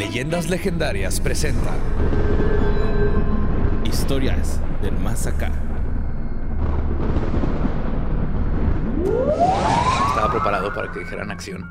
Leyendas 0.00 0.48
Legendarias 0.48 1.20
presenta 1.20 1.72
Historias 3.84 4.58
del 4.80 4.96
más 4.98 5.26
acá. 5.26 5.52
Estaba 10.08 10.30
preparado 10.30 10.72
para 10.72 10.90
que 10.90 11.00
dijeran 11.00 11.30
acción. 11.30 11.68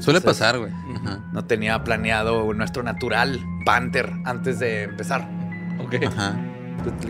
Suele 0.00 0.22
pasar, 0.22 0.58
güey. 0.60 0.72
Ajá. 0.96 1.20
No 1.34 1.44
tenía 1.44 1.84
planeado 1.84 2.54
nuestro 2.54 2.82
natural 2.82 3.38
Panther 3.66 4.10
antes 4.24 4.58
de 4.58 4.84
empezar. 4.84 5.28
Ok. 5.78 5.96
Ajá. 6.06 6.34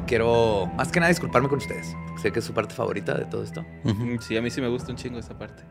Quiero 0.08 0.66
más 0.76 0.90
que 0.90 0.98
nada 0.98 1.10
disculparme 1.10 1.48
con 1.48 1.58
ustedes. 1.58 1.96
Sé 2.20 2.32
que 2.32 2.40
es 2.40 2.44
su 2.44 2.52
parte 2.52 2.74
favorita 2.74 3.14
de 3.14 3.26
todo 3.26 3.44
esto. 3.44 3.64
Mm, 3.84 4.18
Sí, 4.18 4.36
a 4.36 4.42
mí 4.42 4.50
sí 4.50 4.60
me 4.60 4.66
gusta 4.66 4.90
un 4.90 4.96
chingo 4.96 5.20
esa 5.20 5.38
parte. 5.38 5.62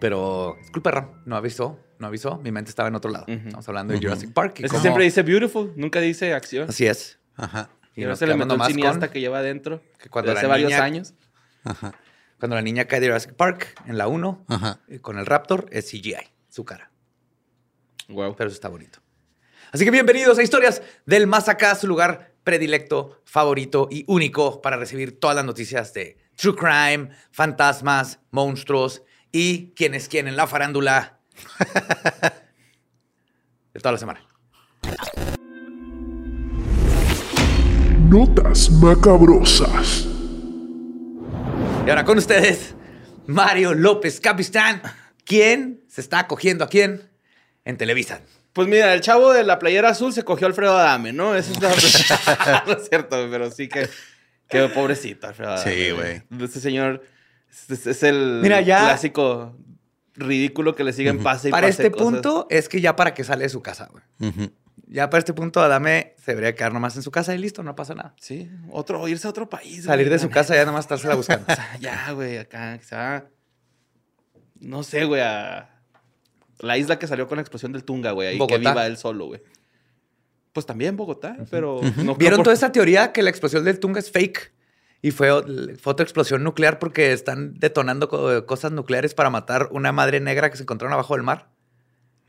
Pero, 0.00 0.56
disculpa, 0.60 0.90
Ram, 0.92 1.22
no 1.26 1.36
avisó, 1.36 1.78
no 1.98 2.06
avisó. 2.06 2.38
Mi 2.38 2.52
mente 2.52 2.70
estaba 2.70 2.88
en 2.88 2.94
otro 2.94 3.10
lado. 3.10 3.24
Ujú. 3.28 3.46
Estamos 3.46 3.68
hablando 3.68 3.94
de. 3.94 4.00
Jurassic 4.00 4.32
Park. 4.32 4.54
y 4.60 4.64
Es 4.64 4.70
que 4.70 4.76
cómo- 4.76 4.82
siempre 4.82 5.04
dice 5.04 5.22
beautiful, 5.22 5.72
nunca 5.76 6.00
dice 6.00 6.32
acción. 6.34 6.68
Así 6.68 6.86
es. 6.86 7.18
Ajá. 7.36 7.70
Y 7.94 8.04
nos 8.04 8.18
se 8.18 8.26
le 8.26 8.34
metió 8.34 8.46
nomás 8.46 8.68
cineasta 8.68 9.06
con 9.08 9.12
que 9.14 9.20
lleva 9.20 9.38
adentro 9.38 9.82
que 9.98 10.08
cuando 10.08 10.30
hace 10.32 10.46
varios 10.46 10.70
niña- 10.70 10.84
años. 10.84 11.14
Ajá. 11.64 11.92
Cuando 12.38 12.54
la 12.54 12.62
niña 12.62 12.84
cae 12.84 13.00
de 13.00 13.08
Jurassic 13.08 13.34
Park 13.34 13.74
en 13.86 13.98
la 13.98 14.06
1 14.06 14.44
Ajá. 14.48 14.78
eh, 14.88 15.00
con 15.00 15.18
el 15.18 15.26
Raptor 15.26 15.66
es 15.72 15.86
CGI, 15.90 16.16
su 16.48 16.64
cara. 16.64 16.92
Wow. 18.08 18.36
Pero 18.36 18.48
eso 18.48 18.54
está 18.54 18.68
bonito. 18.68 19.00
Así 19.72 19.84
que 19.84 19.90
bienvenidos 19.90 20.38
a 20.38 20.42
Historias 20.44 20.80
del 21.04 21.26
Más 21.26 21.48
Acá, 21.48 21.74
su 21.74 21.88
lugar 21.88 22.32
predilecto, 22.44 23.20
favorito 23.24 23.88
y 23.90 24.04
único 24.06 24.62
para 24.62 24.76
recibir 24.76 25.18
todas 25.18 25.34
las 25.36 25.44
noticias 25.44 25.92
de 25.92 26.16
True 26.36 26.54
Crime, 26.54 27.10
fantasmas, 27.32 28.20
monstruos 28.30 29.02
y 29.32 29.72
quién 29.74 29.94
es 29.94 30.08
quién 30.08 30.28
en 30.28 30.36
la 30.36 30.46
farándula 30.46 31.18
de 33.74 33.80
toda 33.80 33.92
la 33.92 33.98
semana. 33.98 34.20
Notas 38.08 38.70
macabrosas. 38.70 40.06
Y 41.86 41.90
ahora 41.90 42.04
con 42.04 42.18
ustedes, 42.18 42.74
Mario 43.26 43.74
López 43.74 44.20
Capistán. 44.20 44.80
¿Quién 45.24 45.84
se 45.88 46.00
está 46.00 46.26
cogiendo 46.26 46.64
a 46.64 46.68
quién 46.68 47.10
en 47.66 47.76
Televisa? 47.76 48.22
Pues 48.54 48.66
mira, 48.66 48.94
el 48.94 49.02
chavo 49.02 49.32
de 49.32 49.44
la 49.44 49.58
playera 49.58 49.90
azul 49.90 50.12
se 50.14 50.24
cogió 50.24 50.46
a 50.46 50.48
Alfredo 50.48 50.76
Adame, 50.78 51.12
¿no? 51.12 51.34
Eso 51.34 51.52
es 51.52 51.60
la... 51.60 51.68
no 52.66 52.72
es 52.72 52.88
cierto, 52.88 53.28
pero 53.30 53.50
sí 53.50 53.68
que... 53.68 53.88
Que 54.48 54.68
pobrecito 54.68 55.26
Alfredo 55.26 55.52
Adame. 55.52 55.74
Sí, 55.74 55.90
güey. 55.90 56.22
Este 56.42 56.60
señor 56.60 57.04
es, 57.68 57.86
es 57.86 58.02
el 58.02 58.40
Mira, 58.42 58.60
ya- 58.60 58.80
clásico 58.80 59.56
ridículo 60.14 60.74
que 60.74 60.82
le 60.84 60.92
siguen 60.92 61.22
pase 61.22 61.48
y 61.48 61.50
Para 61.52 61.68
pase 61.68 61.82
este 61.82 61.90
cosas. 61.92 62.04
punto 62.06 62.46
es 62.50 62.68
que 62.68 62.80
ya 62.80 62.96
para 62.96 63.14
que 63.14 63.22
sale 63.24 63.44
de 63.44 63.48
su 63.48 63.62
casa, 63.62 63.88
güey. 63.92 64.02
Ya 64.90 65.10
para 65.10 65.18
este 65.18 65.34
punto, 65.34 65.60
Adame 65.60 66.14
se 66.16 66.32
debería 66.32 66.54
quedar 66.54 66.72
nomás 66.72 66.96
en 66.96 67.02
su 67.02 67.10
casa 67.10 67.34
y 67.34 67.38
listo, 67.38 67.62
no 67.62 67.76
pasa 67.76 67.94
nada. 67.94 68.14
Sí, 68.18 68.50
otro, 68.70 69.06
irse 69.06 69.26
a 69.26 69.30
otro 69.30 69.48
país. 69.48 69.84
Salir 69.84 70.06
güey, 70.06 70.18
de 70.18 70.18
su 70.18 70.30
casa 70.30 70.54
ya 70.56 70.64
nomás 70.64 70.84
estársela 70.86 71.14
buscando. 71.14 71.44
neta. 71.48 71.76
Ya, 71.78 72.10
güey, 72.12 72.38
acá, 72.38 72.78
quizá... 72.78 73.26
No 74.60 74.82
sé, 74.82 75.04
güey, 75.04 75.20
a... 75.20 75.70
La 76.60 76.76
isla 76.78 76.98
que 76.98 77.06
salió 77.06 77.28
con 77.28 77.36
la 77.36 77.42
explosión 77.42 77.70
del 77.72 77.84
Tunga, 77.84 78.10
güey, 78.12 78.28
ahí 78.28 78.46
que 78.46 78.58
viva 78.58 78.86
él 78.86 78.96
solo, 78.96 79.26
güey. 79.26 79.42
Pues 80.52 80.64
también 80.66 80.96
Bogotá, 80.96 81.36
pero... 81.50 81.80
no 81.98 82.16
¿Vieron 82.16 82.38
por- 82.38 82.44
toda 82.44 82.54
esa 82.54 82.72
teoría 82.72 83.12
que 83.12 83.22
la 83.22 83.30
explosión 83.30 83.62
del 83.64 83.78
Tunga 83.78 84.00
es 84.00 84.10
fake? 84.10 84.52
Y 85.00 85.12
fue, 85.12 85.28
fue 85.80 85.92
otra 85.92 86.02
explosión 86.04 86.42
nuclear 86.42 86.78
porque 86.80 87.12
están 87.12 87.54
detonando 87.54 88.08
co- 88.08 88.46
cosas 88.46 88.72
nucleares 88.72 89.14
para 89.14 89.30
matar 89.30 89.68
una 89.70 89.92
madre 89.92 90.18
negra 90.20 90.50
que 90.50 90.56
se 90.56 90.64
encontraron 90.64 90.92
abajo 90.92 91.14
del 91.14 91.22
mar. 91.22 91.48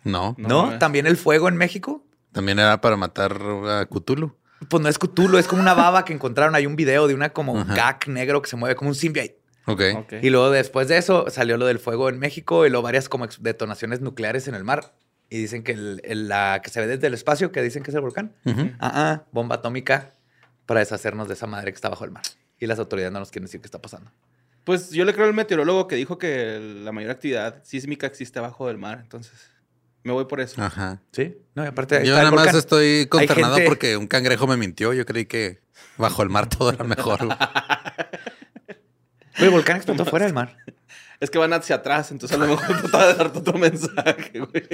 No. 0.04 0.36
No. 0.38 0.78
También 0.80 1.08
el 1.08 1.18
fuego 1.18 1.48
en 1.50 1.58
México. 1.58 2.04
También 2.32 2.60
era 2.60 2.80
para 2.80 2.96
matar 2.96 3.34
a 3.68 3.86
Cthulhu. 3.88 4.36
Pues 4.70 4.84
no 4.84 4.90
es 4.90 5.00
Cthulhu, 5.00 5.38
es 5.38 5.48
como 5.48 5.62
una 5.62 5.74
baba 5.74 6.06
que 6.06 6.14
encontraron. 6.14 6.54
Hay 6.54 6.66
un 6.66 6.76
video 6.76 7.08
de 7.08 7.16
una 7.16 7.30
como 7.30 7.58
Ajá. 7.58 7.74
gag 7.74 8.08
negro 8.08 8.42
que 8.42 8.50
se 8.50 8.56
mueve 8.56 8.76
como 8.76 8.90
un 8.90 8.96
symbiote. 8.96 9.40
Ok. 9.66 9.82
Ok. 9.98 10.14
Y 10.22 10.30
luego 10.30 10.52
después 10.52 10.88
de 10.88 10.98
eso 10.98 11.26
salió 11.30 11.58
lo 11.58 11.66
del 11.66 11.80
fuego 11.80 12.10
en 12.10 12.20
México 12.20 12.66
y 12.66 12.70
luego 12.70 12.84
varias 12.84 13.10
como 13.10 13.28
detonaciones 13.40 14.02
nucleares 14.02 14.48
en 14.48 14.56
el 14.56 14.64
mar. 14.64 14.94
Y 15.30 15.38
dicen 15.40 15.64
que 15.64 15.72
el- 15.74 16.02
el- 16.04 16.28
la 16.28 16.62
que 16.64 16.70
se 16.70 16.82
ve 16.82 16.88
desde 16.88 17.08
el 17.08 17.14
espacio, 17.14 17.52
que 17.52 17.62
dicen 17.62 17.84
que 17.84 17.92
es 17.92 17.96
el 17.96 18.02
volcán. 18.02 18.34
Ah, 18.80 18.92
ah, 18.94 19.24
bomba 19.32 19.56
atómica 19.56 20.14
para 20.66 20.82
deshacernos 20.82 21.28
de 21.28 21.34
esa 21.36 21.48
madre 21.48 21.72
que 21.72 21.76
está 21.76 21.90
bajo 21.90 22.04
el 22.06 22.12
mar. 22.12 22.24
Y 22.60 22.68
las 22.68 22.80
autoridades 22.80 23.14
no 23.14 23.20
nos 23.20 23.32
quieren 23.32 23.46
decir 23.46 23.62
qué 23.62 23.68
está 23.68 23.82
pasando. 23.82 24.12
Pues 24.64 24.92
yo 24.92 25.06
le 25.06 25.14
creo 25.14 25.26
al 25.26 25.34
meteorólogo 25.34 25.88
que 25.88 25.96
dijo 25.96 26.18
que 26.18 26.60
la 26.84 26.92
mayor 26.92 27.12
actividad 27.12 27.64
sísmica 27.64 28.08
existe 28.08 28.40
abajo 28.40 28.68
del 28.68 28.78
mar, 28.78 29.00
entonces 29.02 29.34
me 30.04 30.14
voy 30.14 30.26
por 30.26 30.42
eso. 30.42 30.62
Ajá. 30.62 31.02
¿Sí? 31.12 31.38
No, 31.56 31.64
y 31.64 31.68
aparte 31.68 32.06
Yo 32.06 32.16
nada 32.16 32.32
más 32.32 32.54
estoy 32.54 33.08
consternado 33.08 33.56
gente- 33.56 33.70
porque 33.70 33.98
un 33.98 34.08
cangrejo 34.08 34.48
me 34.48 34.58
mintió. 34.58 34.94
Yo 34.94 35.06
creí 35.06 35.26
que 35.26 35.62
bajo 35.98 36.24
el 36.24 36.30
mar 36.30 36.48
todo 36.50 36.72
era 36.72 36.84
mejor. 36.84 37.20
el 39.38 39.50
volcán 39.50 39.78
explotó 39.78 40.06
fuera 40.06 40.26
del 40.26 40.34
mar. 40.34 40.58
Es 41.20 41.30
que 41.30 41.38
van 41.38 41.52
hacia 41.52 41.76
atrás, 41.76 42.12
entonces 42.12 42.38
a 42.38 42.40
lo 42.40 42.48
mejor 42.48 42.80
trataba 42.80 43.08
de 43.08 43.14
darte 43.16 43.40
otro 43.40 43.58
mensaje, 43.58 44.40
güey. 44.40 44.70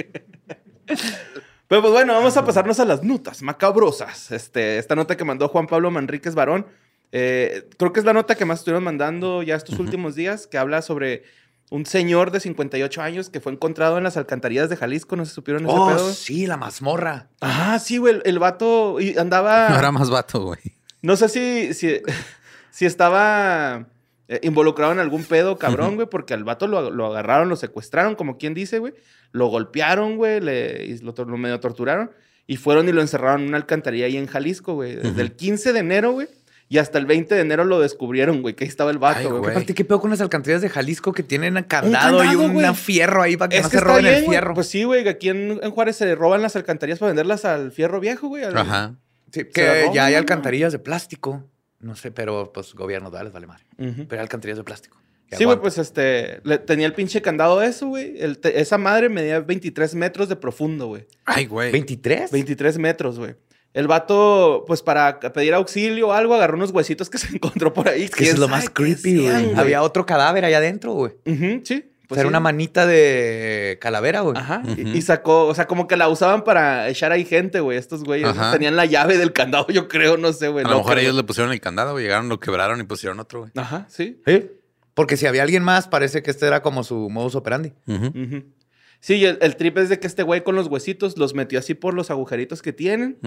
Pero 1.66 1.80
pues 1.82 1.92
bueno, 1.92 2.12
vamos 2.12 2.36
a 2.36 2.44
pasarnos 2.44 2.78
a 2.78 2.84
las 2.84 3.02
notas 3.02 3.42
macabrosas. 3.42 4.30
Este, 4.30 4.78
esta 4.78 4.94
nota 4.94 5.16
que 5.16 5.24
mandó 5.24 5.48
Juan 5.48 5.66
Pablo 5.66 5.90
Manríquez 5.90 6.36
Varón, 6.36 6.64
eh, 7.12 7.68
creo 7.78 7.92
que 7.92 8.00
es 8.00 8.06
la 8.06 8.12
nota 8.12 8.34
que 8.34 8.44
más 8.44 8.60
estuvieron 8.60 8.84
mandando 8.84 9.42
ya 9.42 9.54
estos 9.56 9.78
últimos 9.78 10.14
días, 10.14 10.46
que 10.46 10.58
habla 10.58 10.82
sobre 10.82 11.22
un 11.70 11.84
señor 11.84 12.30
de 12.30 12.38
58 12.40 13.02
años 13.02 13.28
que 13.28 13.40
fue 13.40 13.52
encontrado 13.52 13.98
en 13.98 14.04
las 14.04 14.16
alcantarillas 14.16 14.68
de 14.68 14.76
Jalisco, 14.76 15.16
no 15.16 15.24
se 15.24 15.32
supieron 15.34 15.64
ese 15.66 15.74
Oh, 15.76 15.88
pedo. 15.88 16.12
sí, 16.12 16.46
la 16.46 16.56
mazmorra. 16.56 17.28
Ah, 17.40 17.78
sí, 17.80 17.98
güey, 17.98 18.14
el, 18.16 18.22
el 18.24 18.38
vato 18.38 19.00
y 19.00 19.16
andaba... 19.18 19.68
No 19.70 19.78
era 19.78 19.90
más 19.92 20.08
vato, 20.10 20.42
güey. 20.44 20.60
No 21.02 21.16
sé 21.16 21.28
si, 21.28 21.74
si, 21.74 22.00
si 22.70 22.86
estaba 22.86 23.86
eh, 24.28 24.40
involucrado 24.42 24.92
en 24.92 24.98
algún 24.98 25.24
pedo 25.24 25.58
cabrón, 25.58 25.96
güey, 25.96 26.08
porque 26.08 26.34
al 26.34 26.44
vato 26.44 26.66
lo, 26.68 26.90
lo 26.90 27.06
agarraron, 27.06 27.48
lo 27.48 27.56
secuestraron, 27.56 28.14
como 28.14 28.38
quien 28.38 28.54
dice, 28.54 28.78
güey. 28.78 28.94
Lo 29.32 29.46
golpearon, 29.48 30.16
güey, 30.16 30.40
le, 30.40 30.84
y 30.86 30.98
lo, 30.98 31.12
medio 31.36 31.58
torturaron. 31.60 32.10
Y 32.46 32.56
fueron 32.58 32.88
y 32.88 32.92
lo 32.92 33.00
encerraron 33.00 33.42
en 33.42 33.48
una 33.48 33.56
alcantarilla 33.56 34.06
ahí 34.06 34.16
en 34.16 34.26
Jalisco, 34.28 34.74
güey. 34.74 34.94
Desde 34.96 35.10
Ujú. 35.10 35.20
el 35.20 35.32
15 35.32 35.72
de 35.72 35.78
enero, 35.80 36.12
güey. 36.12 36.28
Y 36.68 36.78
hasta 36.78 36.98
el 36.98 37.06
20 37.06 37.34
de 37.34 37.40
enero 37.42 37.64
lo 37.64 37.78
descubrieron, 37.78 38.42
güey, 38.42 38.54
que 38.54 38.64
ahí 38.64 38.68
estaba 38.68 38.90
el 38.90 38.96
Ay, 38.96 39.00
vato, 39.00 39.38
güey. 39.38 39.50
Aparte, 39.52 39.72
¿qué 39.74 39.84
pedo 39.84 40.00
con 40.00 40.10
las 40.10 40.20
alcantarillas 40.20 40.62
de 40.62 40.68
Jalisco 40.68 41.12
que 41.12 41.22
tienen 41.22 41.54
candado, 41.64 42.24
y 42.24 42.26
candado, 42.26 42.44
un 42.44 42.54
güey. 42.54 42.74
fierro 42.74 43.22
ahí 43.22 43.36
para 43.36 43.50
que 43.50 43.58
Es 43.58 43.62
no 43.64 43.70
que 43.70 43.78
se 43.78 43.84
roben 43.84 44.02
bien, 44.04 44.14
el 44.16 44.24
fierro? 44.24 44.54
Pues 44.54 44.66
sí, 44.68 44.82
güey, 44.82 45.06
aquí 45.08 45.28
en, 45.28 45.60
en 45.62 45.70
Juárez 45.70 45.94
se 45.96 46.12
roban 46.16 46.42
las 46.42 46.56
alcantarillas 46.56 46.98
para 46.98 47.10
venderlas 47.10 47.44
al 47.44 47.70
fierro 47.70 48.00
viejo, 48.00 48.26
güey. 48.28 48.42
al- 48.42 48.56
Ajá. 48.58 48.94
Sí, 49.32 49.44
que 49.44 49.82
roban, 49.82 49.94
ya 49.94 50.04
hay 50.06 50.12
¿no? 50.14 50.18
alcantarillas 50.18 50.72
de 50.72 50.78
plástico. 50.80 51.44
No 51.78 51.94
sé, 51.94 52.10
pero 52.10 52.50
pues 52.52 52.74
gobierno, 52.74 53.10
les 53.22 53.32
vale 53.32 53.46
madre. 53.46 53.64
Pero 53.76 54.12
hay 54.12 54.18
alcantarillas 54.18 54.58
de 54.58 54.64
plástico. 54.64 54.96
Sí, 55.32 55.44
güey, 55.44 55.58
pues 55.60 55.76
este, 55.78 56.40
le- 56.44 56.58
tenía 56.58 56.86
el 56.86 56.92
pinche 56.94 57.20
candado 57.22 57.60
eso, 57.62 57.88
güey. 57.88 58.14
Esa 58.42 58.78
madre 58.78 59.08
medía 59.08 59.40
23 59.40 59.94
metros 59.94 60.28
de 60.28 60.36
profundo, 60.36 60.86
güey. 60.86 61.06
Ay, 61.24 61.46
güey. 61.46 61.72
¿23? 61.72 62.30
23 62.30 62.78
metros, 62.78 63.18
güey. 63.18 63.34
El 63.76 63.88
vato, 63.88 64.64
pues 64.66 64.80
para 64.80 65.20
pedir 65.20 65.52
auxilio 65.52 66.08
o 66.08 66.12
algo, 66.12 66.34
agarró 66.34 66.56
unos 66.56 66.70
huesitos 66.70 67.10
que 67.10 67.18
se 67.18 67.34
encontró 67.36 67.74
por 67.74 67.90
ahí. 67.90 68.04
Es 68.04 68.10
que 68.10 68.24
eso 68.24 68.32
es 68.32 68.38
lo 68.38 68.48
más 68.48 68.70
creepy, 68.70 69.18
güey. 69.28 69.54
Había 69.54 69.82
otro 69.82 70.06
cadáver 70.06 70.46
allá 70.46 70.56
adentro, 70.56 70.92
güey. 70.94 71.12
Ujú, 71.26 71.60
sí. 71.62 71.84
O 72.06 72.08
pues 72.08 72.18
era 72.20 72.28
sí. 72.28 72.30
una 72.30 72.40
manita 72.40 72.86
de 72.86 73.76
calavera, 73.78 74.20
güey. 74.20 74.34
Ajá. 74.34 74.62
y- 74.64 75.02
sacó, 75.02 75.46
o 75.46 75.54
sea, 75.54 75.66
como 75.66 75.86
que 75.88 75.96
la 75.96 76.08
usaban 76.08 76.42
para 76.42 76.88
echar 76.88 77.12
ahí 77.12 77.26
gente, 77.26 77.60
güey. 77.60 77.76
Estos 77.76 78.02
güeyes 78.02 78.30
tenían 78.50 78.76
la 78.76 78.86
llave 78.86 79.18
del 79.18 79.34
candado, 79.34 79.66
yo 79.70 79.88
creo, 79.88 80.16
no 80.16 80.32
sé, 80.32 80.48
güey. 80.48 80.64
A 80.64 80.68
lo 80.70 80.78
mejor 80.78 80.98
ellos 80.98 81.14
le 81.14 81.24
pusieron 81.24 81.52
el 81.52 81.60
candado, 81.60 81.92
güey. 81.92 82.04
Llegaron, 82.04 82.30
lo 82.30 82.40
quebraron 82.40 82.80
y 82.80 82.84
pusieron 82.84 83.20
otro, 83.20 83.40
güey. 83.40 83.52
Ajá, 83.56 83.84
sí. 83.90 84.22
Sí. 84.26 84.50
Porque 84.94 85.18
si 85.18 85.26
había 85.26 85.42
alguien 85.42 85.62
más, 85.62 85.86
parece 85.86 86.22
que 86.22 86.30
este 86.30 86.46
era 86.46 86.62
como 86.62 86.82
su 86.82 87.10
modus 87.10 87.34
operandi. 87.34 87.74
Ujú. 87.86 88.06
Ujú. 88.06 88.44
Sí, 89.00 89.14
y 89.16 89.24
el, 89.24 89.38
el 89.40 89.56
trip 89.56 89.78
es 89.78 89.88
de 89.88 90.00
que 90.00 90.06
este 90.06 90.22
güey 90.22 90.42
con 90.42 90.56
los 90.56 90.66
huesitos 90.68 91.16
los 91.16 91.34
metió 91.34 91.58
así 91.58 91.74
por 91.74 91.94
los 91.94 92.10
agujeritos 92.10 92.62
que 92.62 92.72
tienen. 92.72 93.18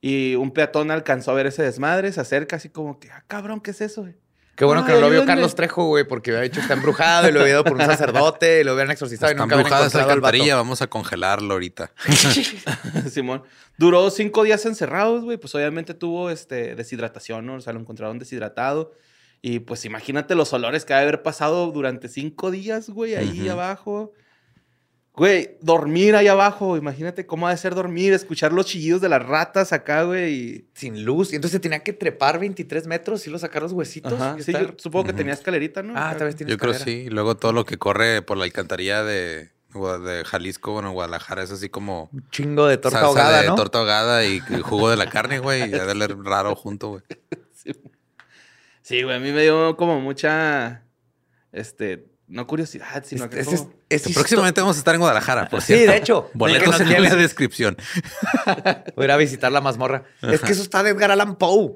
Y 0.00 0.34
un 0.36 0.52
peatón 0.52 0.90
alcanzó 0.90 1.32
a 1.32 1.34
ver 1.34 1.46
ese 1.46 1.62
desmadre, 1.62 2.12
se 2.12 2.20
acerca 2.20 2.56
así 2.56 2.68
como 2.68 2.98
que, 2.98 3.10
ah, 3.10 3.24
cabrón, 3.26 3.60
¿qué 3.60 3.72
es 3.72 3.80
eso, 3.80 4.02
güey? 4.02 4.14
Qué 4.58 4.64
bueno 4.64 4.84
que 4.84 4.92
no 4.92 5.00
lo 5.00 5.08
vio. 5.08 5.24
Carlos 5.24 5.54
Trejo, 5.54 5.86
güey, 5.86 6.02
porque 6.02 6.32
había 6.32 6.42
dicho 6.42 6.58
está 6.58 6.74
embrujado 6.74 7.28
y 7.28 7.32
lo 7.32 7.40
había 7.40 7.52
ido 7.52 7.64
por 7.64 7.74
un 7.74 7.80
sacerdote 7.86 8.60
y 8.60 8.64
lo 8.64 8.74
hubieran 8.74 8.90
exorcizado 8.90 9.30
y 9.30 9.34
Está 9.34 9.44
nunca 9.44 9.54
habían 9.54 9.66
embrujada 9.66 9.86
esa 9.86 10.02
alcantarilla. 10.02 10.56
Vamos 10.56 10.82
a 10.82 10.88
congelarlo 10.88 11.54
ahorita. 11.54 11.92
Simón. 13.08 13.44
Duró 13.76 14.10
cinco 14.10 14.42
días 14.42 14.66
encerrados, 14.66 15.22
güey. 15.22 15.36
Pues 15.36 15.54
obviamente 15.54 15.94
tuvo 15.94 16.28
este, 16.28 16.74
deshidratación, 16.74 17.46
¿no? 17.46 17.54
O 17.54 17.60
sea, 17.60 17.72
lo 17.72 17.78
encontraron 17.78 18.18
deshidratado. 18.18 18.94
Y 19.40 19.60
pues 19.60 19.84
imagínate 19.84 20.34
los 20.34 20.52
olores 20.52 20.84
que 20.84 20.92
ha 20.92 20.96
de 20.96 21.02
haber 21.04 21.22
pasado 21.22 21.70
durante 21.70 22.08
cinco 22.08 22.50
días, 22.50 22.90
güey, 22.90 23.14
ahí 23.14 23.48
abajo. 23.48 24.12
Güey, 25.18 25.56
dormir 25.60 26.14
ahí 26.16 26.28
abajo. 26.28 26.76
Imagínate 26.76 27.26
cómo 27.26 27.46
ha 27.48 27.50
de 27.50 27.56
ser 27.56 27.74
dormir, 27.74 28.12
escuchar 28.12 28.52
los 28.52 28.66
chillidos 28.66 29.00
de 29.00 29.08
las 29.08 29.22
ratas 29.24 29.72
acá, 29.72 30.04
güey. 30.04 30.32
y- 30.32 30.68
Sin 30.74 31.04
luz. 31.04 31.32
Y 31.32 31.36
entonces 31.36 31.60
tenía 31.60 31.80
que 31.80 31.92
trepar 31.92 32.38
23 32.38 32.86
metros 32.86 33.26
y 33.26 33.30
lo 33.30 33.38
sacar 33.38 33.62
los 33.62 33.72
huesitos. 33.72 34.12
Ajá. 34.14 34.36
y 34.38 34.42
Sí, 34.42 34.52
estar- 34.52 34.66
yo 34.68 34.74
supongo 34.78 35.06
que 35.06 35.12
tenía 35.12 35.32
escalerita, 35.34 35.82
¿no? 35.82 35.92
Ah, 35.96 36.14
tal 36.16 36.28
vez 36.28 36.36
tienes 36.36 36.52
Yo 36.52 36.58
creo 36.58 36.72
escalera. 36.72 36.98
sí. 37.02 37.06
Y 37.06 37.10
luego 37.10 37.36
todo 37.36 37.52
lo 37.52 37.64
que 37.64 37.76
corre 37.78 38.22
por 38.22 38.36
la 38.38 38.44
alcantarilla 38.44 39.02
de, 39.04 39.50
Jalisco, 40.24 40.72
bueno, 40.72 40.92
Guadalajara 40.92 41.42
es 41.42 41.50
así 41.50 41.68
como 41.68 42.08
Un 42.12 42.28
chingo 42.30 42.66
de 42.66 42.78
torta 42.78 43.00
salsa 43.00 43.06
ahogada, 43.08 43.42
de 43.42 43.48
¿no? 43.48 43.54
torta 43.54 43.78
ahogada 43.80 44.24
y 44.24 44.36
y 44.48 44.60
jugo 44.62 44.88
de 44.90 44.96
la 44.96 45.10
carne, 45.10 45.40
güey. 45.40 45.64
Y 45.64 45.68
debe 45.68 45.92
oler 45.92 46.16
raro 46.18 46.54
junto, 46.56 46.88
güey. 46.90 47.02
Sí, 48.82 49.02
güey, 49.02 49.16
a 49.16 49.20
mí 49.20 49.30
me 49.32 49.42
dio 49.42 49.76
como 49.76 50.00
mucha, 50.00 50.84
este, 51.52 52.07
no 52.28 52.46
curiosidad, 52.46 53.04
sino 53.06 53.24
Es- 53.24 53.30
que 53.30 53.40
es- 53.40 53.46
como- 53.46 53.72
es- 53.88 54.06
es 54.06 54.14
Próximamente 54.14 54.60
vamos 54.60 54.76
a 54.76 54.80
estar 54.80 54.94
en 54.94 55.00
Guadalajara, 55.00 55.48
por 55.48 55.60
Sí, 55.62 55.68
cierto. 55.74 55.90
de 55.92 55.96
hecho. 55.98 56.30
Boletos 56.34 56.80
en 56.80 57.02
la 57.02 57.14
descripción. 57.16 57.76
Voy 58.96 59.02
a 59.02 59.04
ir 59.04 59.10
a 59.12 59.16
visitar 59.16 59.50
la 59.52 59.60
mazmorra. 59.60 60.04
Es 60.22 60.40
que 60.40 60.52
eso 60.52 60.62
está 60.62 60.82
de 60.82 60.90
Edgar 60.90 61.10
Allan 61.10 61.36
Poe. 61.36 61.74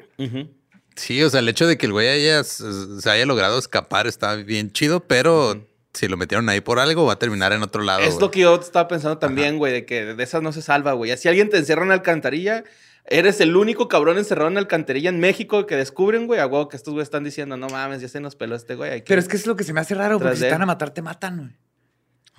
Sí, 0.96 1.22
o 1.22 1.30
sea, 1.30 1.40
el 1.40 1.48
hecho 1.48 1.66
de 1.66 1.78
que 1.78 1.86
el 1.86 1.92
güey 1.92 2.08
haya, 2.08 2.44
se 2.44 3.10
haya 3.10 3.24
logrado 3.24 3.58
escapar 3.58 4.06
está 4.06 4.34
bien 4.34 4.72
chido, 4.72 5.00
pero 5.00 5.66
si 5.94 6.06
lo 6.06 6.16
metieron 6.18 6.48
ahí 6.50 6.60
por 6.60 6.78
algo, 6.78 7.06
va 7.06 7.14
a 7.14 7.18
terminar 7.18 7.52
en 7.52 7.62
otro 7.62 7.82
lado. 7.82 8.00
Es 8.00 8.10
güey. 8.14 8.20
lo 8.20 8.30
que 8.30 8.40
yo 8.40 8.54
estaba 8.60 8.88
pensando 8.88 9.16
también, 9.18 9.56
güey, 9.58 9.72
de 9.72 9.86
que 9.86 10.04
de 10.14 10.22
esas 10.22 10.42
no 10.42 10.52
se 10.52 10.60
salva, 10.60 10.92
güey. 10.92 11.16
Si 11.16 11.28
alguien 11.28 11.48
te 11.48 11.56
encierra 11.56 11.80
en 11.82 11.86
una 11.86 11.94
alcantarilla, 11.94 12.64
eres 13.04 13.40
el 13.40 13.56
único 13.56 13.88
cabrón 13.88 14.18
encerrado 14.18 14.48
en 14.50 14.58
alcantarilla 14.58 15.08
en 15.10 15.20
México 15.20 15.66
que 15.66 15.76
descubren, 15.76 16.26
güey, 16.26 16.40
a 16.40 16.46
huevo 16.46 16.68
que 16.68 16.76
estos 16.76 16.92
güeyes 16.94 17.06
están 17.06 17.24
diciendo, 17.24 17.56
no 17.56 17.68
mames, 17.68 18.00
ya 18.00 18.08
se 18.08 18.20
nos 18.20 18.36
peló 18.36 18.54
este 18.54 18.74
güey. 18.74 18.90
hay 18.92 19.00
que-". 19.02 19.08
Pero 19.08 19.20
es 19.20 19.28
que 19.28 19.36
es 19.36 19.46
lo 19.46 19.56
que 19.56 19.64
se 19.64 19.72
me 19.72 19.80
hace 19.80 19.94
raro, 19.94 20.18
porque 20.18 20.36
si 20.36 20.42
te 20.42 20.50
van 20.50 20.62
a 20.62 20.66
matar, 20.66 20.90
te 20.90 21.02
matan, 21.02 21.36
güey. 21.38 21.50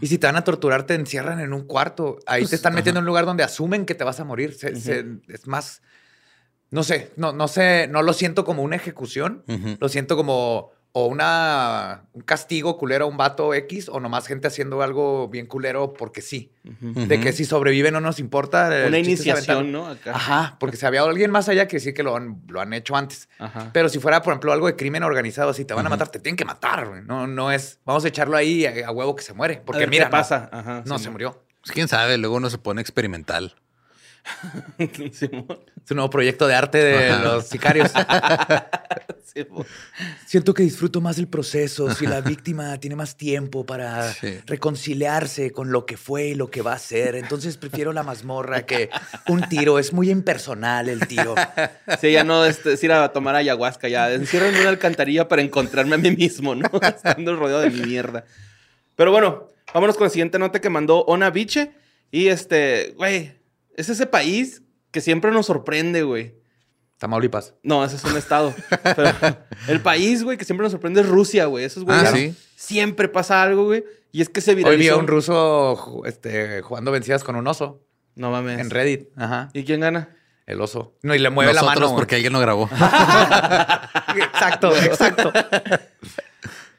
Y 0.01 0.07
si 0.07 0.17
te 0.17 0.25
van 0.27 0.35
a 0.35 0.43
torturar, 0.43 0.85
te 0.85 0.95
encierran 0.95 1.39
en 1.39 1.53
un 1.53 1.65
cuarto. 1.65 2.17
Ahí 2.25 2.41
Pues, 2.41 2.49
te 2.49 2.55
están 2.55 2.73
metiendo 2.73 2.99
en 2.99 3.03
un 3.03 3.07
lugar 3.07 3.25
donde 3.25 3.43
asumen 3.43 3.85
que 3.85 3.93
te 3.95 4.03
vas 4.03 4.19
a 4.19 4.23
morir. 4.25 4.53
Se- 4.53 4.75
se- 4.75 5.05
es 5.27 5.47
más. 5.47 5.81
No 6.71 6.83
sé, 6.83 7.11
no, 7.15 7.31
no 7.31 7.47
sé, 7.47 7.87
no 7.89 8.01
lo 8.01 8.13
siento 8.13 8.43
como 8.43 8.63
una 8.63 8.75
ejecución. 8.75 9.43
Lo 9.79 9.89
siento 9.89 10.15
como 10.17 10.71
o 10.95 11.07
una, 11.07 12.03
un 12.13 12.21
castigo 12.21 12.77
culero 12.77 13.05
a 13.05 13.07
un 13.07 13.17
vato 13.17 13.55
X 13.55 13.89
o 13.89 13.99
nomás 13.99 14.27
gente 14.27 14.47
haciendo 14.47 14.83
algo 14.83 15.27
bien 15.27 15.47
culero 15.47 15.91
porque 15.93 16.21
sí. 16.21 16.51
De 16.63 17.19
que 17.19 17.33
si 17.33 17.45
sobrevive 17.45 17.89
no 17.89 17.99
nos 17.99 18.19
importa. 18.19 18.69
Una 18.87 18.99
iniciación, 18.99 19.71
¿no? 19.71 19.87
Acá. 19.87 20.11
Ajá, 20.15 20.57
porque 20.59 20.77
si 20.77 20.85
había 20.85 21.01
alguien 21.01 21.31
más 21.31 21.49
allá 21.49 21.67
que 21.67 21.79
sí 21.79 21.93
que 21.95 22.03
lo 22.03 22.15
han, 22.15 22.43
lo 22.47 22.61
han 22.61 22.73
hecho 22.73 22.95
antes. 22.95 23.27
Ajá. 23.39 23.71
Pero 23.73 23.89
si 23.89 23.97
fuera, 23.97 24.21
por 24.21 24.33
ejemplo, 24.33 24.53
algo 24.53 24.67
de 24.67 24.75
crimen 24.75 25.01
organizado, 25.01 25.51
si 25.55 25.65
te 25.65 25.73
van 25.73 25.85
a 25.87 25.89
matar, 25.89 26.09
te 26.09 26.19
tienen 26.19 26.37
que 26.37 26.45
matar. 26.45 26.87
No, 27.03 27.25
no 27.25 27.51
es, 27.51 27.79
vamos 27.85 28.05
a 28.05 28.09
echarlo 28.09 28.37
ahí 28.37 28.67
a, 28.67 28.87
a 28.87 28.91
huevo 28.91 29.15
que 29.15 29.23
se 29.23 29.33
muere. 29.33 29.55
A 29.55 29.61
Porque 29.63 29.79
ver 29.81 29.89
mira, 29.89 30.05
¿Qué 30.05 30.11
pasa? 30.11 30.47
Ajá. 30.51 30.83
No, 30.85 30.93
no 30.93 30.97
sí, 30.99 31.05
se 31.05 31.09
murió. 31.09 31.43
Pues 31.61 31.71
quién 31.71 31.87
sabe, 31.87 32.19
luego 32.19 32.35
uno 32.35 32.51
se 32.51 32.59
pone 32.59 32.81
experimental. 32.81 33.55
Simón. 35.11 35.59
Es 35.83 35.91
un 35.91 35.97
nuevo 35.97 36.09
proyecto 36.09 36.47
de 36.47 36.55
arte 36.55 36.77
de 36.77 37.09
Ajá. 37.09 37.23
los 37.23 37.47
sicarios. 37.47 37.91
Simón. 39.23 39.65
Siento 40.25 40.53
que 40.53 40.63
disfruto 40.63 41.01
más 41.01 41.17
el 41.17 41.27
proceso 41.27 41.93
si 41.93 42.05
la 42.07 42.21
víctima 42.21 42.77
tiene 42.79 42.95
más 42.95 43.15
tiempo 43.17 43.65
para 43.65 44.11
Sí. 44.13 44.39
reconciliarse 44.45 45.51
con 45.51 45.71
lo 45.71 45.85
que 45.85 45.97
fue 45.97 46.27
y 46.29 46.35
lo 46.35 46.49
que 46.51 46.61
va 46.61 46.73
a 46.73 46.79
ser. 46.79 47.15
Entonces 47.15 47.57
prefiero 47.57 47.93
la 47.93 48.03
mazmorra 48.03 48.65
que 48.65 48.89
un 49.27 49.47
tiro. 49.49 49.79
Es 49.79 49.93
muy 49.93 50.09
impersonal 50.09 50.89
el 50.89 51.07
tiro. 51.07 51.35
Sí, 52.01 52.11
ya 52.11 52.23
no 52.23 52.45
este, 52.45 52.73
es 52.73 52.83
ir 52.83 52.91
a 52.91 53.11
tomar 53.11 53.35
ayahuasca, 53.35 53.87
ya 53.87 54.11
encierro 54.13 54.47
en 54.47 54.55
una 54.55 54.69
alcantarilla 54.69 55.27
para 55.27 55.41
encontrarme 55.41 55.95
a 55.95 55.97
mí 55.97 56.11
mismo, 56.15 56.55
¿no? 56.55 56.69
Estando 56.81 57.35
rodeado 57.35 57.61
de 57.61 57.69
mi 57.69 57.81
mierda. 57.81 58.25
Pero 58.95 59.11
bueno, 59.11 59.47
vámonos 59.73 59.95
con 59.97 60.05
la 60.05 60.09
siguiente 60.11 60.37
nota 60.39 60.61
que 60.61 60.69
mandó 60.69 60.99
Ona 61.05 61.29
Biche. 61.29 61.71
Y 62.11 62.27
este, 62.27 62.93
güey, 62.97 63.33
es 63.75 63.89
ese 63.89 64.05
país 64.05 64.61
que 64.91 65.01
siempre 65.01 65.31
nos 65.31 65.47
sorprende, 65.47 66.03
güey. 66.03 66.35
Tamaulipas. 67.03 67.53
No, 67.63 67.83
ese 67.83 67.97
es 67.97 68.03
un 68.05 68.15
estado. 68.15 68.53
Pero 68.95 69.11
el 69.67 69.81
país, 69.81 70.23
güey, 70.23 70.37
que 70.37 70.45
siempre 70.45 70.63
nos 70.63 70.71
sorprende 70.71 71.01
es 71.01 71.07
Rusia, 71.09 71.47
güey. 71.47 71.65
Esos 71.65 71.83
güeyes 71.83 72.05
Ah, 72.07 72.11
¿sí? 72.15 72.33
siempre 72.55 73.09
pasa 73.09 73.43
algo, 73.43 73.65
güey. 73.65 73.83
Y 74.13 74.21
es 74.21 74.29
que 74.29 74.39
se 74.39 74.51
Hoy 74.51 74.55
vi 74.55 74.63
viralizó. 74.63 74.93
a 74.93 74.97
un 74.99 75.07
ruso 75.07 76.01
este, 76.05 76.61
jugando 76.61 76.91
vencidas 76.93 77.25
con 77.25 77.35
un 77.35 77.45
oso 77.45 77.81
No 78.15 78.31
mames. 78.31 78.57
en 78.57 78.69
Reddit. 78.69 79.09
Ajá. 79.17 79.49
¿Y 79.51 79.65
quién 79.65 79.81
gana? 79.81 80.15
El 80.45 80.61
oso. 80.61 80.93
No, 81.01 81.13
y 81.13 81.19
le 81.19 81.29
mueve 81.29 81.51
Nosotros 81.51 81.75
la 81.75 81.81
mano. 81.87 81.95
porque 81.97 82.15
alguien 82.15 82.31
lo 82.31 82.39
grabó. 82.39 82.69
Exacto, 84.15 84.73
exacto. 84.77 85.33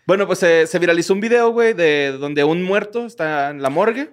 Bueno, 0.06 0.26
pues 0.26 0.42
eh, 0.42 0.66
se 0.66 0.78
viralizó 0.78 1.12
un 1.12 1.20
video, 1.20 1.50
güey, 1.50 1.74
de 1.74 2.12
donde 2.18 2.44
un 2.44 2.62
muerto 2.62 3.04
está 3.04 3.50
en 3.50 3.60
la 3.62 3.68
morgue 3.70 4.12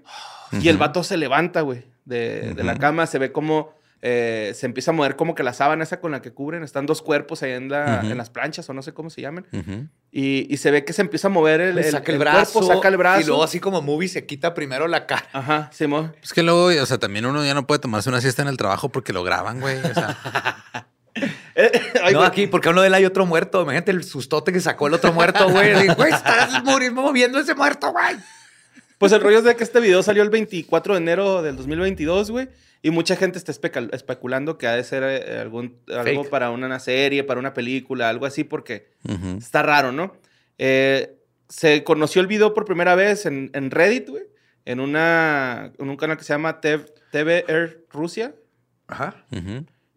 y 0.51 0.67
el 0.67 0.77
vato 0.77 1.03
se 1.03 1.15
levanta, 1.17 1.61
güey, 1.61 1.85
de, 2.05 2.53
de 2.53 2.63
la 2.63 2.77
cama. 2.77 3.07
Se 3.07 3.17
ve 3.19 3.31
como 3.31 3.73
eh, 4.01 4.51
se 4.55 4.65
empieza 4.65 4.91
a 4.91 4.93
mover 4.93 5.15
como 5.15 5.35
que 5.35 5.43
la 5.43 5.53
sábana 5.53 5.83
esa 5.83 5.99
con 5.99 6.11
la 6.11 6.21
que 6.21 6.31
cubren. 6.33 6.63
Están 6.63 6.85
dos 6.85 7.01
cuerpos 7.01 7.43
ahí 7.43 7.51
en, 7.51 7.69
la, 7.69 8.01
en 8.01 8.17
las 8.17 8.29
planchas 8.29 8.69
o 8.69 8.73
no 8.73 8.81
sé 8.81 8.93
cómo 8.93 9.09
se 9.09 9.21
llaman. 9.21 9.45
Ujú. 9.53 9.87
Y, 10.11 10.51
y 10.53 10.57
se 10.57 10.71
ve 10.71 10.83
que 10.83 10.93
se 10.93 11.01
empieza 11.01 11.27
a 11.27 11.31
mover 11.31 11.61
el, 11.61 11.77
el- 11.77 11.91
saca 11.91 12.11
el, 12.11 12.15
el 12.15 12.19
brazo. 12.19 12.53
cuerpo, 12.59 12.73
saca 12.75 12.87
el 12.87 12.97
brazo. 12.97 13.21
Y 13.21 13.25
luego, 13.25 13.43
así 13.43 13.59
como 13.59 13.81
movie, 13.81 14.09
se 14.09 14.25
quita 14.25 14.53
primero 14.53 14.87
la 14.87 15.05
cara. 15.05 15.27
Ajá, 15.33 15.69
Simón. 15.71 16.15
Es 16.21 16.33
que 16.33 16.43
luego, 16.43 16.65
o 16.65 16.85
sea, 16.85 16.97
también 16.97 17.25
uno 17.25 17.45
ya 17.45 17.53
no 17.53 17.67
puede 17.67 17.79
tomarse 17.79 18.09
una 18.09 18.21
siesta 18.21 18.41
en 18.41 18.47
el 18.47 18.57
trabajo 18.57 18.89
porque 18.89 19.13
lo 19.13 19.23
graban, 19.23 19.59
güey. 19.59 19.77
O 19.77 19.93
sea, 19.93 20.17
Ay, 22.03 22.13
no, 22.13 22.19
güey. 22.19 22.27
aquí, 22.29 22.47
porque 22.47 22.69
a 22.69 22.71
uno 22.71 22.81
de 22.81 22.87
él 22.87 22.93
hay 22.93 23.05
otro 23.05 23.25
muerto. 23.25 23.61
Imagínate 23.61 23.91
el 23.91 24.03
sustote 24.03 24.51
que 24.53 24.59
sacó 24.61 24.87
el 24.87 24.93
otro 24.93 25.11
muerto, 25.13 25.49
güey. 25.49 25.87
Güey, 25.95 26.11
estás 26.11 26.63
morir- 26.63 26.91
moviendo 26.93 27.39
ese 27.39 27.53
muerto, 27.53 27.91
güey. 27.91 28.15
Pues 29.01 29.13
el 29.13 29.21
rollo 29.21 29.39
es 29.39 29.43
de 29.43 29.55
que 29.55 29.63
este 29.63 29.79
video 29.79 30.03
salió 30.03 30.21
el 30.21 30.29
24 30.29 30.93
de 30.93 30.99
enero 30.99 31.41
del 31.41 31.55
2022, 31.55 32.29
güey. 32.29 32.49
Y 32.83 32.91
mucha 32.91 33.15
gente 33.15 33.39
está 33.39 33.51
especulando 33.51 34.59
que 34.59 34.67
ha 34.67 34.75
de 34.75 34.83
ser 34.83 35.01
eh, 35.01 35.39
algún, 35.39 35.79
algo 35.87 36.29
para 36.29 36.51
una 36.51 36.79
serie, 36.79 37.23
para 37.23 37.39
una 37.39 37.55
película, 37.55 38.09
algo 38.09 38.27
así, 38.27 38.43
porque 38.43 38.91
está 39.39 39.63
raro, 39.63 39.91
¿no? 39.91 40.13
Eh, 40.59 41.15
se 41.49 41.83
conoció 41.83 42.21
el 42.21 42.27
video 42.27 42.53
por 42.53 42.65
primera 42.65 42.93
vez 42.93 43.25
en, 43.25 43.49
en 43.55 43.71
Reddit, 43.71 44.07
güey. 44.07 44.23
En, 44.65 44.79
una, 44.79 45.73
en 45.79 45.89
un 45.89 45.97
canal 45.97 46.15
que 46.15 46.23
se 46.23 46.33
llama 46.33 46.61
TV, 46.61 46.85
TV 47.09 47.45
Air 47.47 47.87
Rusia. 47.89 48.35
Ajá. 48.85 49.25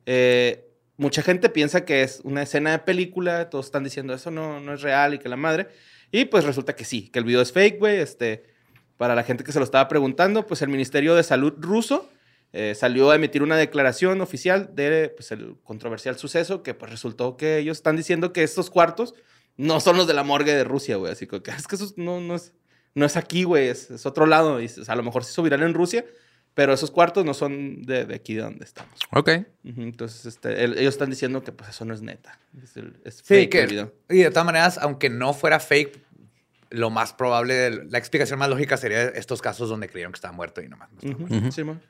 Eh, 0.07 0.65
mucha 0.97 1.21
gente 1.21 1.51
piensa 1.51 1.85
que 1.85 2.05
es 2.05 2.23
una 2.25 2.41
escena 2.41 2.71
de 2.71 2.79
película. 2.79 3.51
Todos 3.51 3.67
están 3.67 3.85
diciendo 3.85 4.15
eso 4.15 4.31
no, 4.31 4.61
no 4.61 4.73
es 4.73 4.81
real 4.81 5.13
y 5.13 5.19
que 5.19 5.29
la 5.29 5.37
madre. 5.37 5.69
Y 6.11 6.25
pues 6.25 6.45
resulta 6.45 6.75
que 6.75 6.87
sí, 6.87 7.11
que 7.11 7.19
el 7.19 7.27
video 7.27 7.43
es 7.43 7.53
fake, 7.53 7.79
güey. 7.79 7.99
Este, 7.99 8.54
para 8.97 9.15
la 9.15 9.23
gente 9.25 9.45
que 9.45 9.53
se 9.53 9.59
lo 9.59 9.65
estaba 9.65 9.89
preguntando, 9.89 10.47
pues 10.47 10.63
el 10.63 10.69
Ministerio 10.69 11.15
de 11.15 11.23
Salud 11.23 11.55
ruso 11.59 12.09
eh, 12.53 12.75
salió 12.77 13.11
a 13.11 13.17
emitir 13.17 13.43
una 13.43 13.57
declaración 13.57 14.21
oficial 14.21 14.71
de 14.75 15.13
pues, 15.17 15.33
el 15.33 15.57
controversial 15.65 16.17
suceso 16.17 16.63
que 16.63 16.75
pues 16.75 16.91
resultó 16.91 17.37
que 17.37 17.59
ellos 17.59 17.79
están 17.79 17.97
diciendo 17.97 18.33
que 18.33 18.43
estos 18.45 18.71
cuartos 18.71 19.15
no 19.57 19.81
son 19.81 19.97
los 19.97 20.07
de 20.07 20.15
la 20.15 20.23
morgue 20.23 20.55
de 20.55 20.65
Rusia, 20.65 20.97
güey. 20.97 21.13
Así 21.13 21.27
que 21.27 21.41
es 21.57 21.67
que 21.67 21.75
eso 21.77 21.93
no, 21.97 22.21
no, 22.21 22.37
es, 22.37 22.53
no 22.95 23.05
es 23.07 23.17
aquí, 23.17 23.43
güey, 23.45 23.69
es, 23.69 23.91
es 23.91 24.07
otro 24.07 24.27
lado. 24.27 24.61
Y, 24.61 24.67
o 24.67 24.69
sea, 24.69 24.95
a 24.95 24.97
lo 24.97 25.03
mejor 25.03 25.25
se 25.25 25.33
hizo 25.33 25.43
viral 25.43 25.63
en 25.65 25.75
Rusia, 25.75 26.05
pero 26.55 26.73
esos 26.73 26.93
cuartos 26.93 27.25
no 27.25 27.35
son 27.35 27.83
de, 27.83 28.05
de 28.07 28.15
aquí 28.15 28.35
de 28.35 28.43
donde 28.43 28.65
estamos. 28.65 29.01
Ok. 29.11 29.31
Entonces, 29.65 30.25
este, 30.27 30.63
el- 30.63 30.79
ellos 30.79 30.95
están 30.95 31.11
diciendo 31.11 31.43
que 31.43 31.51
pues 31.51 31.71
eso 31.71 31.85
no 31.85 31.95
es 31.95 32.03
neta. 32.03 32.39
Es, 32.63 32.77
el- 32.77 32.97
es 33.05 33.17
Sí, 33.17 33.23
fake 33.25 33.55
el 33.57 33.61
que, 33.61 33.67
video. 33.67 33.93
y 34.09 34.19
de 34.19 34.31
todas 34.31 34.47
maneras, 34.47 34.79
aunque 34.81 35.11
no 35.11 35.35
fuera 35.35 35.59
fake, 35.59 36.04
lo 36.71 36.91
más 36.91 37.13
probable, 37.13 37.85
la 37.89 37.99
explicación 37.99 38.39
más 38.39 38.49
lógica 38.49 38.77
sería 38.77 39.03
estos 39.05 39.41
casos 39.43 39.69
donde 39.69 39.89
creyeron 39.89 40.13
que 40.13 40.17
estaba 40.17 40.33
muerto 40.33 40.61
y 40.63 40.69
nomás. 40.69 40.91
no 40.93 40.97
estaba 40.99 41.15
Ujú, 41.15 41.21
muerto. 41.27 41.47
Ujú. 41.47 41.53
sí, 41.53 41.65
man. 41.65 41.83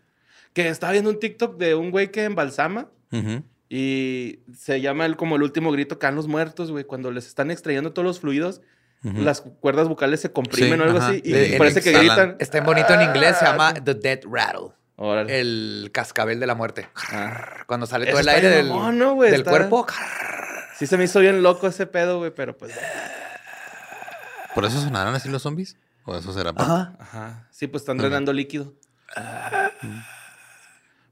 Que 0.52 0.68
estaba 0.68 0.92
viendo 0.92 1.10
un 1.10 1.18
TikTok 1.18 1.56
de 1.56 1.74
un 1.74 1.90
güey 1.90 2.10
que 2.12 2.24
embalsama 2.24 2.88
Ujú. 3.12 3.42
y 3.68 4.40
se 4.56 4.80
llama 4.80 5.04
el, 5.06 5.16
como 5.16 5.36
el 5.36 5.42
último 5.42 5.72
grito 5.72 5.98
que 5.98 6.06
dan 6.06 6.14
los 6.14 6.28
muertos, 6.28 6.70
güey. 6.70 6.84
Cuando 6.84 7.10
les 7.10 7.26
están 7.26 7.50
extrayendo 7.50 7.92
todos 7.92 8.06
los 8.06 8.20
fluidos, 8.20 8.60
Ujú. 9.02 9.20
las 9.22 9.40
cuerdas 9.40 9.88
vocales 9.88 10.20
se 10.20 10.30
comprimen 10.32 10.74
Sí, 10.74 10.80
o 10.80 10.84
algo 10.84 10.98
ajá. 10.98 11.08
así. 11.08 11.22
Y, 11.24 11.58
parece 11.58 11.82
que 11.82 11.92
gritan. 11.92 12.36
Está 12.38 12.58
en 12.58 12.64
bonito 12.64 12.94
en 12.94 13.02
inglés, 13.02 13.36
se 13.38 13.44
llama 13.44 13.68
Ah, 13.70 13.74
The 13.74 13.94
Dead 13.94 14.20
Rattle. 14.30 14.68
Órale. 14.96 15.40
El 15.40 15.90
cascabel 15.92 16.38
de 16.38 16.46
la 16.46 16.54
muerte. 16.54 16.88
Ah. 17.10 17.64
Cuando 17.66 17.86
sale 17.86 18.04
Eso 18.04 18.12
todo 18.12 18.20
el 18.20 18.28
está 18.28 18.36
aire 18.36 18.48
del, 18.56 18.68
mamón, 18.68 18.96
¿no, 18.96 19.14
güey? 19.14 19.30
del 19.32 19.40
Está- 19.40 19.50
cuerpo. 19.50 19.86
Sí 20.78 20.86
se 20.86 20.96
me 20.96 21.04
hizo 21.04 21.18
bien 21.20 21.42
loco 21.42 21.66
ese 21.66 21.86
pedo, 21.86 22.18
güey, 22.18 22.30
pero 22.32 22.56
pues... 22.56 22.72
¿Por 24.54 24.64
eso 24.64 24.80
sonarán 24.80 25.14
así 25.14 25.28
los 25.28 25.42
zombies? 25.42 25.76
¿O 26.04 26.16
eso 26.16 26.32
será? 26.32 26.52
Ajá. 26.56 26.96
Ajá. 26.98 27.48
Sí, 27.50 27.66
pues 27.66 27.82
están 27.82 27.98
Ajá. 27.98 28.08
drenando 28.08 28.32
líquido. 28.32 28.74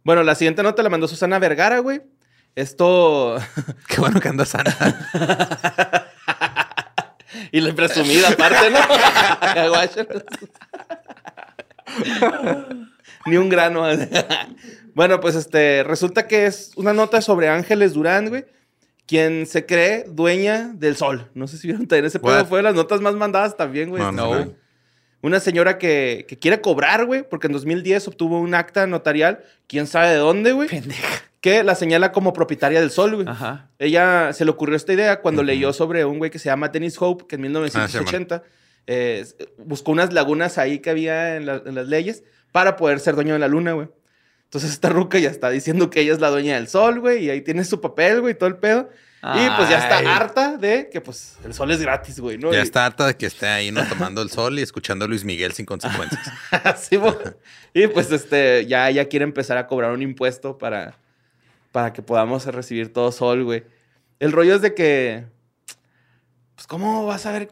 Bueno, 0.04 0.22
la 0.22 0.34
siguiente 0.34 0.62
nota 0.62 0.82
la 0.82 0.88
mandó 0.90 1.08
Susana 1.08 1.38
Vergara, 1.38 1.78
güey. 1.78 2.02
Esto... 2.54 3.36
Qué 3.88 4.00
bueno 4.00 4.20
que 4.20 4.28
anda 4.28 4.44
sana. 4.44 4.76
Y 7.50 7.60
la 7.60 7.74
presumida 7.74 8.28
aparte, 8.30 8.70
¿no? 8.70 8.78
Ni 13.26 13.36
un 13.36 13.48
grano. 13.50 13.84
bueno, 14.94 15.20
pues 15.20 15.34
este, 15.34 15.84
resulta 15.84 16.26
que 16.26 16.46
es 16.46 16.72
una 16.76 16.94
nota 16.94 17.20
sobre 17.20 17.48
Ángeles 17.50 17.92
Durán, 17.92 18.30
güey, 18.30 18.46
quien 19.06 19.46
se 19.46 19.66
cree 19.66 20.04
dueña 20.08 20.72
del 20.74 20.96
sol. 20.96 21.30
No 21.34 21.46
sé 21.48 21.58
si 21.58 21.66
vieron 21.68 21.86
también 21.86 22.06
ese 22.06 22.18
pedo. 22.20 22.44
Fue 22.46 22.58
de 22.60 22.62
las 22.62 22.74
notas 22.74 23.00
más 23.00 23.14
mandadas 23.14 23.56
también, 23.56 23.90
güey. 23.90 24.02
No, 24.02 24.12
no, 24.12 24.34
no. 24.44 24.52
Una 25.22 25.38
señora 25.38 25.78
que, 25.78 26.24
que 26.28 26.36
quiere 26.38 26.60
cobrar, 26.60 27.04
güey, 27.06 27.22
porque 27.28 27.46
en 27.46 27.52
2010 27.52 28.08
obtuvo 28.08 28.40
un 28.40 28.54
acta 28.54 28.86
notarial, 28.88 29.44
quién 29.68 29.86
sabe 29.86 30.08
de 30.10 30.16
dónde, 30.16 30.50
güey, 30.52 30.68
Pendeja. 30.68 31.22
que 31.40 31.62
la 31.62 31.76
señala 31.76 32.10
como 32.10 32.32
propietaria 32.32 32.80
del 32.80 32.90
sol, 32.90 33.14
güey. 33.14 33.28
Ajá. 33.28 33.70
Ella 33.78 34.32
se 34.32 34.44
le 34.44 34.50
ocurrió 34.50 34.74
esta 34.76 34.92
idea 34.92 35.20
cuando 35.20 35.44
leyó 35.44 35.72
sobre 35.72 36.04
un 36.04 36.18
güey 36.18 36.30
que 36.32 36.40
se 36.40 36.46
llama 36.46 36.70
Dennis 36.70 36.96
Hope, 37.00 37.26
que 37.28 37.36
en 37.36 37.42
Ah, 37.42 37.44
1980 37.44 38.42
eh, 38.88 39.24
buscó 39.58 39.92
unas 39.92 40.12
lagunas 40.12 40.58
ahí 40.58 40.80
que 40.80 40.90
había 40.90 41.36
en, 41.36 41.46
la- 41.46 41.62
en 41.64 41.76
las 41.76 41.86
leyes 41.86 42.24
para 42.50 42.74
poder 42.76 42.98
ser 42.98 43.14
dueño 43.14 43.32
de 43.34 43.38
la 43.38 43.46
luna, 43.46 43.74
güey. 43.74 43.88
Entonces 44.52 44.72
esta 44.72 44.90
ruca 44.90 45.18
ya 45.18 45.30
está 45.30 45.48
diciendo 45.48 45.88
que 45.88 46.02
ella 46.02 46.12
es 46.12 46.20
la 46.20 46.28
dueña 46.28 46.56
del 46.56 46.68
sol, 46.68 47.00
güey, 47.00 47.24
y 47.24 47.30
ahí 47.30 47.40
tiene 47.40 47.64
su 47.64 47.80
papel, 47.80 48.20
güey, 48.20 48.34
y 48.34 48.36
todo 48.36 48.50
el 48.50 48.56
pedo. 48.56 48.90
Y 49.22 49.48
pues 49.56 49.70
ya 49.70 49.78
está 49.78 50.16
harta 50.16 50.56
de 50.58 50.90
que 50.90 51.00
pues 51.00 51.36
el 51.44 51.54
sol 51.54 51.70
es 51.70 51.80
gratis, 51.80 52.20
güey, 52.20 52.36
¿no? 52.36 52.52
Ya 52.52 52.58
Y- 52.58 52.62
está 52.62 52.84
harta 52.84 53.06
de 53.06 53.16
que 53.16 53.24
esté 53.26 53.46
ahí 53.46 53.70
no 53.70 53.82
tomando 53.88 54.20
el 54.20 54.28
sol 54.30 54.58
y 54.58 54.62
escuchando 54.62 55.04
a 55.06 55.08
Luis 55.08 55.24
Miguel 55.24 55.52
sin 55.52 55.64
consecuencias. 55.64 56.20
Sí, 56.78 56.98
mo. 56.98 57.16
y 57.72 57.86
pues 57.86 58.10
este, 58.12 58.66
ya 58.66 58.90
ella 58.90 59.08
quiere 59.08 59.22
empezar 59.22 59.56
a 59.56 59.66
cobrar 59.66 59.92
un 59.92 60.02
impuesto 60.02 60.58
para, 60.58 60.98
para 61.70 61.92
que 61.94 62.02
podamos 62.02 62.44
recibir 62.46 62.92
todo 62.92 63.10
sol, 63.10 63.44
güey. 63.44 63.62
El 64.18 64.32
rollo 64.32 64.54
es 64.56 64.60
de 64.60 64.74
que, 64.74 65.24
pues, 66.56 66.66
¿cómo 66.66 67.06
vas 67.06 67.24
a 67.24 67.32
ver 67.32 67.48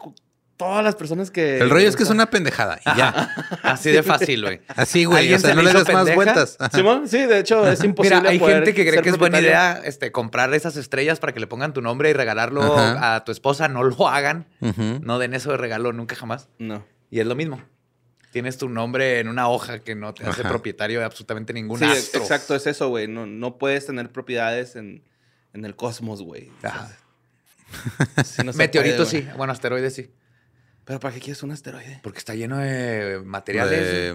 todas 0.60 0.84
las 0.84 0.94
personas 0.94 1.30
que... 1.30 1.56
El 1.56 1.70
rollo 1.70 1.88
es 1.88 1.96
que 1.96 2.02
es 2.02 2.10
una 2.10 2.28
pendejada. 2.28 2.78
Y 2.84 2.98
ya. 2.98 3.30
Así 3.62 3.90
de 3.90 4.02
fácil, 4.02 4.42
güey. 4.42 4.60
Así, 4.68 5.06
güey. 5.06 5.20
¿Alguien 5.20 5.38
O 5.38 5.40
sea, 5.40 5.50
se 5.50 5.56
no 5.56 5.62
le 5.62 5.72
des 5.72 5.90
más 5.90 6.14
vueltas. 6.14 6.58
¿Simón? 6.74 7.08
Sí, 7.08 7.16
de 7.24 7.38
hecho, 7.38 7.66
es 7.66 7.82
imposible 7.82 8.18
Mira, 8.18 8.30
hay 8.30 8.38
poder 8.38 8.56
gente 8.56 8.74
que 8.74 8.86
cree 8.86 9.00
que 9.00 9.08
es 9.08 9.16
buena 9.16 9.40
idea 9.40 9.80
este, 9.82 10.12
comprar 10.12 10.52
esas 10.52 10.76
estrellas 10.76 11.18
para 11.18 11.32
que 11.32 11.40
le 11.40 11.46
pongan 11.46 11.72
tu 11.72 11.80
nombre 11.80 12.10
y 12.10 12.12
regalarlo 12.12 12.76
Ajá. 12.76 13.14
a 13.14 13.24
tu 13.24 13.32
esposa. 13.32 13.68
No 13.68 13.82
lo 13.84 14.06
hagan. 14.06 14.46
No 14.60 15.18
den 15.18 15.32
eso 15.32 15.50
de 15.50 15.56
regalo 15.56 15.94
nunca 15.94 16.14
jamás. 16.14 16.50
No. 16.58 16.84
Y 17.10 17.20
es 17.20 17.26
lo 17.26 17.34
mismo. 17.34 17.62
Tienes 18.30 18.58
tu 18.58 18.68
nombre 18.68 19.18
en 19.18 19.28
una 19.28 19.48
hoja 19.48 19.78
que 19.78 19.94
no 19.94 20.12
te 20.12 20.26
hace 20.26 20.42
Ajá. 20.42 20.50
propietario 20.50 20.98
de 20.98 21.06
absolutamente 21.06 21.54
ningún 21.54 21.78
Sí, 21.78 21.86
astro. 21.86 22.20
exacto, 22.20 22.54
es 22.54 22.66
eso, 22.66 22.90
güey. 22.90 23.08
No, 23.08 23.24
no 23.24 23.56
puedes 23.56 23.86
tener 23.86 24.12
propiedades 24.12 24.76
en, 24.76 25.02
en 25.54 25.64
el 25.64 25.74
cosmos, 25.74 26.22
güey. 26.22 26.50
Ajá. 26.62 26.90
Sí, 28.24 28.42
no 28.44 28.52
puede, 28.52 29.06
sí. 29.06 29.26
Bueno, 29.38 29.52
asteroides 29.54 29.94
sí. 29.94 30.10
Pero 30.90 30.98
¿para 30.98 31.14
qué 31.14 31.20
quieres 31.20 31.40
un 31.44 31.52
asteroide? 31.52 32.00
Porque 32.02 32.18
está 32.18 32.34
lleno 32.34 32.58
de 32.58 33.22
materiales. 33.24 33.70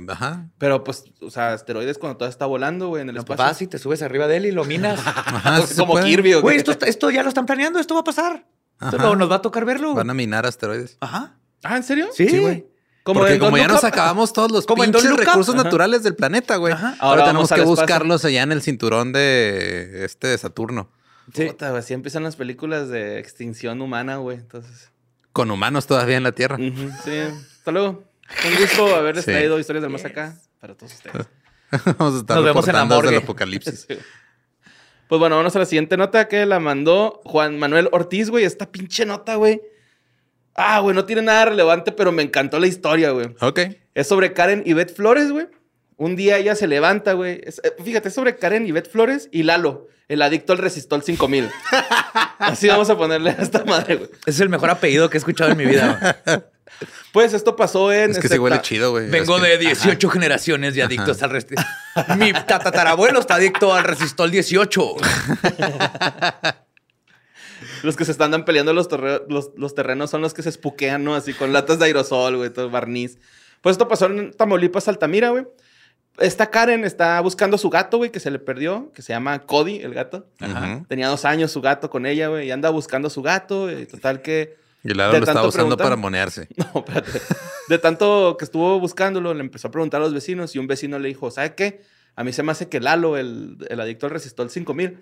De- 0.05 0.11
Ajá. 0.11 0.49
Pero 0.57 0.83
pues, 0.83 1.05
o 1.21 1.29
sea, 1.31 1.53
asteroides 1.53 1.97
cuando 1.97 2.17
todo 2.17 2.27
está 2.27 2.45
volando, 2.45 2.89
güey, 2.89 3.01
en 3.01 3.07
el 3.07 3.15
Los 3.15 3.21
espacio. 3.23 3.37
papás 3.45 3.61
y 3.61 3.67
te 3.67 3.77
subes 3.77 4.01
arriba 4.01 4.27
de 4.27 4.35
él 4.35 4.45
y 4.47 4.51
lo 4.51 4.65
minas. 4.65 4.99
Ajá, 5.05 5.65
sí 5.65 5.75
Como 5.77 5.93
puede. 5.93 6.05
Kirby. 6.05 6.33
Güey, 6.33 6.57
esto, 6.57 6.73
esto 6.85 7.09
ya 7.11 7.23
lo 7.23 7.29
están 7.29 7.45
planeando. 7.45 7.79
Esto 7.79 7.93
va 7.93 8.01
a 8.01 8.03
pasar. 8.03 8.45
Esto 8.81 9.15
nos 9.15 9.31
va 9.31 9.35
a 9.35 9.41
tocar 9.41 9.63
verlo. 9.63 9.93
Van 9.93 10.09
a 10.09 10.13
minar 10.13 10.45
asteroides. 10.45 10.97
Ajá. 10.99 11.37
Ah, 11.63 11.77
¿en 11.77 11.83
serio? 11.83 12.09
Sí. 12.13 12.27
Sí, 12.27 12.39
güey. 12.39 12.67
Como 13.03 13.21
Porque 13.21 13.39
como 13.39 13.55
ya 13.57 13.69
nos 13.69 13.85
acabamos 13.85 14.33
todos 14.33 14.51
los 14.51 14.65
pinches 14.75 15.15
recursos 15.15 15.55
Ajá. 15.55 15.63
naturales 15.63 16.03
del 16.03 16.15
planeta, 16.15 16.57
güey. 16.57 16.73
Ahora 16.73 16.95
Ahora, 16.99 17.23
tenemos 17.25 17.49
que 17.53 17.61
buscarlos 17.61 18.25
allá 18.25 18.43
en 18.43 18.51
el 18.51 18.61
cinturón 18.61 19.13
de 19.13 20.03
este 20.03 20.27
de 20.27 20.37
Saturno. 20.37 20.91
Sí. 21.33 21.45
Puta, 21.45 21.69
güey, 21.69 21.79
así 21.79 21.93
empiezan 21.93 22.23
las 22.23 22.35
películas 22.35 22.89
de 22.89 23.17
extinción 23.19 23.81
humana, 23.81 24.17
güey. 24.17 24.37
Entonces. 24.39 24.91
Con 25.35 25.51
humanos 25.51 25.85
todavía 25.85 26.15
en 26.15 26.23
la 26.23 26.31
Tierra. 26.31 26.55
sí. 26.57 27.11
Hasta 27.57 27.71
luego. 27.73 28.05
Un 28.47 28.55
gusto 28.57 28.95
haberles 28.95 29.25
Sí. 29.25 29.31
traído 29.31 29.59
historias 29.59 29.81
del 29.83 29.91
más 29.91 30.05
acá 30.05 30.33
para 30.61 30.75
todos 30.75 30.93
ustedes. 30.93 31.27
Vamos 31.99 32.15
a 32.15 32.17
estar 32.19 32.37
Nos 32.37 32.45
vemos 32.45 32.65
en 32.69 32.73
la 32.73 32.85
morgue. 32.85 33.17
apocalipsis. 33.17 33.85
Pues 35.07 35.19
bueno, 35.19 35.35
vamos 35.37 35.55
a 35.55 35.59
la 35.59 35.65
siguiente 35.67 35.97
nota 35.97 36.27
que 36.27 36.47
la 36.47 36.59
mandó 36.59 37.21
Juan 37.25 37.59
Manuel 37.59 37.89
Ortiz, 37.91 38.31
güey. 38.31 38.43
Esta 38.43 38.71
pinche 38.71 39.05
nota, 39.05 39.35
güey. 39.35 39.61
Ah, 40.55 40.79
güey, 40.79 40.95
no 40.95 41.05
tiene 41.05 41.21
nada 41.21 41.45
relevante, 41.45 41.91
pero 41.91 42.11
me 42.11 42.23
encantó 42.23 42.57
la 42.57 42.65
historia, 42.65 43.11
güey. 43.11 43.27
Ok. 43.39 43.59
Es 43.93 44.07
sobre 44.07 44.33
Karen 44.33 44.63
Ivette 44.65 44.95
Flores, 44.95 45.31
güey. 45.31 45.47
Un 45.97 46.15
día 46.15 46.37
ella 46.37 46.55
se 46.55 46.67
levanta, 46.67 47.13
güey. 47.13 47.41
Es- 47.43 47.61
eh, 47.63 47.73
fíjate, 47.83 48.09
es 48.09 48.13
sobre 48.13 48.35
Karen 48.37 48.65
Ivette 48.67 48.89
Flores 48.89 49.29
y 49.31 49.43
Lalo, 49.43 49.87
el 50.07 50.21
adicto 50.21 50.51
al 50.53 50.59
Resistol 50.59 51.03
5000. 51.03 51.49
Así 52.39 52.67
vamos 52.67 52.89
a 52.89 52.97
ponerle 52.97 53.29
a 53.31 53.41
esta 53.41 53.63
madre, 53.63 53.95
güey. 53.95 54.09
Es 54.25 54.39
el 54.39 54.49
mejor 54.49 54.69
apellido 54.69 55.09
que 55.09 55.17
he 55.17 55.19
escuchado 55.19 55.51
en 55.51 55.57
mi 55.57 55.65
vida. 55.65 56.15
güey. 56.25 56.39
Pues 57.13 57.33
esto 57.33 57.55
pasó 57.55 57.93
en... 57.93 58.11
Es 58.11 58.19
que 58.19 58.27
sí 58.27 58.37
huele 58.37 58.59
chido, 58.61 58.91
güey. 58.91 59.09
Vengo 59.09 59.37
Es 59.37 59.43
que- 59.43 59.47
de 59.49 59.57
18 59.59 60.09
generaciones 60.09 60.75
de 60.75 60.83
adictos 60.83 61.23
al 61.23 61.29
resistol. 61.29 61.63
Mi 62.17 62.33
tatarabuelo 62.33 63.21
está 63.21 63.35
adicto 63.35 63.73
al 63.73 63.85
resistol 63.85 64.29
18. 64.29 64.95
Los 67.83 67.95
que 67.95 68.03
se 68.03 68.11
están 68.11 68.43
peleando 68.45 68.73
los, 68.73 68.89
torre- 68.89 69.21
los, 69.29 69.51
los 69.55 69.73
terrenos 69.75 70.09
son 70.09 70.21
los 70.21 70.33
que 70.33 70.41
se 70.43 70.49
espuquean, 70.49 71.03
¿no? 71.05 71.15
Así 71.15 71.33
con 71.33 71.53
latas 71.53 71.79
de 71.79 71.85
aerosol, 71.85 72.35
güey, 72.37 72.49
todo 72.49 72.69
barniz. 72.69 73.17
Pues 73.61 73.75
esto 73.75 73.87
pasó 73.87 74.07
en 74.07 74.31
Tamaulipas, 74.33 74.87
Altamira, 74.87 75.29
güey. 75.29 75.47
Esta 76.17 76.49
Karen 76.49 76.85
está 76.85 77.19
buscando 77.21 77.55
a 77.55 77.57
su 77.57 77.69
gato, 77.69 77.97
güey, 77.97 78.09
que 78.09 78.19
se 78.21 78.31
le 78.31 78.39
perdió, 78.39 78.91
que 78.93 79.01
se 79.01 79.11
llama 79.13 79.39
Cody, 79.39 79.79
el 79.79 79.93
gato. 79.93 80.25
Ujú. 80.41 80.85
Tenía 80.87 81.07
dos 81.09 81.25
años 81.25 81.51
su 81.51 81.61
gato 81.61 81.89
con 81.89 82.05
ella, 82.05 82.29
güey, 82.29 82.47
y 82.47 82.51
anda 82.51 82.69
buscando 82.69 83.07
a 83.07 83.11
su 83.11 83.21
gato. 83.21 83.69
Y 83.71 83.85
total 83.85 84.21
que... 84.21 84.57
Y 84.83 84.93
Lalo 84.93 85.13
de 85.13 85.19
lo 85.19 85.25
estaba 85.25 85.47
usando 85.47 85.75
para 85.77 85.95
monearse. 85.95 86.47
No, 86.57 86.65
espérate. 86.85 87.19
De 87.67 87.77
tanto 87.79 88.37
que 88.37 88.45
estuvo 88.45 88.79
buscándolo, 88.79 89.33
le 89.33 89.41
empezó 89.41 89.67
a 89.67 89.71
preguntar 89.71 89.99
a 89.99 90.03
los 90.05 90.13
vecinos 90.13 90.55
y 90.55 90.59
un 90.59 90.67
vecino 90.67 90.99
le 90.99 91.07
dijo, 91.09 91.31
¿sabe 91.31 91.55
qué? 91.55 91.81
A 92.15 92.23
mí 92.23 92.31
se 92.31 92.43
me 92.43 92.51
hace 92.51 92.69
que 92.69 92.79
Lalo, 92.79 93.17
el, 93.17 93.57
el 93.67 93.79
adicto 93.81 94.05
al 94.05 94.11
Resistol 94.11 94.49
5000, 94.49 94.99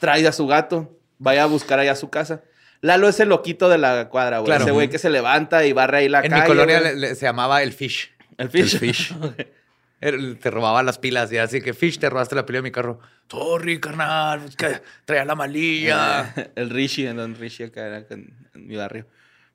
trae 0.00 0.26
a 0.26 0.32
su 0.32 0.46
gato, 0.48 0.98
vaya 1.18 1.44
a 1.44 1.46
buscar 1.46 1.78
allá 1.78 1.92
a 1.92 1.96
su 1.96 2.10
casa. 2.10 2.42
Lalo 2.80 3.08
es 3.08 3.20
el 3.20 3.28
loquito 3.28 3.68
de 3.68 3.78
la 3.78 4.08
cuadra, 4.08 4.40
güey. 4.40 4.46
Claro. 4.46 4.64
Ese 4.64 4.72
güey 4.72 4.90
que 4.90 4.98
se 4.98 5.08
levanta 5.08 5.64
y 5.64 5.72
barre 5.72 5.98
ahí 5.98 6.08
la 6.08 6.20
En 6.22 6.30
calle. 6.30 6.42
mi 6.42 6.48
colonia 6.48 6.80
güey. 6.80 6.94
le- 6.96 7.00
le- 7.00 7.14
se 7.14 7.24
llamaba 7.24 7.62
el 7.62 7.72
Fish. 7.72 8.10
El 8.38 8.50
fish. 8.50 8.74
El 8.74 8.80
fish. 8.80 9.14
te 10.02 10.50
robaba 10.50 10.82
las 10.82 10.98
pilas 10.98 11.30
y 11.32 11.38
así 11.38 11.60
que 11.60 11.74
Fish 11.74 11.98
te 11.98 12.10
robaste 12.10 12.34
la 12.34 12.44
pila 12.44 12.58
de 12.58 12.62
mi 12.62 12.72
carro. 12.72 12.98
Sorry, 13.30 13.78
carnal, 13.78 14.44
es 14.44 14.56
que 14.56 14.82
traía 15.04 15.24
la 15.24 15.36
malilla. 15.36 16.34
el 16.56 16.70
Rishi, 16.70 17.06
en 17.06 17.16
Don 17.16 17.36
Rishi 17.36 17.62
acá 17.62 17.86
era 17.86 17.98
en, 18.10 18.36
en 18.52 18.66
mi 18.66 18.74
barrio. 18.76 19.06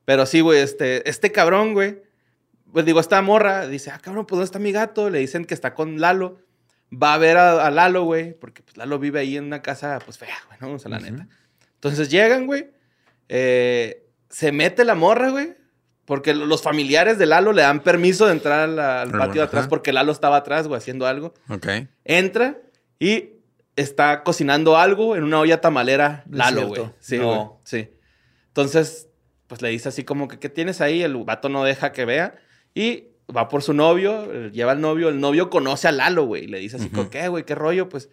Pero 0.06 0.26
sí, 0.26 0.40
güey, 0.40 0.62
este, 0.62 1.08
este 1.10 1.34
cabrón, 1.34 1.74
güey. 1.74 2.02
Pues 2.72 2.86
digo, 2.86 3.02
esta 3.02 3.22
morra 3.22 3.68
dice, 3.68 3.92
ah, 3.92 4.00
cabrón, 4.02 4.26
pues 4.26 4.38
¿dónde 4.38 4.46
está 4.46 4.60
mi 4.60 4.72
gato? 4.72 5.10
Le 5.10 5.20
dicen 5.20 5.44
que 5.44 5.54
está 5.54 5.74
con 5.74 6.00
Lalo. 6.00 6.40
Va 6.92 7.14
a 7.14 7.18
ver 7.18 7.36
a, 7.36 7.66
a 7.66 7.70
Lalo, 7.70 8.04
güey, 8.04 8.34
porque 8.34 8.64
pues 8.64 8.78
Lalo 8.78 9.00
vive 9.00 9.20
ahí 9.20 9.36
en 9.36 9.44
una 9.44 9.62
casa, 9.62 10.00
pues 10.06 10.18
fea, 10.18 10.36
güey, 10.48 10.60
¿no? 10.62 10.76
O 10.76 10.80
sea, 10.80 10.90
la 10.90 11.00
neta. 11.00 11.28
Entonces 11.76 12.10
llegan, 12.10 12.46
güey. 12.46 12.70
eh, 13.28 14.06
se 14.30 14.54
mete 14.54 14.86
la 14.86 14.96
morra, 14.96 15.30
güey. 15.30 15.57
Porque 16.08 16.34
lo- 16.34 16.46
los 16.46 16.62
familiares 16.64 17.18
de 17.20 17.26
Lalo 17.28 17.52
le 17.52 17.62
dan 17.64 17.82
permiso 17.82 18.26
de 18.28 18.32
entrar 18.32 18.62
al 18.62 18.80
Ajá. 18.80 19.12
patio 19.18 19.42
de 19.42 19.48
atrás 19.48 19.68
porque 19.68 19.92
Lalo 19.92 20.12
estaba 20.14 20.38
atrás, 20.38 20.66
güey, 20.68 20.78
haciendo 20.80 21.06
algo. 21.06 21.34
Ok. 21.50 21.68
Entra 22.06 22.58
y 22.98 23.32
está 23.76 24.24
cocinando 24.24 24.78
algo 24.78 25.16
en 25.18 25.24
una 25.24 25.40
olla 25.40 25.60
tamalera 25.62 26.24
Lalo, 26.32 26.68
güey. 26.70 26.82
Sí, 27.00 27.18
No. 27.20 27.60
Sí. 27.66 27.90
Entonces, 28.48 29.10
pues 29.48 29.62
le 29.62 29.70
dice 29.70 29.90
así 29.90 30.04
como 30.04 30.28
que, 30.28 30.40
¿qué 30.40 30.50
tienes 30.50 30.82
ahí? 30.82 31.04
El 31.04 31.16
vato 31.24 31.50
no 31.50 31.64
deja 31.64 31.92
que 31.92 32.06
vea. 32.06 32.36
Y 32.74 33.10
va 33.36 33.50
por 33.50 33.62
su 33.62 33.74
novio, 33.74 34.50
lleva 34.50 34.72
al 34.72 34.82
novio. 34.82 35.10
El 35.10 35.20
novio 35.20 35.50
conoce 35.50 35.88
a 35.88 35.92
Lalo, 35.92 36.26
güey. 36.26 36.46
Y 36.46 36.48
le 36.48 36.60
dice 36.60 36.78
así 36.78 36.90
como. 36.90 37.10
¿qué, 37.10 37.28
güey? 37.28 37.44
¿Qué 37.44 37.54
rollo? 37.54 37.90
Pues, 37.90 38.10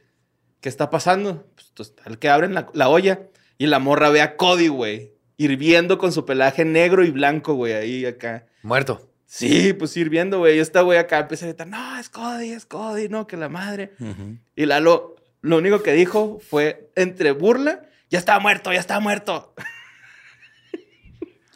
¿qué 0.60 0.68
está 0.68 0.90
pasando? 0.90 1.46
Pues, 1.54 1.68
entonces, 1.68 1.94
el 2.06 2.18
que 2.18 2.28
abren 2.28 2.54
la, 2.54 2.66
la 2.74 2.88
olla 2.88 3.20
y 3.56 3.66
la 3.68 3.78
morra 3.78 4.10
ve 4.10 4.20
a 4.20 4.36
Cody, 4.36 4.68
güey. 4.68 5.13
Hirviendo 5.36 5.98
con 5.98 6.12
su 6.12 6.24
pelaje 6.24 6.64
negro 6.64 7.04
y 7.04 7.10
blanco, 7.10 7.54
güey. 7.54 7.72
Ahí 7.72 8.06
acá. 8.06 8.46
Muerto. 8.62 9.10
Sí, 9.26 9.72
pues 9.72 9.96
hirviendo, 9.96 10.38
güey. 10.38 10.56
Y 10.56 10.60
esta 10.60 10.82
güey 10.82 10.98
acá 10.98 11.18
empieza 11.18 11.44
a 11.44 11.48
gritar, 11.48 11.66
no, 11.66 11.98
es 11.98 12.08
Cody, 12.08 12.50
es 12.50 12.66
Cody, 12.66 13.08
no, 13.08 13.26
que 13.26 13.36
la 13.36 13.48
madre. 13.48 13.92
Y 14.54 14.66
Lalo, 14.66 15.16
lo 15.40 15.58
único 15.58 15.82
que 15.82 15.92
dijo 15.92 16.38
fue 16.48 16.90
entre 16.94 17.32
burla, 17.32 17.82
ya 18.10 18.18
estaba 18.18 18.38
muerto, 18.38 18.72
ya 18.72 18.78
estaba 18.78 19.00
muerto, 19.00 19.54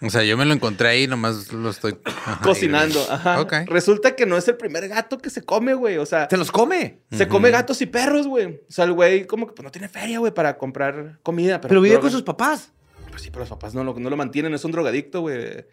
O 0.00 0.10
sea, 0.10 0.22
yo 0.22 0.36
me 0.36 0.44
lo 0.44 0.54
encontré 0.54 0.88
ahí, 0.88 1.06
nomás 1.08 1.52
lo 1.52 1.70
estoy 1.70 1.98
ajá, 2.04 2.40
cocinando. 2.42 3.04
Ajá. 3.10 3.40
Ok. 3.40 3.52
Resulta 3.66 4.14
que 4.14 4.26
no 4.26 4.36
es 4.36 4.46
el 4.46 4.56
primer 4.56 4.88
gato 4.88 5.18
que 5.18 5.28
se 5.28 5.42
come, 5.42 5.74
güey. 5.74 5.96
O 5.98 6.06
sea, 6.06 6.28
Se 6.30 6.36
los 6.36 6.52
come. 6.52 7.00
se 7.10 7.26
come 7.26 7.50
gatos 7.50 7.82
y 7.82 7.86
perros, 7.86 8.28
güey. 8.28 8.60
O 8.68 8.70
sea, 8.72 8.84
el 8.84 8.92
güey 8.92 9.26
como 9.26 9.48
que 9.48 9.54
pues, 9.54 9.64
no 9.64 9.72
tiene 9.72 9.88
feria, 9.88 10.20
güey, 10.20 10.32
para 10.32 10.56
comprar 10.56 11.18
comida. 11.24 11.60
Pero, 11.60 11.68
Pero 11.70 11.80
vive 11.80 11.94
droga. 11.94 12.02
con 12.02 12.10
sus 12.12 12.22
papás. 12.22 12.72
Pues 13.18 13.24
sí, 13.24 13.30
pero 13.32 13.40
los 13.40 13.48
papás 13.48 13.74
no 13.74 13.82
lo, 13.82 13.94
no 13.98 14.10
lo 14.10 14.16
mantienen. 14.16 14.54
Es 14.54 14.64
un 14.64 14.70
drogadicto, 14.70 15.22
güey, 15.22 15.66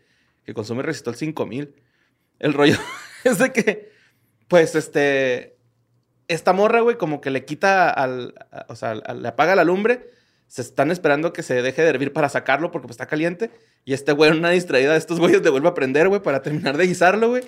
que 0.43 0.53
consume 0.55 0.81
Resistol 0.81 1.13
5000. 1.15 1.75
El 2.39 2.53
rollo 2.55 2.75
es 3.23 3.37
de 3.37 3.53
que, 3.53 3.91
pues, 4.47 4.73
este... 4.73 5.55
Esta 6.27 6.53
morra, 6.53 6.79
güey, 6.79 6.97
como 6.97 7.21
que 7.21 7.29
le 7.29 7.45
quita 7.45 7.91
al... 7.91 8.33
a- 8.51 8.65
o 8.69 8.75
sea, 8.75 8.95
le 8.95 9.27
apaga 9.27 9.53
la 9.55 9.63
lumbre. 9.63 10.09
Se 10.47 10.63
están 10.63 10.89
esperando 10.89 11.33
que 11.33 11.43
se 11.43 11.61
deje 11.61 11.83
de 11.83 11.89
hervir 11.89 12.13
para 12.13 12.29
sacarlo 12.29 12.71
porque 12.71 12.87
pues, 12.87 12.95
está 12.95 13.05
caliente. 13.05 13.51
Y 13.85 13.93
este 13.93 14.11
güey, 14.11 14.31
en 14.31 14.37
una 14.39 14.49
distraída 14.49 14.93
de 14.93 14.97
estos 14.97 15.19
güeyes, 15.19 15.43
le 15.43 15.51
vuelve 15.51 15.67
a 15.67 15.75
prender, 15.75 16.07
güey, 16.07 16.23
para 16.23 16.41
terminar 16.41 16.77
de 16.77 16.87
guisarlo, 16.87 17.29
güey. 17.29 17.43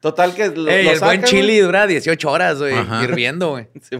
Total 0.00 0.34
que 0.34 0.48
lo, 0.48 0.68
Ey, 0.68 0.86
lo 0.86 0.90
el 0.90 0.98
buen 0.98 1.22
chili 1.22 1.58
dura 1.60 1.86
18 1.86 2.28
horas, 2.28 2.58
güey, 2.58 2.74
hirviendo, 3.04 3.50
güey. 3.50 3.68
Sí, 3.80 3.96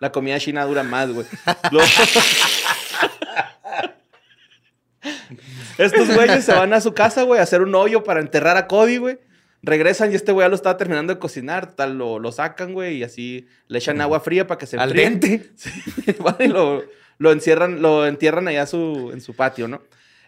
la 0.00 0.10
comida 0.10 0.40
china 0.40 0.64
dura 0.64 0.82
más, 0.82 1.12
güey. 1.12 1.24
Lo- 1.70 1.82
Estos 5.78 6.14
güeyes 6.14 6.44
se 6.44 6.52
van 6.52 6.72
a 6.72 6.80
su 6.80 6.94
casa, 6.94 7.22
güey, 7.22 7.40
a 7.40 7.42
hacer 7.42 7.62
un 7.62 7.74
hoyo 7.74 8.04
para 8.04 8.20
enterrar 8.20 8.56
a 8.56 8.66
Cody, 8.66 8.98
güey. 8.98 9.18
Regresan 9.62 10.10
y 10.12 10.16
este 10.16 10.32
güey 10.32 10.44
ya 10.44 10.48
lo 10.48 10.56
estaba 10.56 10.76
terminando 10.76 11.14
de 11.14 11.20
cocinar. 11.20 11.74
Tal, 11.74 11.96
lo, 11.96 12.18
lo 12.18 12.32
sacan, 12.32 12.72
güey, 12.72 12.96
y 12.98 13.04
así 13.04 13.46
le 13.68 13.78
echan 13.78 14.00
agua 14.00 14.20
fría 14.20 14.46
para 14.46 14.58
que 14.58 14.66
se 14.66 14.76
Al 14.76 14.90
enfríe. 14.90 15.04
dente. 15.10 15.50
Sí, 15.56 15.70
van 16.20 16.36
y 16.40 16.48
lo, 16.48 16.82
lo 17.18 17.32
encierran, 17.32 17.80
lo 17.80 18.06
entierran 18.06 18.48
allá 18.48 18.66
su, 18.66 19.10
en 19.12 19.20
su 19.20 19.34
patio, 19.34 19.68
¿no? 19.68 19.82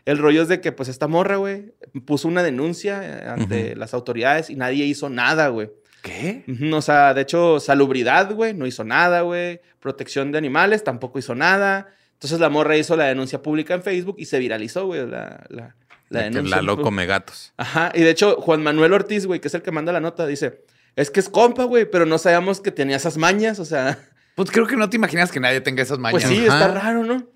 El 0.04 0.18
rollo 0.18 0.42
es 0.42 0.48
de 0.48 0.60
que, 0.60 0.70
pues, 0.70 0.88
esta 0.88 1.08
morra, 1.08 1.36
güey, 1.36 1.72
puso 2.04 2.28
una 2.28 2.42
denuncia 2.42 3.32
ante 3.32 3.74
las 3.74 3.94
autoridades 3.94 4.50
y 4.50 4.54
nadie 4.56 4.84
hizo 4.84 5.08
nada, 5.08 5.48
güey. 5.48 5.70
¿Qué? 6.02 6.44
O 6.72 6.82
sea, 6.82 7.14
de 7.14 7.22
hecho, 7.22 7.58
salubridad, 7.58 8.30
güey, 8.34 8.52
no 8.52 8.66
hizo 8.66 8.84
nada, 8.84 9.22
güey. 9.22 9.62
Protección 9.80 10.30
de 10.30 10.36
animales 10.38 10.84
tampoco 10.84 11.18
hizo 11.18 11.34
nada. 11.34 11.88
Entonces 12.24 12.40
la 12.40 12.48
morra 12.48 12.74
hizo 12.76 12.96
la 12.96 13.04
denuncia 13.04 13.42
pública 13.42 13.74
en 13.74 13.82
Facebook 13.82 14.16
y 14.18 14.24
se 14.24 14.38
viralizó, 14.38 14.86
güey, 14.86 15.06
la, 15.06 15.44
la, 15.50 15.76
la 16.08 16.20
De 16.20 16.28
que 16.30 16.34
denuncia. 16.36 16.56
la 16.56 16.62
loco 16.62 16.90
me 16.90 17.04
gatos. 17.04 17.52
Ajá, 17.58 17.92
y 17.94 18.00
de 18.00 18.08
hecho, 18.10 18.36
Juan 18.40 18.62
Manuel 18.62 18.94
Ortiz, 18.94 19.26
güey, 19.26 19.40
que 19.40 19.48
es 19.48 19.54
el 19.54 19.60
que 19.60 19.70
manda 19.70 19.92
la 19.92 20.00
nota, 20.00 20.26
dice, 20.26 20.64
es 20.96 21.10
que 21.10 21.20
es 21.20 21.28
compa, 21.28 21.64
güey, 21.64 21.84
pero 21.90 22.06
no 22.06 22.16
sabíamos 22.16 22.62
que 22.62 22.70
tenía 22.70 22.96
esas 22.96 23.18
mañas, 23.18 23.58
o 23.58 23.66
sea, 23.66 23.98
Pues 24.36 24.50
creo 24.50 24.66
que 24.66 24.76
no 24.76 24.88
te 24.88 24.96
imaginas 24.96 25.30
que 25.30 25.38
nadie 25.38 25.60
tenga 25.60 25.82
esas 25.82 25.98
mañas. 25.98 26.22
pues 26.24 26.34
sí, 26.34 26.46
Ajá. 26.46 26.60
está 26.66 26.80
raro, 26.80 27.04
¿no? 27.04 27.28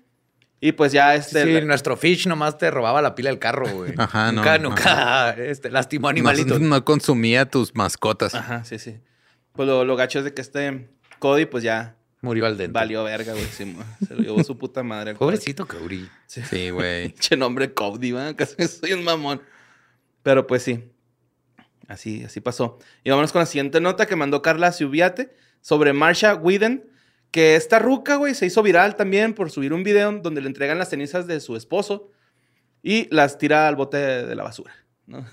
Y 0.59 0.71
pues 0.71 0.91
ya 0.91 1.13
este... 1.13 1.59
Sí, 1.59 1.65
nuestro 1.65 1.95
Fish 1.95 2.25
nomás 2.27 2.57
te 2.57 2.71
robaba 2.71 3.01
la 3.03 3.13
pila 3.15 3.29
del 3.29 3.37
carro, 3.39 3.69
güey. 3.69 3.93
Ajá, 3.97 4.31
no, 4.31 4.37
Nunca, 4.41 4.57
no. 4.57 4.69
nunca 4.69 5.29
este, 5.37 5.69
lastimó 5.69 6.07
No, 6.07 6.09
animalitos. 6.09 6.59
no 6.59 6.83
consumía 6.83 7.45
tus 7.45 7.75
mascotas. 7.75 8.33
Ajá, 8.33 8.63
sí, 8.65 8.79
sí. 8.79 8.97
Pues 9.53 9.67
lo, 9.69 9.85
lo 9.85 9.95
gacho 9.95 10.17
es 10.19 10.25
de 10.25 10.33
que 10.33 10.41
este 10.41 10.89
Cody, 11.19 11.45
pues 11.45 11.63
ya 11.63 11.95
Murió 12.21 12.45
al 12.45 12.57
dente. 12.57 12.73
valió 12.73 13.03
verga, 13.03 13.31
güey. 13.33 13.45
sí, 13.45 13.75
se 14.07 14.13
lo 14.15 14.21
llevó 14.21 14.43
su 14.43 14.57
puta 14.57 14.83
madre. 14.83 15.15
Pobrecito 15.15 15.65
Cody. 15.67 16.07
Sí, 16.27 16.69
güey. 16.69 17.13
Che 17.19 17.37
nombre 17.37 17.73
Cody, 17.73 18.11
¿va? 18.11 18.33
Casi 18.35 18.67
soy 18.67 18.93
un 18.93 19.03
mamón. 19.03 19.41
Pero 20.23 20.45
pues 20.45 20.63
sí. 20.63 20.83
Así, 21.87 22.23
así 22.23 22.39
pasó. 22.41 22.77
Y 23.03 23.09
vámonos 23.09 23.31
con 23.31 23.39
la 23.39 23.45
siguiente 23.45 23.79
nota 23.81 24.05
que 24.05 24.15
mandó 24.15 24.41
Carla 24.41 24.71
Ciubiate 24.71 25.33
sobre 25.61 25.93
Marsha 25.93 26.35
Whedon. 26.35 26.83
Que 27.31 27.55
esta 27.55 27.77
ruca, 27.79 28.15
güey, 28.15 28.33
se 28.33 28.47
hizo 28.47 28.63
viral 28.63 28.95
también 28.95 29.33
por 29.35 29.51
subir 29.51 29.71
un 29.71 29.83
video 29.83 30.11
donde 30.11 30.41
le 30.41 30.47
entregan 30.47 30.79
las 30.79 30.89
cenizas 30.89 31.27
de 31.27 31.39
su 31.39 31.55
esposo 31.55 32.11
y 32.81 33.07
las 33.13 33.37
tira 33.37 33.67
al 33.67 33.75
bote 33.75 33.97
de, 33.97 34.35
la 34.35 34.43
basura. 34.43 34.73
¿no? 35.05 35.25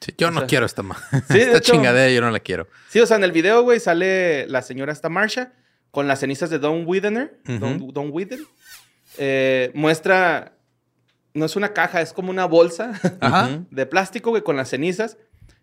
Sí, 0.00 0.14
yo 0.18 0.28
O 0.28 0.30
no 0.30 0.40
sea, 0.40 0.46
quiero 0.46 0.66
esta, 0.66 0.82
ma- 0.82 0.96
sí, 1.28 1.38
esta 1.40 1.58
hecho- 1.58 1.72
chingadera, 1.72 2.12
yo 2.12 2.20
no 2.20 2.30
la 2.30 2.38
quiero. 2.38 2.68
Sí, 2.90 3.00
o 3.00 3.06
sea, 3.06 3.16
en 3.16 3.24
el 3.24 3.32
video, 3.32 3.62
güey, 3.62 3.80
sale 3.80 4.46
la 4.46 4.62
señora 4.62 4.92
esta 4.92 5.08
Marsha 5.08 5.52
con 5.90 6.08
las 6.08 6.20
cenizas 6.20 6.50
de 6.50 6.58
Don 6.58 6.84
Whedon. 6.86 7.30
Don. 7.44 7.92
Don. 7.92 8.12
Eh, 9.18 9.70
muestra, 9.74 10.52
no 11.34 11.46
es 11.46 11.56
una 11.56 11.72
caja, 11.72 12.00
es 12.00 12.12
como 12.12 12.30
una 12.30 12.44
bolsa 12.44 12.92
Ajá. 13.20 13.64
De 13.70 13.86
plástico, 13.86 14.30
güey, 14.30 14.42
con 14.42 14.56
las 14.56 14.68
cenizas. 14.70 15.16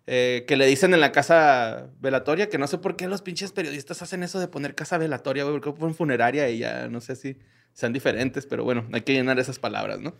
eh, 0.06 0.44
que 0.46 0.56
le 0.56 0.66
dicen 0.66 0.92
en 0.92 1.00
la 1.00 1.12
casa 1.12 1.86
velatoria, 2.00 2.48
que 2.50 2.58
no 2.58 2.66
sé 2.66 2.78
por 2.78 2.96
qué 2.96 3.06
los 3.08 3.22
pinches 3.22 3.52
periodistas 3.52 4.02
hacen 4.02 4.22
eso 4.22 4.38
de 4.38 4.48
poner 4.48 4.74
casa 4.74 4.98
velatoria, 4.98 5.44
güey, 5.44 5.58
porque 5.58 5.78
ponen 5.78 5.94
funeraria 5.94 6.50
y 6.50 6.58
ya 6.58 6.88
no 6.88 7.00
sé 7.00 7.16
si 7.16 7.38
sean 7.72 7.92
diferentes, 7.92 8.46
pero 8.46 8.64
bueno, 8.64 8.86
hay 8.92 9.00
que 9.00 9.12
llenar 9.14 9.38
esas 9.38 9.58
palabras, 9.58 10.00
¿no? 10.00 10.14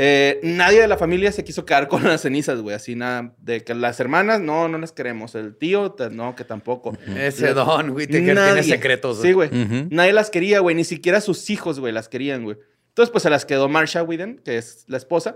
Eh, 0.00 0.38
nadie 0.44 0.80
de 0.80 0.86
la 0.86 0.96
familia 0.96 1.32
se 1.32 1.42
quiso 1.42 1.66
quedar 1.66 1.88
con 1.88 2.04
las 2.04 2.20
cenizas, 2.22 2.60
güey, 2.60 2.76
así 2.76 2.94
nada, 2.94 3.34
de 3.38 3.64
que 3.64 3.74
las 3.74 3.98
hermanas, 3.98 4.40
no, 4.40 4.68
no 4.68 4.78
las 4.78 4.92
queremos, 4.92 5.34
el 5.34 5.56
tío, 5.56 5.90
te- 5.90 6.08
no, 6.10 6.36
que 6.36 6.44
tampoco. 6.44 6.96
Ese 7.16 7.52
don, 7.52 7.90
güey, 7.90 8.06
que 8.06 8.20
tiene 8.20 8.62
secretos. 8.62 9.20
Sí, 9.20 9.32
güey. 9.32 9.48
Ujú. 9.48 9.88
Nadie 9.90 10.12
las 10.12 10.30
quería, 10.30 10.60
güey. 10.60 10.76
Ni 10.76 10.84
siquiera 10.84 11.20
sus 11.20 11.50
hijos, 11.50 11.80
güey, 11.80 11.92
las 11.92 12.08
querían, 12.08 12.44
güey. 12.44 12.56
Entonces, 12.90 13.10
pues 13.10 13.22
se 13.24 13.30
las 13.30 13.44
quedó 13.44 13.68
Marsha 13.68 14.04
Whedon, 14.04 14.38
que 14.44 14.56
es 14.56 14.84
la 14.86 14.98
esposa. 14.98 15.34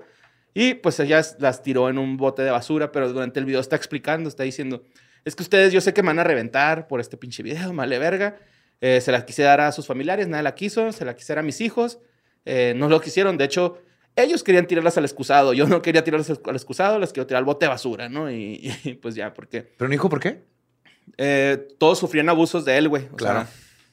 Y 0.55 0.75
pues 0.75 1.01
ella 1.01 1.21
las 1.41 1.63
tiró 1.65 1.89
en 1.89 1.99
un 1.99 2.17
bote 2.17 2.43
de 2.43 2.51
basura, 2.53 2.93
pero 2.93 3.13
durante 3.13 3.41
el 3.41 3.47
video 3.47 3.61
está 3.61 3.75
explicando, 3.75 4.29
está 4.29 4.43
diciendo, 4.45 4.85
es 5.25 5.35
que 5.35 5.43
ustedes 5.43 5.73
yo 5.73 5.81
sé 5.81 5.93
que 5.93 6.03
me 6.03 6.09
van 6.09 6.19
a 6.21 6.25
reventar 6.25 6.87
por 6.87 7.01
este 7.01 7.17
pinche 7.17 7.43
video, 7.43 7.73
male 7.73 7.99
verga. 7.99 8.37
Eh, 8.81 9.01
se 9.01 9.11
la 9.11 9.25
quise 9.25 9.43
dar 9.43 9.61
a 9.61 9.73
sus 9.73 9.87
familiares, 9.87 10.29
nadie 10.29 10.43
la 10.45 10.55
quiso, 10.55 10.93
se 10.93 11.05
la 11.05 11.17
quise 11.17 11.33
dar 11.33 11.39
a 11.41 11.43
mis 11.43 11.61
hijos, 11.61 11.99
eh, 12.45 12.75
no 12.77 12.89
lo 12.89 13.01
quisieron. 13.01 13.39
De 13.39 13.45
hecho, 13.45 13.79
ellos 14.17 14.43
querían 14.43 14.67
tirarlas 14.67 14.97
al 14.99 15.05
excusado, 15.05 15.53
yo 15.53 15.67
no 15.67 15.81
quería 15.83 16.05
tirarlas 16.05 16.31
al 16.31 16.55
excusado, 16.57 16.99
las 16.99 17.13
quiero 17.13 17.27
tirar 17.27 17.39
al 17.39 17.45
bote 17.45 17.65
de 17.67 17.71
basura, 17.71 18.09
¿no? 18.09 18.31
Y, 18.31 18.73
y, 18.85 18.95
pues 18.95 19.15
ya, 19.15 19.33
porque 19.35 19.63
¿Pero 19.63 19.89
no 19.89 19.93
dijo 19.93 20.09
por 20.09 20.21
qué? 20.21 20.43
eh, 21.19 21.69
todos 21.79 21.99
sufrían 21.99 22.29
abusos 22.29 22.65
de 22.65 22.79
él, 22.79 22.89
güey. 22.89 23.07
O 23.13 23.17
Claro. 23.17 23.41
sea, 23.41 23.49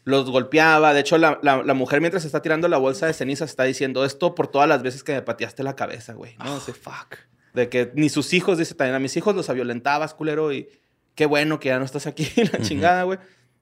los 0.06 0.30
golpeaba. 0.30 0.94
De 0.94 1.02
hecho, 1.02 1.18
la, 1.18 1.40
la- 1.44 1.64
la 1.64 1.74
mujer 1.74 2.02
mientras 2.02 2.26
está 2.26 2.42
tirando 2.42 2.68
la 2.68 2.78
bolsa 2.78 3.06
de 3.06 3.14
cenizas 3.14 3.50
está 3.50 3.64
diciendo 3.64 4.06
esto 4.06 4.34
por 4.36 4.48
todas 4.48 4.68
las 4.68 4.82
veces 4.82 5.04
que 5.04 5.14
me 5.14 5.22
pateaste 5.22 5.64
la 5.64 5.76
cabeza, 5.76 6.14
güey. 6.14 6.36
No 6.44 6.56
Oh, 6.56 6.60
sé, 6.60 6.74
fuck. 6.74 7.18
De 7.54 7.68
que 7.70 7.92
ni 7.96 8.10
sus 8.10 8.34
hijos, 8.34 8.58
dice 8.58 8.76
también, 8.76 8.96
a 8.96 9.00
mis 9.00 9.16
hijos 9.18 9.36
los 9.36 9.52
violentabas, 9.54 10.14
culero, 10.14 10.52
y 10.54 10.70
qué 11.16 11.26
bueno 11.26 11.60
que 11.60 11.70
ya 11.70 11.80
no 11.80 11.86
estás 11.86 12.08
aquí, 12.08 12.28
la 12.54 12.60
chingada, 12.62 13.04
güey. 13.04 13.20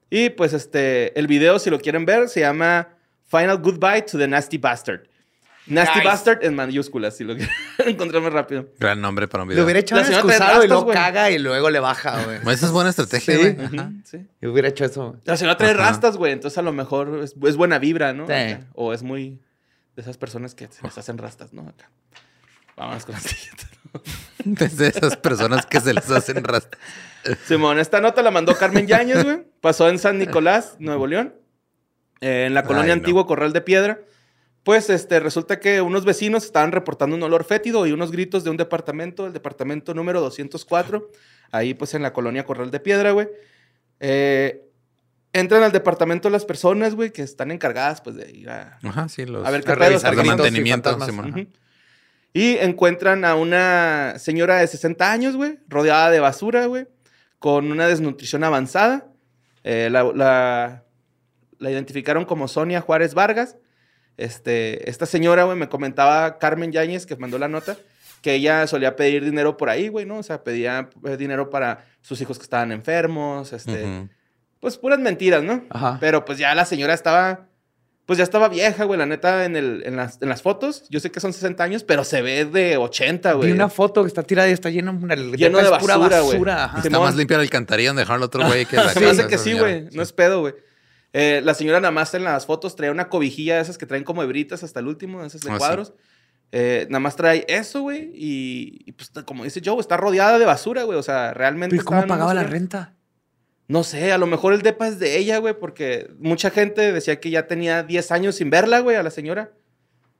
Y 0.09 0.29
pues 0.29 0.53
este, 0.53 1.17
el 1.19 1.27
video, 1.27 1.59
si 1.59 1.69
lo 1.69 1.79
quieren 1.79 2.05
ver, 2.05 2.29
se 2.29 2.41
llama 2.41 2.89
Final 3.25 3.57
Goodbye 3.57 4.03
to 4.03 4.17
the 4.17 4.27
Nasty 4.27 4.57
Bastard. 4.57 5.07
Nasty 5.69 5.99
Nice. 5.99 6.07
Bastard 6.07 6.43
en 6.45 6.55
mayúsculas, 6.55 7.17
si 7.17 7.23
lo 7.23 7.35
quieren 7.35 7.53
encontrar 7.85 8.21
más 8.23 8.31
rápido. 8.33 8.69
Gran 8.79 9.01
nombre 9.01 9.27
para 9.27 9.43
un 9.43 9.49
Le 9.49 9.55
video. 9.55 9.65
hubiera 9.65 9.79
echado 9.81 10.01
La 10.01 10.07
un 10.07 10.13
señora 10.13 10.23
excusado 10.27 10.49
y 10.51 10.53
rastas, 10.53 10.69
luego 10.69 10.83
güey. 10.85 10.95
caga 10.97 11.31
y 11.31 11.39
luego 11.39 11.69
le 11.69 11.79
baja, 11.79 12.23
güey. 12.23 12.37
Esa 12.55 12.65
es 12.67 12.71
buena 12.71 12.89
estrategia, 12.89 13.35
Sí. 13.35 13.39
güey. 13.53 13.65
Ajá. 13.65 13.91
Sí. 14.05 14.25
Yo 14.41 14.51
hubiera 14.51 14.69
hecho 14.69 14.85
eso. 14.85 15.17
La 15.25 15.35
señora 15.35 15.57
trae 15.57 15.71
Ajá. 15.71 15.79
rastas, 15.79 16.15
güey. 16.17 16.31
Entonces 16.31 16.57
a 16.57 16.61
lo 16.61 16.71
mejor 16.71 17.19
es, 17.23 17.35
es 17.43 17.55
buena 17.57 17.79
vibra, 17.79 18.13
¿no? 18.13 18.27
Sí. 18.27 18.33
Acá. 18.33 18.65
O 18.75 18.93
es 18.93 19.03
muy 19.03 19.39
de 19.95 20.01
esas 20.01 20.17
personas 20.17 20.55
que 20.55 20.67
se 20.67 20.81
les 20.83 20.97
hacen 20.97 21.17
rastas, 21.17 21.51
¿no? 21.53 21.63
Acá. 21.63 21.89
Vámonos 22.77 23.05
con 23.05 23.13
la 23.15 23.19
siguiente. 23.21 23.63
Desde 24.45 24.87
esas 24.87 25.17
personas 25.17 25.65
que 25.65 25.81
se 25.81 25.93
les 25.93 26.09
hacen 26.11 26.43
rastro. 26.43 26.79
Simón, 27.45 27.79
esta 27.79 27.99
nota 27.99 28.21
la 28.21 28.31
mandó 28.31 28.55
Carmen 28.55 28.87
Yáñez, 28.87 29.23
güey. 29.23 29.43
Pasó 29.59 29.89
en 29.89 29.97
San 29.99 30.17
Nicolás, 30.19 30.75
Nuevo 30.79 31.07
León. 31.07 31.33
eh, 32.21 32.45
en 32.47 32.53
la 32.53 32.63
colonia 32.63 32.93
Ay, 32.93 32.99
no. 32.99 33.03
Antiguo 33.03 33.25
Corral 33.25 33.51
de 33.53 33.61
Piedra. 33.61 33.99
Pues 34.67 34.89
este, 34.89 35.21
resulta 35.21 35.61
que 35.61 35.79
unos 35.79 36.03
vecinos 36.03 36.43
estaban 36.43 36.73
reportando 36.73 37.15
un 37.15 37.23
olor 37.23 37.45
fétido 37.45 37.87
y 37.87 37.93
unos 37.93 38.11
gritos 38.11 38.43
de 38.43 38.49
un 38.49 38.57
departamento, 38.57 39.25
el 39.25 39.31
departamento 39.31 39.93
número 39.93 40.19
204, 40.19 41.09
ahí 41.51 41.73
pues 41.73 41.93
en 41.93 42.01
la 42.01 42.11
colonia 42.11 42.43
Corral 42.43 42.69
de 42.69 42.81
Piedra, 42.81 43.11
güey. 43.11 43.29
Eh, 44.01 44.67
entran 45.31 45.63
al 45.63 45.71
departamento 45.71 46.29
las 46.29 46.43
personas, 46.43 46.95
güey, 46.95 47.11
que 47.13 47.21
están 47.21 47.51
encargadas 47.51 48.01
pues 48.01 48.17
de 48.17 48.29
ir 48.29 48.49
a, 48.49 48.77
Ajá, 48.83 49.07
sí, 49.07 49.25
los 49.25 49.47
A 49.47 49.51
ver 49.51 49.63
qué 49.63 49.71
A 49.71 49.75
revisar 49.75 50.13
de 50.13 50.21
y 50.21 50.25
mantenimiento. 50.25 50.89
Y 52.33 52.57
encuentran 52.57 53.23
a 53.23 53.35
una 53.35 54.15
señora 54.19 54.57
de 54.57 54.67
60 54.67 55.09
años, 55.09 55.37
güey, 55.37 55.59
rodeada 55.69 56.09
de 56.11 56.19
basura, 56.19 56.65
güey, 56.65 56.87
con 57.39 57.71
una 57.71 57.87
desnutrición 57.87 58.43
avanzada. 58.43 59.07
Eh, 59.63 59.87
la, 59.89 60.03
la- 60.03 60.83
la 61.57 61.71
identificaron 61.71 62.25
como 62.25 62.49
Sonia 62.49 62.81
Juárez 62.81 63.13
Vargas. 63.13 63.55
Este, 64.17 64.89
esta 64.89 65.05
señora, 65.05 65.43
güey, 65.43 65.57
me 65.57 65.69
comentaba 65.69 66.39
Carmen 66.39 66.71
Yáñez, 66.71 67.05
que 67.05 67.15
mandó 67.15 67.37
la 67.37 67.47
nota, 67.47 67.77
que 68.21 68.33
ella 68.33 68.65
solía 68.65 68.95
pedir 68.95 69.23
dinero 69.23 69.57
por 69.57 69.69
ahí, 69.69 69.87
güey, 69.89 70.05
¿no? 70.05 70.17
O 70.17 70.23
sea, 70.23 70.43
pedía 70.43 70.89
eh, 71.05 71.17
dinero 71.17 71.51
para 71.51 71.85
sus 72.01 72.19
hijos 72.19 72.39
que 72.39 72.43
estaban 72.43 72.71
enfermos, 72.71 73.53
este, 73.53 74.09
pues 74.59 74.77
puras 74.77 74.99
mentiras, 74.99 75.43
¿no? 75.43 75.63
Ajá. 75.69 75.97
Pero 75.99 76.25
pues 76.25 76.39
ya 76.39 76.55
la 76.55 76.65
señora 76.65 76.95
estaba, 76.95 77.47
pues 78.07 78.17
ya 78.17 78.23
estaba 78.23 78.49
vieja, 78.49 78.85
güey, 78.85 78.97
la 78.97 79.05
neta, 79.05 79.45
en, 79.45 79.55
el, 79.55 79.83
en, 79.85 79.95
las, 79.95 80.19
en 80.19 80.29
las 80.29 80.41
fotos. 80.41 80.85
Yo 80.89 80.99
sé 80.99 81.11
que 81.11 81.19
son 81.19 81.31
60 81.31 81.63
años, 81.63 81.83
pero 81.83 82.03
se 82.03 82.23
ve 82.23 82.45
de 82.45 82.77
80, 82.77 83.33
güey. 83.33 83.49
Vi 83.49 83.53
una 83.53 83.69
foto 83.69 84.01
que 84.01 84.07
está 84.07 84.23
tirada 84.23 84.49
y 84.49 84.53
está 84.53 84.71
lleno, 84.71 84.93
Lleno 85.35 85.59
de 85.59 85.65
es 85.65 85.69
pura 85.77 85.97
basura, 85.97 86.21
güey. 86.21 86.39
Sí, 86.81 86.87
Está 86.87 86.99
más 86.99 87.15
limpia 87.15 87.37
la 87.37 87.43
alcantarilla 87.43 87.93
dejaron 87.93 88.21
al 88.21 88.25
otro 88.25 88.47
güey 88.47 88.65
que 88.65 88.77
la 88.77 88.89
Se 88.93 88.99
me 88.99 89.07
hace 89.07 89.17
casa 89.17 89.27
que 89.29 89.37
sí, 89.37 89.53
güey. 89.53 89.89
No 89.91 90.01
es 90.01 90.11
pedo, 90.11 90.39
güey. 90.41 90.55
Eh, 91.19 91.41
la 91.43 91.55
señora 91.55 91.79
nada 91.79 91.91
más 91.91 92.13
en 92.13 92.23
las 92.23 92.45
fotos 92.45 92.75
trae 92.75 92.91
una 92.91 93.09
cobijilla 93.09 93.55
de 93.55 93.61
esas 93.63 93.79
que 93.79 93.87
traen 93.87 94.03
como 94.03 94.21
hebritas 94.21 94.61
hasta 94.61 94.79
el 94.81 94.87
último, 94.87 95.21
de 95.21 95.27
esas 95.27 95.41
de 95.41 95.49
Ah, 95.49 95.53
sí. 95.53 95.57
cuadros. 95.57 95.93
Eh, 96.51 96.85
nada 96.91 96.99
más 96.99 97.15
trae 97.15 97.43
eso, 97.47 97.81
güey. 97.81 98.11
Y, 98.13 98.83
y, 98.85 98.91
pues 98.91 99.11
como 99.25 99.43
dice 99.43 99.59
Joe, 99.65 99.79
está 99.79 99.97
rodeada 99.97 100.37
de 100.37 100.45
basura, 100.45 100.83
güey. 100.83 100.97
O 100.99 101.01
sea, 101.03 101.33
realmente... 101.33 101.75
¿Y 101.75 101.79
cómo 101.79 102.05
pagaba 102.05 102.35
la 102.35 102.43
renta? 102.43 102.93
No 103.67 103.83
sé, 103.83 104.11
a 104.11 104.17
lo 104.19 104.27
mejor 104.27 104.53
el 104.53 104.61
depa 104.61 104.87
es 104.87 104.99
de 104.99 105.17
ella, 105.17 105.39
güey, 105.39 105.53
porque 105.59 106.11
mucha 106.19 106.51
gente 106.51 106.93
decía 106.93 107.19
que 107.19 107.31
ya 107.31 107.47
tenía 107.47 107.81
10 107.83 108.11
años 108.11 108.35
sin 108.35 108.49
verla, 108.51 108.79
güey, 108.79 108.95
a 108.95 109.01
la 109.03 109.09
señora. 109.09 109.51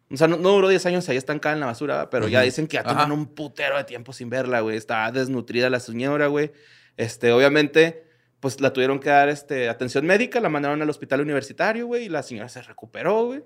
O 0.09 0.17
sea, 0.17 0.27
no, 0.27 0.37
no 0.37 0.49
duró 0.49 0.67
10 0.67 0.85
años 0.87 1.07
ahí 1.09 1.17
estancada 1.17 1.53
en 1.53 1.59
la 1.59 1.67
basura, 1.67 2.09
pero 2.09 2.27
ya 2.27 2.41
dicen 2.41 2.65
que 2.67 2.75
ya 2.75 2.83
tenían 2.83 3.11
un 3.11 3.27
putero 3.27 3.77
de 3.77 3.83
tiempo 3.83 4.13
sin 4.13 4.29
verla, 4.29 4.61
güey. 4.61 4.77
Estaba 4.77 5.11
desnutrida 5.11 5.69
la 5.69 5.79
señora, 5.79 6.27
güey. 6.27 6.51
Este, 6.97 7.31
obviamente, 7.31 8.06
pues 8.39 8.61
la 8.61 8.71
tuvieron 8.73 8.99
que 8.99 9.09
dar 9.09 9.29
este, 9.29 9.67
atención 9.69 10.05
médica, 10.05 10.39
la 10.39 10.49
mandaron 10.49 10.81
al 10.81 10.89
hospital 10.89 11.21
universitario, 11.21 11.87
güey, 11.87 12.05
y 12.05 12.09
la 12.09 12.23
señora 12.23 12.49
se 12.49 12.61
recuperó, 12.61 13.25
güey. 13.25 13.43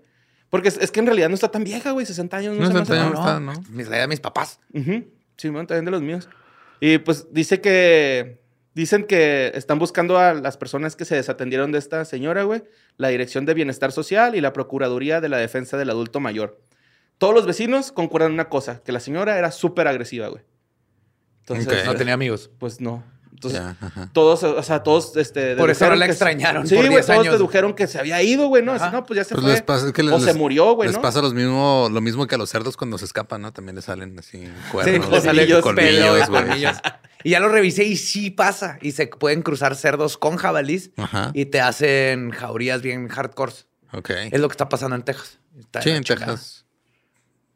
Porque 0.50 0.68
es, 0.68 0.78
es 0.78 0.92
que 0.92 1.00
en 1.00 1.06
realidad 1.06 1.30
no 1.30 1.36
está 1.36 1.50
tan 1.50 1.64
vieja, 1.64 1.92
güey, 1.92 2.06
60 2.06 2.36
años. 2.38 2.56
No, 2.58 2.62
No, 2.64 2.68
se 2.68 2.74
me 2.74 2.80
60 2.86 2.94
hace- 2.94 3.02
años. 3.04 3.14
No, 3.14 3.20
está, 3.20 3.40
no. 3.40 3.76
Mis, 3.76 3.88
la 3.88 3.96
edad 3.98 4.04
de 4.04 4.08
mis 4.10 4.20
papás. 4.20 4.60
Ujú. 4.74 5.06
Sí, 5.38 5.50
bueno, 5.50 5.66
también 5.66 5.86
de 5.86 5.92
los 5.92 6.02
míos. 6.02 6.28
Y 6.80 6.98
pues 7.00 7.28
dice 7.32 7.62
que. 7.62 8.40
Dicen 8.74 9.04
que 9.04 9.52
están 9.54 9.80
buscando 9.80 10.18
a 10.18 10.34
las 10.34 10.56
personas 10.56 10.96
que 10.96 11.04
se 11.04 11.14
desatendieron 11.16 11.74
de 11.74 11.78
esta 11.80 12.06
señora, 12.06 12.44
güey. 12.44 12.64
La 12.96 13.10
Dirección 13.10 13.46
de 13.46 13.54
Bienestar 13.54 13.92
Social 13.92 14.34
y 14.34 14.40
la 14.40 14.54
Procuraduría 14.54 15.20
de 15.20 15.28
la 15.28 15.38
Defensa 15.38 15.78
del 15.78 15.90
Adulto 15.90 16.22
Mayor. 16.22 16.58
Todos 17.18 17.34
los 17.36 17.46
vecinos 17.46 17.92
concuerdan 17.92 18.30
en 18.30 18.36
una 18.36 18.48
cosa: 18.50 18.82
que 18.84 18.92
la 18.94 19.02
señora 19.02 19.38
era 19.38 19.52
súper 19.52 19.90
agresiva, 19.90 20.28
güey. 20.30 20.44
Entonces, 21.42 21.68
Ok. 21.68 21.86
No 21.86 21.96
tenía 21.96 22.14
amigos. 22.14 22.50
pues 22.60 22.80
no. 22.80 23.04
Entonces, 23.50 23.62
todos, 24.14 24.44
o 24.44 24.62
sea, 24.64 24.84
todos, 24.84 25.16
este... 25.18 25.56
Por 25.56 25.70
eso 25.70 25.88
no 25.90 25.96
la 25.96 26.06
extrañaron 26.06 26.68
Sí, 26.68 26.76
güey, 26.76 26.90
10 26.90 27.06
todos 27.06 27.20
años. 27.20 27.34
dedujeron 27.34 27.74
que 27.74 27.88
se 27.88 28.00
había 28.00 28.22
ido, 28.22 28.48
güey, 28.48 28.64
¿no? 28.64 28.74
Así, 28.74 28.84
Ajá. 28.84 28.92
no, 28.92 29.06
pues 29.06 29.18
ya 29.18 29.24
se 29.24 29.34
Pues 29.36 29.44
fue. 29.44 29.52
les 29.54 29.62
pasa 29.62 29.88
es 29.88 29.94
que 29.94 30.04
les, 30.04 30.14
o 30.14 30.20
se 30.20 30.26
les- 30.28 30.36
murió, 30.38 30.74
güey, 30.74 30.88
Les 30.90 30.96
¿no? 30.96 31.02
pasa 31.02 31.22
los 31.22 31.34
mismo, 31.34 31.90
lo 31.92 32.02
mismo 32.02 32.28
que 32.28 32.36
a 32.36 32.38
los 32.38 32.50
cerdos 32.50 32.78
cuando 32.78 32.98
se 32.98 33.06
escapan, 33.06 33.42
¿no? 33.42 33.52
También 33.54 33.76
les 33.76 33.86
salen 33.86 34.18
así 34.20 34.40
Sí, 34.46 34.52
cuernos, 34.72 35.10
le 35.12 35.22
sale 35.22 35.62
colmillos, 35.62 36.30
güey. 36.30 36.66
Y 37.24 37.30
ya 37.32 37.40
lo 37.40 37.50
revisé 37.50 37.84
y 37.84 37.98
sí 37.98 38.32
pasa. 38.32 38.78
Y 38.82 38.94
se 38.94 39.08
pueden 39.08 39.42
cruzar 39.44 39.76
cerdos 39.76 40.18
con 40.18 40.38
jabalís 40.38 40.92
Ajá. 40.98 41.32
y 41.36 41.46
te 41.46 41.62
hacen 41.62 42.32
jaurías 42.32 42.82
bien 42.82 43.08
hardcore. 43.10 43.54
Ok. 43.94 44.10
Es 44.32 44.40
lo 44.40 44.48
que 44.48 44.54
está 44.54 44.70
pasando 44.70 44.96
en 44.96 45.04
Texas. 45.04 45.38
Está 45.60 45.82
Sí, 45.82 45.90
en 45.92 46.04
chingada. 46.04 46.32
Texas. 46.34 46.66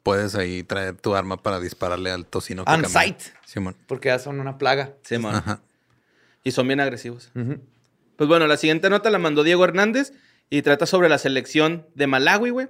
Puedes 0.04 0.36
ahí 0.36 0.62
traer 0.64 0.96
tu 0.98 1.16
arma 1.16 1.38
para 1.42 1.60
dispararle 1.60 2.12
al 2.12 2.28
tocino 2.28 2.64
que 2.64 2.72
On 2.72 2.86
site. 2.86 3.24
Simón. 3.44 3.76
Porque 3.88 4.10
ya 4.10 4.20
son 4.20 4.40
una 4.40 4.60
plaga. 4.60 4.94
Sí, 5.04 5.18
man. 5.18 5.36
Ajá. 5.36 5.62
Y 6.46 6.52
son 6.52 6.68
bien 6.68 6.80
agresivos. 6.80 7.32
Pues 8.16 8.30
bueno, 8.30 8.48
la 8.48 8.56
siguiente 8.56 8.90
nota 8.90 9.10
la 9.10 9.20
mandó 9.20 9.44
Diego 9.44 9.66
Hernández 9.66 10.14
y 10.50 10.62
trata 10.62 10.86
sobre 10.86 11.10
la 11.10 11.18
selección 11.18 11.88
de 11.96 12.08
Malawi, 12.08 12.52
güey, 12.52 12.70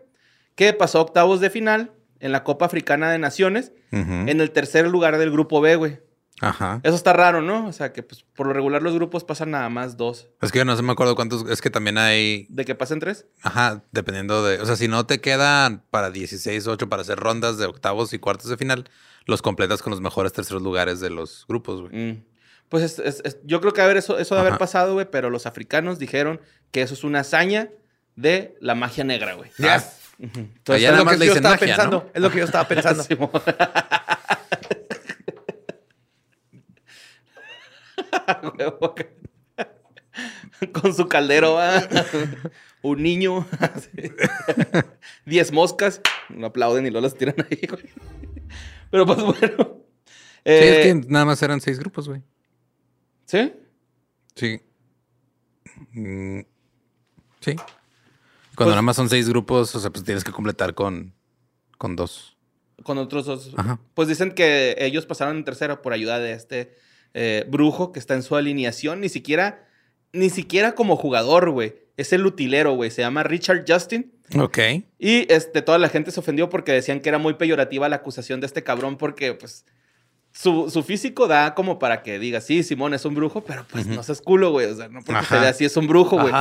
que 0.55 0.73
pasó 0.73 0.97
a 0.99 1.01
octavos 1.01 1.41
de 1.41 1.51
final 1.51 1.91
en 2.19 2.31
la 2.31 2.43
Copa 2.43 2.65
Africana 2.65 3.11
de 3.11 3.19
Naciones 3.19 3.73
en 3.91 4.41
el 4.41 4.51
tercer 4.51 4.87
lugar 4.87 5.17
del 5.17 5.29
grupo 5.29 5.61
B, 5.61 5.75
güey. 5.75 5.99
Ajá. 6.41 6.81
Eso 6.83 6.95
está 6.95 7.13
raro, 7.13 7.41
¿no? 7.41 7.67
O 7.67 7.71
sea, 7.71 7.93
que 7.93 8.03
pues 8.03 8.25
por 8.35 8.47
lo 8.47 8.53
regular 8.53 8.81
los 8.81 8.93
grupos 8.93 9.23
pasan 9.23 9.51
nada 9.51 9.69
más 9.69 9.95
dos. 9.95 10.27
Es 10.41 10.51
que 10.51 10.59
yo 10.59 10.65
no 10.65 10.75
sé, 10.75 10.83
me 10.83 10.91
acuerdo 10.91 11.15
cuántos. 11.15 11.49
Es 11.49 11.61
que 11.61 11.69
también 11.69 11.97
hay. 11.97 12.47
¿De 12.49 12.65
que 12.65 12.75
pasen 12.75 12.99
tres? 12.99 13.25
Ajá, 13.41 13.83
dependiendo 13.91 14.43
de. 14.43 14.59
O 14.59 14.65
sea, 14.65 14.75
si 14.75 14.89
no 14.89 15.05
te 15.05 15.21
quedan 15.21 15.83
para 15.91 16.11
16, 16.11 16.67
8 16.67 16.89
para 16.89 17.03
hacer 17.03 17.19
rondas 17.19 17.57
de 17.57 17.65
octavos 17.65 18.11
y 18.13 18.19
cuartos 18.19 18.49
de 18.49 18.57
final, 18.57 18.89
los 19.25 19.41
completas 19.41 19.81
con 19.81 19.91
los 19.91 20.01
mejores 20.01 20.33
terceros 20.33 20.61
lugares 20.61 20.99
de 20.99 21.09
los 21.09 21.45
grupos, 21.47 21.81
güey. 21.81 21.95
Mm. 21.95 22.23
Pues 22.69 22.83
es- 22.83 22.99
es- 22.99 23.21
es- 23.23 23.37
yo 23.43 23.61
creo 23.61 23.73
que 23.73 23.81
a 23.81 23.87
ver, 23.87 23.97
eso, 23.97 24.17
eso 24.17 24.35
de 24.35 24.41
haber 24.41 24.53
Ajá. 24.53 24.59
pasado, 24.59 24.93
güey, 24.93 25.09
pero 25.09 25.29
los 25.29 25.45
africanos 25.45 25.99
dijeron 25.99 26.41
que 26.71 26.81
eso 26.81 26.93
es 26.93 27.03
una 27.03 27.19
hazaña 27.21 27.69
de 28.15 28.55
la 28.59 28.75
magia 28.75 29.03
negra, 29.03 29.33
güey. 29.35 29.51
Yes. 29.57 29.99
Ujú. 30.17 30.47
Allá 30.67 30.75
es 30.77 30.83
nada 30.83 30.97
lo 30.99 31.05
más 31.05 31.13
que 31.15 31.19
le 31.19 31.25
yo 31.25 31.31
dicen 31.33 31.37
estaba 31.45 31.55
magia, 31.55 31.67
pensando. 31.75 31.97
¿no? 32.05 32.11
Es 32.13 32.21
lo 32.21 32.31
que 32.31 32.37
yo 32.39 32.45
estaba 32.45 32.67
pensando. 32.67 33.03
Con 40.71 40.93
su 40.95 41.07
caldero, 41.07 41.53
¿va? 41.53 41.83
un 42.81 43.03
niño, 43.03 43.45
diez 45.25 45.51
moscas, 45.51 46.01
no 46.29 46.47
aplauden 46.47 46.85
y 46.85 46.89
luego 46.91 47.05
las 47.05 47.15
tiran 47.15 47.35
ahí, 47.49 47.59
güey. 47.67 47.83
Pero 48.91 49.05
pues 49.05 49.21
bueno. 49.21 49.81
Sí, 50.45 50.51
Eh, 50.51 50.81
es 50.81 50.85
que 51.03 51.09
nada 51.09 51.25
más 51.25 51.41
eran 51.41 51.59
seis 51.59 51.79
grupos, 51.79 52.07
güey. 52.07 52.21
¿Sí? 53.25 53.53
Sí. 54.35 54.61
Mm, 55.93 56.41
sí. 57.41 57.55
Cuando 57.55 57.65
Pues- 58.55 58.67
nada 58.69 58.81
más 58.81 58.95
son 58.95 59.09
seis 59.09 59.27
grupos, 59.29 59.73
o 59.75 59.79
sea, 59.79 59.89
pues 59.89 60.03
tienes 60.03 60.23
que 60.23 60.31
completar 60.31 60.73
con, 60.73 61.13
con 61.77 61.95
dos. 61.95 62.37
Con 62.83 62.97
otros 62.97 63.25
dos. 63.25 63.51
Ajá. 63.57 63.79
Pues 63.93 64.07
dicen 64.07 64.31
que 64.33 64.75
ellos 64.79 65.05
pasaron 65.05 65.37
en 65.37 65.43
tercera 65.43 65.81
por 65.81 65.93
ayuda 65.93 66.19
de 66.19 66.33
este 66.33 66.77
eh, 67.13 67.45
brujo 67.49 67.91
que 67.91 67.99
está 67.99 68.13
en 68.13 68.23
su 68.23 68.35
alineación. 68.35 68.99
Ni 69.01 69.09
siquiera, 69.09 69.67
ni 70.13 70.29
siquiera 70.29 70.75
como 70.75 70.95
jugador, 70.97 71.49
güey. 71.51 71.75
Es 71.97 72.11
el 72.13 72.25
utilero, 72.25 72.73
güey. 72.73 72.91
Se 72.91 73.01
llama 73.01 73.23
Richard 73.23 73.63
Justin. 73.67 74.11
Ok. 74.37 74.57
Y 74.99 75.31
este, 75.31 75.61
toda 75.61 75.77
la 75.77 75.87
gente 75.89 76.11
se 76.11 76.19
ofendió 76.19 76.49
porque 76.49 76.73
decían 76.73 76.99
que 76.99 77.09
era 77.09 77.17
muy 77.17 77.35
peyorativa 77.35 77.87
la 77.87 77.97
acusación 77.97 78.41
de 78.41 78.47
este 78.47 78.63
cabrón 78.63 78.97
porque, 78.97 79.33
pues, 79.33 79.65
su, 80.35 80.69
su 80.69 80.83
físico 80.83 81.27
da 81.27 81.55
como 81.55 81.79
para 81.79 82.03
que 82.03 82.19
diga, 82.19 82.41
sí, 82.41 82.61
Simón 82.61 82.93
es 82.93 83.05
un 83.05 83.15
brujo, 83.15 83.41
pero 83.45 83.65
pues 83.71 83.87
no 83.87 84.03
seas 84.03 84.21
culo, 84.21 84.51
güey. 84.51 84.67
O 84.67 84.75
sea, 84.75 84.89
no 84.89 85.01
porque 85.01 85.25
se 85.25 85.39
vea 85.39 85.49
así 85.49 85.63
es 85.63 85.77
un 85.77 85.87
brujo, 85.87 86.19
güey. 86.19 86.33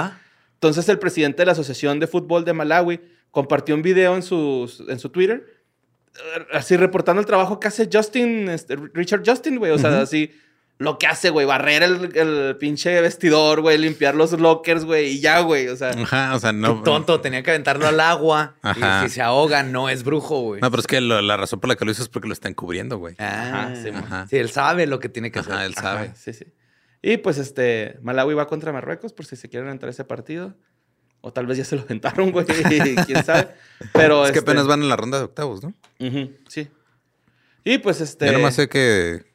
Entonces 0.54 0.88
el 0.88 0.98
presidente 0.98 1.42
de 1.42 1.46
la 1.46 1.52
Asociación 1.52 2.00
de 2.00 2.08
Fútbol 2.08 2.44
de 2.44 2.52
Malawi 2.52 3.00
compartió 3.30 3.74
un 3.74 3.82
video 3.82 4.16
en 4.16 4.22
su, 4.22 4.70
en 4.88 4.98
su 4.98 5.10
Twitter, 5.10 5.46
eh, 6.16 6.46
así 6.52 6.76
reportando 6.76 7.20
el 7.20 7.26
trabajo 7.26 7.60
que 7.60 7.68
hace 7.68 7.88
Justin, 7.92 8.48
este, 8.48 8.76
Richard 8.76 9.22
Justin, 9.24 9.58
güey. 9.58 9.70
O 9.70 9.78
sea, 9.78 10.00
así 10.00 10.32
lo 10.78 10.98
que 10.98 11.06
hace, 11.06 11.30
güey, 11.30 11.46
barrer 11.46 11.82
el, 11.84 12.16
el 12.16 12.56
pinche 12.56 13.00
vestidor, 13.00 13.60
güey, 13.60 13.78
limpiar 13.78 14.14
los 14.16 14.32
lockers, 14.32 14.84
güey, 14.84 15.06
y 15.12 15.20
ya, 15.20 15.40
güey. 15.40 15.68
O 15.68 15.76
sea, 15.76 15.90
Ajá, 15.90 16.34
o 16.34 16.38
sea, 16.40 16.52
no. 16.52 16.78
Qué 16.78 16.84
tonto, 16.84 17.20
tenía 17.20 17.42
que 17.42 17.50
aventarlo 17.50 17.86
al 17.86 18.00
agua. 18.00 18.56
Ajá. 18.60 19.04
Y 19.04 19.08
si 19.08 19.14
se 19.16 19.22
ahoga, 19.22 19.62
no 19.62 19.88
es 19.88 20.02
brujo, 20.02 20.40
güey. 20.40 20.60
No, 20.60 20.70
pero 20.70 20.80
es 20.80 20.86
que 20.86 21.00
lo- 21.00 21.22
la 21.22 21.36
razón 21.36 21.60
por 21.60 21.68
la 21.68 21.76
que 21.76 21.84
lo 21.84 21.92
hizo 21.92 22.02
es 22.02 22.08
porque 22.08 22.26
lo 22.28 22.34
está 22.34 22.48
encubriendo, 22.48 22.98
güey. 22.98 23.14
Ah, 23.18 23.68
Ajá, 23.72 23.76
sí. 23.82 23.88
Ajá. 23.90 24.26
sí, 24.28 24.36
él 24.36 24.50
sabe 24.50 24.86
lo 24.86 24.98
que 24.98 25.08
tiene 25.08 25.30
que 25.30 25.38
hacer. 25.38 25.52
Ajá, 25.52 25.64
él 25.66 25.74
sabe. 25.74 26.06
Ajá, 26.06 26.16
sí, 26.16 26.32
sí. 26.32 26.46
Y 27.02 27.18
pues 27.18 27.38
este, 27.38 27.98
Malawi 28.02 28.34
va 28.34 28.46
contra 28.48 28.72
Marruecos 28.72 29.12
por 29.12 29.26
si 29.26 29.36
se 29.36 29.48
quieren 29.48 29.68
entrar 29.68 29.88
a 29.88 29.92
ese 29.92 30.04
partido. 30.04 30.54
O 31.20 31.32
tal 31.32 31.46
vez 31.46 31.56
ya 31.56 31.64
se 31.64 31.76
lo 31.76 31.82
aventaron, 31.82 32.32
güey, 32.32 32.44
quién 33.06 33.24
sabe. 33.24 33.48
Pero 33.94 34.26
Es 34.26 34.32
que 34.32 34.38
este, 34.40 34.50
apenas 34.50 34.66
van 34.66 34.82
en 34.82 34.88
la 34.90 34.96
ronda 34.96 35.18
de 35.18 35.24
octavos, 35.24 35.62
¿no? 35.62 35.72
ujú, 36.00 36.32
sí. 36.48 36.68
Y 37.62 37.78
pues 37.78 38.00
este. 38.02 38.26
Yo 38.26 38.32
nomás 38.32 38.54
sé 38.56 38.68
que 38.68 39.33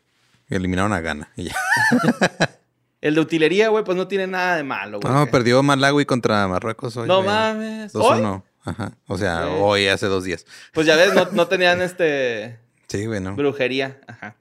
eliminaron 0.56 0.94
a 0.94 1.02
Ghana 1.02 1.32
y 1.36 1.46
ya. 1.46 1.56
El 3.02 3.16
de 3.16 3.22
utilería, 3.22 3.70
güey, 3.70 3.84
pues 3.86 3.96
no 3.98 4.08
tiene 4.10 4.28
nada 4.28 4.58
de 4.58 4.64
malo, 4.64 5.00
güey. 5.00 5.14
No, 5.14 5.28
perdió 5.28 5.64
Malawi 5.64 6.06
contra 6.06 6.48
Marruecos 6.50 6.98
hoy. 6.98 7.08
No 7.08 7.18
güey. 7.24 7.28
mames. 7.28 7.96
¿Hoy? 7.96 8.20
2-1. 8.20 8.44
Ajá. 8.66 8.92
O 9.08 9.18
sea, 9.18 9.44
Sí. 9.46 9.52
hoy 9.58 9.88
hace 9.88 10.08
dos 10.08 10.26
días. 10.26 10.46
Pues 10.74 10.86
ya 10.86 10.98
ves, 10.98 11.14
no, 11.14 11.26
no 11.32 11.48
tenían 11.50 11.82
este 11.82 12.60
Sí, 12.90 13.06
güey, 13.06 13.22
¿no? 13.22 13.36
brujería. 13.36 14.02
Ajá. 14.06 14.36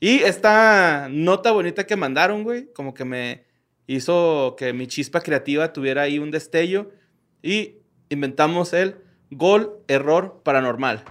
Y 0.00 0.18
esta 0.18 1.08
nota 1.10 1.50
bonita 1.52 1.86
que 1.86 1.96
mandaron, 1.96 2.42
güey, 2.42 2.70
como 2.74 2.92
que 2.92 3.06
me 3.06 3.44
hizo 3.86 4.54
que 4.58 4.74
mi 4.74 4.86
chispa 4.86 5.20
creativa 5.22 5.72
tuviera 5.72 6.02
ahí 6.02 6.18
un 6.18 6.30
destello. 6.30 6.90
Y 7.42 7.76
inventamos 8.10 8.74
el 8.74 8.96
gol 9.30 9.78
error 9.88 10.42
paranormal. 10.44 11.04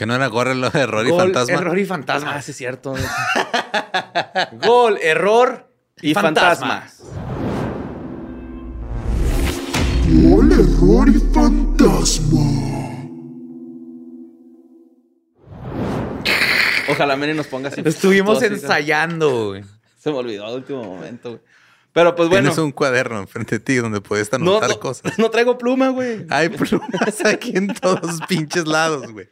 Que 0.00 0.06
no 0.06 0.14
era 0.14 0.30
de 0.30 0.80
error 0.80 1.06
y 1.06 1.10
Gol, 1.10 1.20
fantasma. 1.20 1.54
Error 1.58 1.78
y 1.78 1.84
fantasma. 1.84 2.34
Ah, 2.34 2.40
sí, 2.40 2.52
es 2.52 2.56
cierto. 2.56 2.94
Gol, 4.66 4.96
error 5.02 5.70
y 6.00 6.14
fantasma. 6.14 6.88
Gol, 10.08 10.52
error 10.52 11.06
y 11.06 11.18
fantasma. 11.34 12.40
Ojalá 16.88 17.16
Meni 17.16 17.34
nos 17.34 17.48
ponga 17.48 17.68
así. 17.68 17.82
Estuvimos 17.84 18.38
todo 18.38 18.46
así, 18.46 18.54
ensayando, 18.54 19.48
güey. 19.48 19.64
Se 19.98 20.10
me 20.10 20.16
olvidó 20.16 20.46
al 20.46 20.54
último 20.54 20.82
momento, 20.82 21.32
güey. 21.32 21.42
Pero 21.92 22.16
pues 22.16 22.30
bueno. 22.30 22.48
Tienes 22.48 22.64
un 22.64 22.72
cuaderno 22.72 23.18
enfrente 23.18 23.58
de 23.58 23.60
ti 23.60 23.74
donde 23.74 24.00
puedes 24.00 24.32
no, 24.32 24.36
anotar 24.36 24.70
no, 24.70 24.80
cosas. 24.80 25.18
no 25.18 25.30
traigo 25.30 25.58
pluma, 25.58 25.90
güey. 25.90 26.24
Hay 26.30 26.48
plumas 26.48 27.22
aquí 27.26 27.52
en 27.54 27.74
todos 27.74 28.18
pinches 28.26 28.66
lados, 28.66 29.12
güey. 29.12 29.28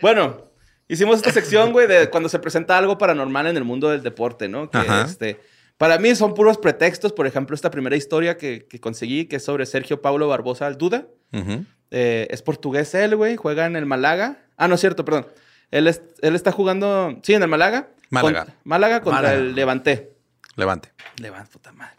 Bueno, 0.00 0.50
hicimos 0.88 1.16
esta 1.16 1.32
sección, 1.32 1.72
güey, 1.72 1.86
de 1.86 2.10
cuando 2.10 2.28
se 2.28 2.38
presenta 2.38 2.76
algo 2.78 2.98
paranormal 2.98 3.46
en 3.46 3.56
el 3.56 3.64
mundo 3.64 3.88
del 3.90 4.02
deporte, 4.02 4.48
¿no? 4.48 4.70
Que 4.70 4.78
Ajá. 4.78 5.02
este. 5.02 5.40
Para 5.78 5.98
mí 5.98 6.14
son 6.14 6.34
puros 6.34 6.56
pretextos. 6.58 7.12
Por 7.12 7.26
ejemplo, 7.26 7.54
esta 7.54 7.70
primera 7.70 7.96
historia 7.96 8.36
que, 8.38 8.66
que 8.66 8.80
conseguí, 8.80 9.26
que 9.26 9.36
es 9.36 9.44
sobre 9.44 9.66
Sergio 9.66 10.00
Paulo 10.00 10.26
Barbosa 10.28 10.66
Alduda. 10.66 11.06
Ujú. 11.32 11.64
Eh, 11.90 12.26
es 12.30 12.40
portugués 12.42 12.94
él, 12.94 13.14
güey. 13.16 13.36
Juega 13.36 13.66
en 13.66 13.76
el 13.76 13.84
Málaga. 13.86 14.38
Ah, 14.56 14.68
no 14.68 14.76
es 14.76 14.80
cierto, 14.80 15.04
perdón. 15.04 15.26
Él, 15.70 15.86
es- 15.86 16.02
él 16.22 16.34
está 16.34 16.50
jugando, 16.52 17.18
sí, 17.22 17.34
en 17.34 17.42
el 17.42 17.48
Málaga. 17.48 17.88
Málaga. 18.10 18.44
Con- 18.46 18.54
Málaga 18.64 19.00
contra 19.02 19.22
Málaga. 19.22 19.34
el 19.38 19.54
Levante. 19.54 20.12
Levante. 20.56 20.92
Levante, 21.20 21.50
puta 21.52 21.72
madre. 21.72 21.94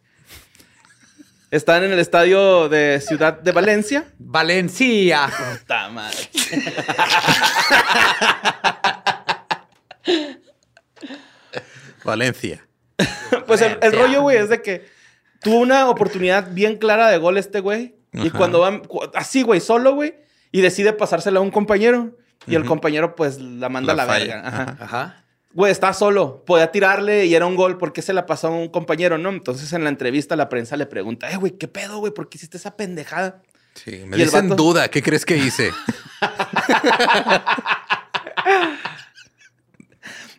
Están 1.50 1.84
en 1.84 1.92
el 1.94 2.00
estadio 2.00 2.68
de 2.68 3.00
Ciudad 3.00 3.40
de 3.40 3.52
Valencia. 3.54 4.04
Valencia. 4.20 5.30
Puta 5.60 5.88
madre. 5.90 6.30
Valencia. 12.04 12.66
Pues 13.46 13.62
el, 13.62 13.78
el 13.82 13.94
rollo, 13.94 14.22
güey, 14.22 14.38
es 14.38 14.50
de 14.50 14.62
que 14.62 14.86
tuvo 15.42 15.60
una 15.60 15.88
oportunidad 15.90 16.52
bien 16.52 16.78
clara 16.78 17.10
de 17.10 17.18
gol 17.18 17.38
este 17.38 17.60
güey. 17.60 17.96
Y 18.14 18.28
Ajá. 18.30 18.38
cuando 18.38 18.60
va 18.62 18.82
así, 19.14 19.42
güey, 19.44 19.60
solo, 19.60 19.94
güey, 19.94 20.16
y 20.52 20.62
decide 20.62 20.94
pasársela 20.94 21.40
a 21.40 21.42
un 21.42 21.52
compañero. 21.52 22.18
Y 22.48 22.56
el 22.56 22.62
Ujú. 22.62 22.70
compañero, 22.70 23.16
pues, 23.16 23.40
la 23.40 23.68
manda 23.68 23.94
La 23.94 24.04
a 24.04 24.06
la 24.06 24.14
falla. 24.14 24.36
verga. 24.36 24.48
Ajá. 24.48 24.78
Ajá. 24.80 25.24
Güey, 25.58 25.72
estaba 25.72 25.91
solo. 25.93 26.43
Podía 26.46 26.72
tirarle 26.72 27.26
y 27.26 27.34
era 27.34 27.48
un 27.48 27.56
gol. 27.56 27.80
¿Por 27.80 27.91
qué 27.91 28.04
se 28.04 28.13
la 28.13 28.28
pasó 28.28 28.50
a 28.50 28.52
un 28.52 28.67
compañero, 28.70 29.17
no? 29.17 29.30
Entonces, 29.30 29.74
en 29.74 29.84
la 29.84 29.89
entrevista, 29.89 30.36
la 30.36 30.50
prensa 30.50 30.78
le 30.78 30.86
pregunta, 30.86 31.32
eh, 31.32 31.36
güey, 31.36 31.54
¿qué 31.54 31.67
pedo, 31.67 31.98
güey? 31.98 32.13
¿Por 32.13 32.30
qué 32.30 32.38
hiciste 32.38 32.58
esa 32.58 32.78
pendejada? 32.78 33.41
Sí, 33.74 34.04
me 34.06 34.17
¿Y 34.17 34.24
dicen 34.24 34.50
vato? 34.50 34.63
duda. 34.63 34.88
¿Qué 34.88 35.02
crees 35.02 35.26
que 35.26 35.36
hice? 35.36 35.72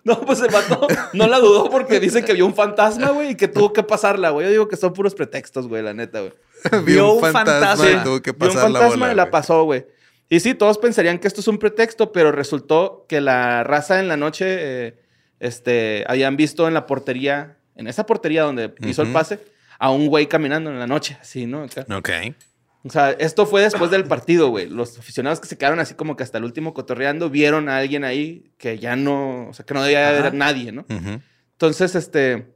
No, 0.05 0.21
pues 0.23 0.41
el 0.41 0.51
vato 0.51 0.87
no 1.13 1.27
la 1.27 1.39
dudó 1.39 1.69
porque 1.69 2.01
dice 2.01 2.25
que 2.25 2.33
vio 2.33 2.47
un 2.47 2.55
fantasma, 2.55 3.11
güey, 3.11 3.31
y 3.31 3.35
que 3.35 3.47
tuvo 3.47 3.75
que 3.75 3.83
pasarla, 3.83 4.31
güey. 4.31 4.47
Yo 4.47 4.51
digo 4.53 4.69
que 4.69 4.77
son 4.77 4.95
puros 4.95 5.15
pretextos, 5.15 5.69
güey, 5.69 5.83
la 5.83 5.93
neta, 5.93 6.21
güey. 6.21 6.33
Vi 6.85 6.95
Vio 6.95 7.13
un 7.13 7.21
fantasma 7.21 7.77
fantasma. 7.77 7.91
y 7.91 8.05
tuvo 8.05 8.23
que 8.23 8.33
Vio 8.33 8.49
un 8.49 8.55
la 8.55 8.63
fantasma 8.63 8.97
bola. 8.97 9.13
y 9.13 9.17
la 9.17 9.31
pasó, 9.31 9.65
güey. 9.65 9.85
Y 10.31 10.41
sí, 10.41 10.55
todos 10.55 10.79
pensarían 10.79 11.19
que 11.19 11.29
esto 11.29 11.43
es 11.43 11.49
un 11.49 11.59
pretexto, 11.59 12.11
pero 12.13 12.33
resultó 12.33 13.05
que 13.07 13.21
la 13.21 13.65
raza 13.65 13.99
en 14.01 14.09
la 14.09 14.17
noche, 14.17 14.47
eh, 14.49 14.99
este, 15.41 16.05
habían 16.09 16.37
visto 16.37 16.69
en 16.69 16.75
la 16.75 16.87
portería 16.87 17.59
en 17.79 17.87
esa 17.87 18.05
portería 18.05 18.43
donde 18.43 18.75
hizo 18.87 19.03
el 19.03 19.13
pase, 19.13 19.39
a 19.79 19.91
un 19.91 20.09
güey 20.09 20.27
caminando 20.27 20.69
en 20.71 20.79
la 20.79 20.87
noche, 20.87 21.17
así, 21.21 21.47
¿no? 21.47 21.63
Acá. 21.63 21.87
Ok. 21.97 22.11
O 22.85 22.91
sea, 22.91 23.13
esto 23.13 23.47
fue 23.47 23.63
después 23.63 23.91
del 23.91 24.05
partido, 24.05 24.49
güey. 24.49 24.69
Los 24.69 24.99
aficionados 24.99 25.41
que 25.41 25.47
se 25.47 25.57
quedaron 25.57 25.79
así 25.79 25.95
como 25.95 26.17
que 26.17 26.25
hasta 26.25 26.39
el 26.39 26.45
último 26.45 26.75
cotorreando 26.75 27.31
vieron 27.31 27.69
a 27.69 27.79
alguien 27.79 28.05
ahí 28.05 28.51
que 28.59 28.79
ya 28.79 28.97
no, 28.97 29.49
o 29.49 29.53
sea, 29.53 29.65
que 29.65 29.75
no 29.75 29.83
debía 29.83 30.09
haber 30.09 30.35
nadie, 30.35 30.73
¿no? 30.73 30.87
Entonces, 31.53 31.95
este, 31.95 32.49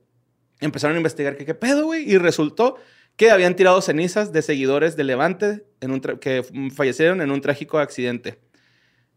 empezaron 0.60 0.96
a 0.96 0.98
investigar 0.98 1.36
qué, 1.36 1.44
qué 1.44 1.54
pedo, 1.54 1.86
güey, 1.86 2.10
y 2.10 2.18
resultó 2.18 2.76
que 3.16 3.30
habían 3.30 3.54
tirado 3.54 3.80
cenizas 3.80 4.32
de 4.32 4.42
seguidores 4.42 4.96
de 4.96 5.04
Levante 5.04 5.64
en 5.80 5.92
un 5.92 6.00
que 6.00 6.44
fallecieron 6.74 7.20
en 7.20 7.30
un 7.30 7.40
trágico 7.40 7.78
accidente. 7.78 8.40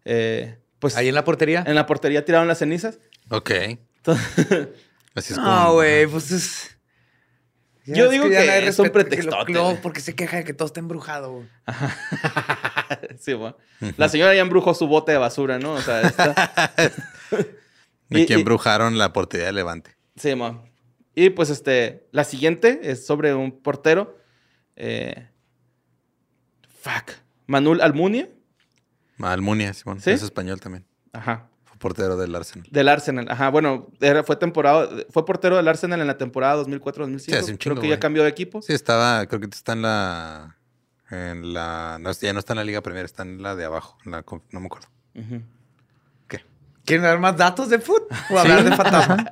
Eh, 0.03 0.57
pues 0.79 0.97
Ahí 0.97 1.07
en 1.07 1.15
la 1.15 1.23
portería. 1.23 1.63
en 1.65 1.73
la 1.73 1.85
portería 1.87 2.25
tiraron 2.25 2.47
las 2.47 2.59
cenizas. 2.59 2.99
Ok. 3.29 3.51
Entonces, 3.51 4.67
Así 5.15 5.33
es 5.33 5.39
como. 5.39 5.49
No, 5.49 5.73
güey, 5.73 6.07
pues 6.07 6.31
es. 6.31 6.71
Ya 7.85 7.95
Yo 7.95 8.05
es 8.05 8.11
digo 8.11 8.27
ya 8.27 8.39
que 8.41 8.65
no 8.65 8.71
que 8.75 8.83
lo- 8.83 8.91
pretextote, 8.91 9.51
no, 9.53 9.77
porque 9.83 9.99
se 9.99 10.15
queja 10.15 10.37
de 10.37 10.43
que 10.43 10.53
todo 10.53 10.65
está 10.65 10.79
embrujado, 10.79 11.31
güey. 11.33 11.47
sí, 13.19 13.33
güey. 13.33 13.53
La 13.97 14.09
señora 14.09 14.33
ya 14.33 14.41
embrujó 14.41 14.73
su 14.73 14.87
bote 14.87 15.11
de 15.11 15.17
basura, 15.19 15.59
¿no? 15.59 15.73
O 15.73 15.81
sea, 15.81 16.01
está... 16.01 16.73
De 18.09 18.21
Y- 18.21 18.25
que 18.27 18.33
y- 18.33 18.37
embrujaron 18.37 18.97
la 18.97 19.13
portería 19.13 19.47
de 19.47 19.53
Levante. 19.53 19.95
Sí, 20.15 20.33
mo. 20.35 20.63
Y 21.15 21.29
pues 21.31 21.49
este, 21.49 22.07
la 22.11 22.23
siguiente 22.23 22.79
es 22.83 23.05
sobre 23.05 23.33
un 23.33 23.61
portero. 23.61 24.19
Eh, 24.75 25.27
fuck. 26.81 27.11
Manuel 27.47 27.81
Almunia. 27.81 28.29
Almunia, 29.19 29.73
Simón. 29.73 30.01
¿Sí? 30.01 30.11
Es 30.11 30.21
español 30.23 30.59
también. 30.59 30.85
Ajá. 31.13 31.49
Portero 31.85 32.17
del 32.17 32.33
Arsenal. 32.35 32.67
Del 32.71 32.89
Arsenal. 32.89 33.27
Ajá. 33.29 33.49
Bueno, 33.49 33.87
era, 34.01 34.23
fue 34.23 34.35
temporada, 34.37 34.89
fue 35.11 35.23
portero 35.23 35.55
del 35.55 35.67
Arsenal 35.67 36.01
en 36.01 36.07
la 36.07 36.17
temporada 36.17 36.63
2004-2005. 36.63 37.19
Sí, 37.19 37.31
hace 37.33 37.51
un 37.51 37.57
chingo, 37.59 37.75
Creo 37.75 37.81
que 37.83 37.89
ya 37.89 37.99
cambió 37.99 38.23
de 38.23 38.29
equipo. 38.29 38.63
Sí, 38.63 38.73
estaba, 38.73 39.23
creo 39.27 39.39
que 39.39 39.45
está 39.45 39.73
en 39.73 39.83
la. 39.83 40.57
En 41.11 41.53
la. 41.53 41.97
No, 42.01 42.11
ya 42.11 42.33
no 42.33 42.39
está 42.39 42.53
en 42.53 42.57
la 42.57 42.63
Liga 42.63 42.81
Premier, 42.81 43.05
está 43.05 43.21
en 43.21 43.43
la 43.43 43.55
de 43.55 43.65
abajo. 43.65 43.97
en 44.03 44.11
la 44.13 44.25
conf- 44.25 44.41
no 44.49 44.59
me 44.61 44.65
acuerdo. 44.65 44.87
¿Qué? 46.27 46.41
¿Quieren 46.85 47.03
dar 47.03 47.19
más 47.19 47.37
datos 47.37 47.69
de 47.69 47.77
foot? 47.77 48.03
¿O 48.31 48.39
hablar 48.39 48.63
de 48.63 48.71
fantasma? 48.75 49.31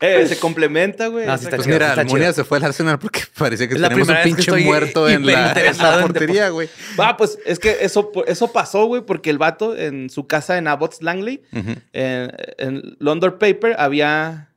Eh, 0.00 0.26
se 0.26 0.38
complementa, 0.38 1.08
güey. 1.08 1.26
No, 1.26 1.36
sí 1.36 1.40
Esa 1.40 1.44
está 1.48 1.56
Pues 1.56 1.66
chido. 1.66 1.74
mira, 1.76 1.88
está 1.90 2.00
Almunia 2.00 2.26
chido. 2.28 2.32
se 2.34 2.44
fue 2.44 2.58
al 2.58 2.64
Arsenal 2.64 2.98
porque 2.98 3.20
parecía 3.38 3.68
que 3.68 3.74
Es 3.74 3.80
la 3.80 3.88
tenemos 3.90 4.08
un 4.08 4.16
pinche 4.24 4.52
muerto 4.64 5.08
en 5.08 5.26
la, 5.26 5.52
en 5.52 5.76
la 5.78 6.00
portería, 6.00 6.48
güey. 6.48 6.68
Ah, 6.98 7.16
pues 7.16 7.38
es 7.44 7.58
que 7.58 7.78
eso, 7.82 8.10
eso 8.26 8.52
pasó, 8.52 8.86
güey, 8.86 9.02
porque 9.02 9.30
el 9.30 9.38
vato 9.38 9.76
en 9.76 10.08
su 10.10 10.26
casa 10.26 10.56
en 10.58 10.68
Abbots 10.68 11.02
Langley, 11.02 11.42
en, 11.52 12.32
en 12.58 12.96
London 12.98 13.36
Paper, 13.38 13.76
había. 13.78 14.48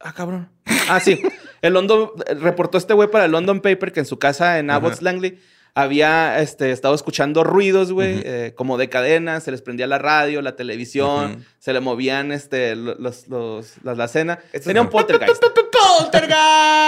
Ah, 0.00 0.12
cabrón. 0.14 0.48
Ah, 0.88 1.00
sí. 1.00 1.20
El 1.60 1.72
London 1.72 2.10
reportó 2.40 2.78
este 2.78 2.94
güey 2.94 3.10
para 3.10 3.24
el 3.24 3.32
London 3.32 3.60
Paper 3.60 3.90
que 3.92 3.98
en 4.00 4.06
su 4.06 4.18
casa 4.18 4.58
en 4.60 4.70
Abbots. 4.70 5.02
Langley 5.02 5.40
había 5.80 6.40
este, 6.40 6.72
estado 6.72 6.94
escuchando 6.94 7.44
ruidos, 7.44 7.92
güey, 7.92 8.20
eh, 8.24 8.52
como 8.56 8.78
de 8.78 8.88
cadenas, 8.88 9.44
se 9.44 9.50
les 9.52 9.62
prendía 9.62 9.86
la 9.86 9.98
radio, 9.98 10.42
la 10.42 10.56
televisión, 10.56 11.44
se 11.58 11.72
le 11.72 11.80
movían 11.80 12.32
este, 12.32 12.74
lo- 12.74 12.96
los, 12.96 13.28
los, 13.28 13.74
las- 13.84 13.96
la 13.96 14.08
cena. 14.08 14.38
Esto 14.52 14.66
Tenía 14.70 14.82
un 14.82 14.88
poltergeist. 14.90 15.40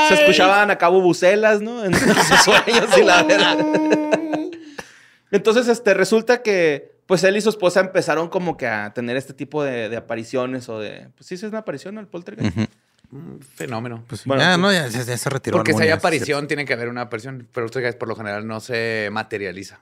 Se 0.08 0.14
escuchaban 0.14 0.70
a 0.70 0.78
cabo 0.78 1.00
bucelas, 1.00 1.60
¿no? 1.60 1.84
En 1.84 1.94
sus 1.94 2.38
sueños 2.44 2.98
y 2.98 3.02
la 3.04 3.22
verdad. 3.22 3.58
Entonces, 5.30 5.68
este, 5.68 5.94
resulta 5.94 6.42
que, 6.42 6.92
pues 7.06 7.22
él 7.24 7.36
y 7.36 7.40
su 7.40 7.48
esposa 7.50 7.80
empezaron 7.80 8.28
como 8.28 8.56
que 8.56 8.66
a 8.66 8.92
tener 8.92 9.16
este 9.16 9.32
tipo 9.34 9.62
de, 9.62 9.88
de 9.88 9.96
apariciones 9.96 10.68
o 10.68 10.80
de, 10.80 11.08
pues 11.16 11.26
sí, 11.28 11.36
sí 11.36 11.46
es 11.46 11.50
una 11.50 11.60
aparición, 11.60 11.94
¿no? 11.94 12.00
El 12.00 12.08
poltergeist. 12.08 12.56
Ujú. 12.56 12.66
Un 13.12 13.40
fenómeno. 13.42 14.04
Pues 14.06 14.24
Bueno, 14.24 14.42
ya, 14.42 14.56
no, 14.56 14.72
ya, 14.72 14.86
ya- 14.88 15.02
ya 15.02 15.16
se 15.16 15.30
retiró. 15.30 15.56
Porque 15.56 15.72
si 15.74 15.82
hay 15.82 15.90
aparición, 15.90 16.46
tiene 16.46 16.64
que 16.64 16.72
haber 16.74 16.88
una 16.88 17.02
aparición. 17.02 17.48
Pero 17.52 17.66
usted 17.66 17.96
por 17.98 18.08
lo 18.08 18.14
general 18.16 18.46
no 18.46 18.60
se 18.60 19.08
materializa. 19.10 19.80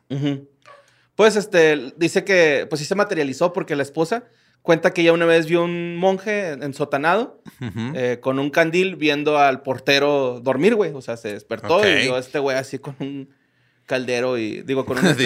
Pues, 1.14 1.36
este, 1.36 1.92
dice 1.96 2.24
que, 2.24 2.66
pues 2.70 2.80
sí 2.80 2.86
se 2.86 2.94
materializó 2.94 3.52
porque 3.52 3.76
la 3.76 3.82
esposa 3.82 4.24
cuenta 4.62 4.92
que 4.92 5.02
ella 5.02 5.12
una 5.12 5.24
vez 5.26 5.46
vio 5.46 5.62
un 5.64 5.96
monje 5.96 6.50
ensotanado. 6.52 7.42
Ujú. 7.60 7.92
eh, 7.94 8.18
con 8.20 8.38
un 8.38 8.50
candil 8.50 8.96
viendo 8.96 9.38
al 9.38 9.62
portero 9.62 10.40
dormir, 10.40 10.74
güey. 10.74 10.92
O 10.94 11.02
sea, 11.02 11.16
se 11.16 11.32
despertó 11.32 11.86
y 11.86 12.02
vio 12.02 12.16
a 12.16 12.20
este 12.20 12.38
güey 12.38 12.56
así 12.56 12.78
con 12.78 12.96
un 13.00 13.28
caldero 13.86 14.38
y, 14.38 14.62
digo, 14.62 14.84
con 14.86 14.96
un... 14.98 15.02
can- 15.04 15.16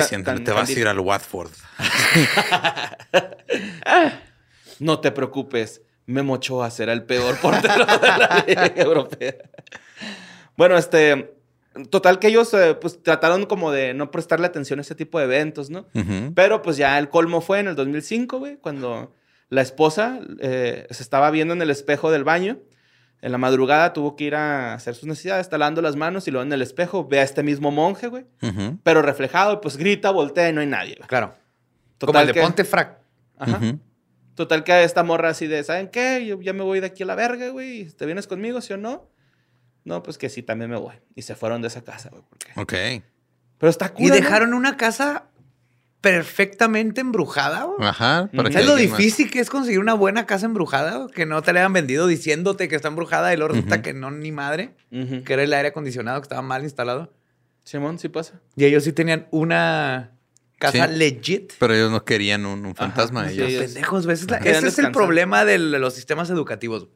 te 0.44 0.50
vas 0.52 0.62
a 0.62 0.66
candil". 0.66 0.78
ir 0.78 0.88
al 0.88 0.98
Watford. 1.00 1.50
No 4.78 5.00
te 5.00 5.12
preocupes, 5.12 5.82
Memo 6.06 6.34
Ochoa 6.34 6.70
será 6.70 6.92
el 6.92 7.04
peor 7.04 7.36
portero 7.38 7.84
de 7.86 8.08
la 8.08 8.44
Liga 8.48 8.72
Europea. 8.76 9.34
Bueno, 10.56 10.76
este, 10.76 11.34
total 11.90 12.18
que 12.18 12.28
ellos 12.28 12.52
eh, 12.54 12.74
pues 12.80 13.02
trataron 13.02 13.46
como 13.46 13.70
de 13.72 13.94
no 13.94 14.10
prestarle 14.10 14.46
atención 14.46 14.78
a 14.78 14.82
ese 14.82 14.94
tipo 14.94 15.18
de 15.18 15.24
eventos, 15.24 15.70
¿no? 15.70 15.86
Pero 16.34 16.62
pues 16.62 16.76
ya 16.76 16.98
el 16.98 17.08
colmo 17.08 17.40
fue 17.40 17.60
en 17.60 17.68
el 17.68 17.74
2005, 17.76 18.38
güey, 18.38 18.56
cuando 18.56 19.14
la 19.48 19.62
esposa 19.62 20.20
eh, 20.40 20.86
se 20.90 21.02
estaba 21.02 21.30
viendo 21.30 21.54
en 21.54 21.62
el 21.62 21.70
espejo 21.70 22.10
del 22.10 22.24
baño. 22.24 22.58
En 23.20 23.30
la 23.30 23.38
madrugada 23.38 23.92
tuvo 23.92 24.16
que 24.16 24.24
ir 24.24 24.34
a 24.34 24.74
hacer 24.74 24.96
sus 24.96 25.06
necesidades, 25.06 25.42
está 25.46 25.56
lavando 25.56 25.80
las 25.80 25.94
manos 25.94 26.26
y 26.26 26.32
luego 26.32 26.42
en 26.44 26.52
el 26.52 26.60
espejo 26.60 27.06
ve 27.06 27.20
a 27.20 27.22
este 27.22 27.44
mismo 27.44 27.70
monje, 27.70 28.08
güey, 28.08 28.24
pero 28.82 29.00
reflejado, 29.00 29.60
pues 29.60 29.76
grita, 29.76 30.10
voltea 30.10 30.48
y 30.48 30.52
no 30.52 30.60
hay 30.60 30.66
nadie. 30.66 30.96
güey. 30.96 31.06
Claro. 31.08 31.28
Como 32.00 32.08
Total 32.12 32.22
el 32.22 32.26
de 32.26 32.32
que- 32.34 32.40
Ponte 32.40 32.64
Frac. 32.64 32.98
Ajá. 33.38 33.60
Total 34.34 34.64
que 34.64 34.82
esta 34.84 35.02
morra 35.02 35.28
así 35.30 35.46
de, 35.46 35.62
¿saben 35.64 35.88
qué? 35.88 36.24
Yo 36.26 36.40
ya 36.40 36.52
me 36.52 36.62
voy 36.62 36.80
de 36.80 36.86
aquí 36.86 37.02
a 37.02 37.06
la 37.06 37.14
verga, 37.14 37.48
güey. 37.50 37.84
¿Te 37.90 38.06
vienes 38.06 38.26
conmigo, 38.26 38.60
sí 38.60 38.72
o 38.72 38.76
no? 38.78 39.10
No, 39.84 40.02
pues 40.02 40.16
que 40.16 40.28
sí, 40.30 40.42
también 40.42 40.70
me 40.70 40.76
voy. 40.78 40.94
Y 41.14 41.22
se 41.22 41.34
fueron 41.34 41.60
de 41.62 41.68
esa 41.68 41.82
casa, 41.82 42.08
güey. 42.10 42.22
porque- 42.28 42.52
Ok. 42.56 43.02
Pero 43.58 43.70
está 43.70 43.86
Y 43.86 43.88
cool. 43.90 44.08
¿no? 44.08 44.14
dejaron 44.14 44.54
una 44.54 44.76
casa 44.76 45.26
perfectamente 46.00 47.00
embrujada, 47.00 47.64
güey. 47.64 47.86
Ajá. 47.88 48.28
para 48.34 48.50
¿Sabes 48.50 48.66
lo 48.66 48.72
más- 48.72 48.80
difícil 48.80 49.30
que 49.30 49.38
es 49.40 49.48
conseguir 49.50 49.78
una 49.78 49.94
buena 49.94 50.26
casa 50.26 50.46
embrujada? 50.46 50.96
güey? 50.96 51.10
Que 51.12 51.26
no 51.26 51.42
te 51.42 51.52
la 51.52 51.60
hayan 51.60 51.72
vendido 51.72 52.06
diciéndote 52.06 52.68
que 52.68 52.74
está 52.76 52.88
embrujada 52.88 53.32
y 53.32 53.36
luego 53.36 53.54
resulta 53.54 53.82
que 53.82 53.92
no, 53.92 54.10
ni 54.10 54.32
madre. 54.32 54.74
Que 54.90 55.32
era 55.32 55.42
el 55.42 55.52
aire 55.54 55.68
acondicionado 55.68 56.20
que 56.20 56.24
estaba 56.24 56.42
mal 56.42 56.64
instalado. 56.64 57.12
Simón, 57.64 57.98
sí 58.00 58.08
pasa. 58.08 58.40
Y 58.56 58.64
ellos 58.64 58.82
sí 58.82 58.92
tenían 58.92 59.28
una 59.30 60.10
casa 60.70 60.86
Sí. 60.88 60.94
legit. 60.96 61.52
Pero 61.58 61.74
ellos 61.74 61.90
no 61.90 62.04
querían 62.04 62.46
un, 62.46 62.64
un 62.64 62.74
fantasma. 62.74 63.28
ellos. 63.30 63.48
ellos- 63.48 63.64
Pendejos, 63.64 64.04
güey. 64.06 64.14
Ese 64.16 64.66
es, 64.68 64.78
el 64.78 64.92
problema 64.92 65.44
de 65.44 65.58
los 65.58 65.94
sistemas 65.94 66.30
educativos. 66.30 66.88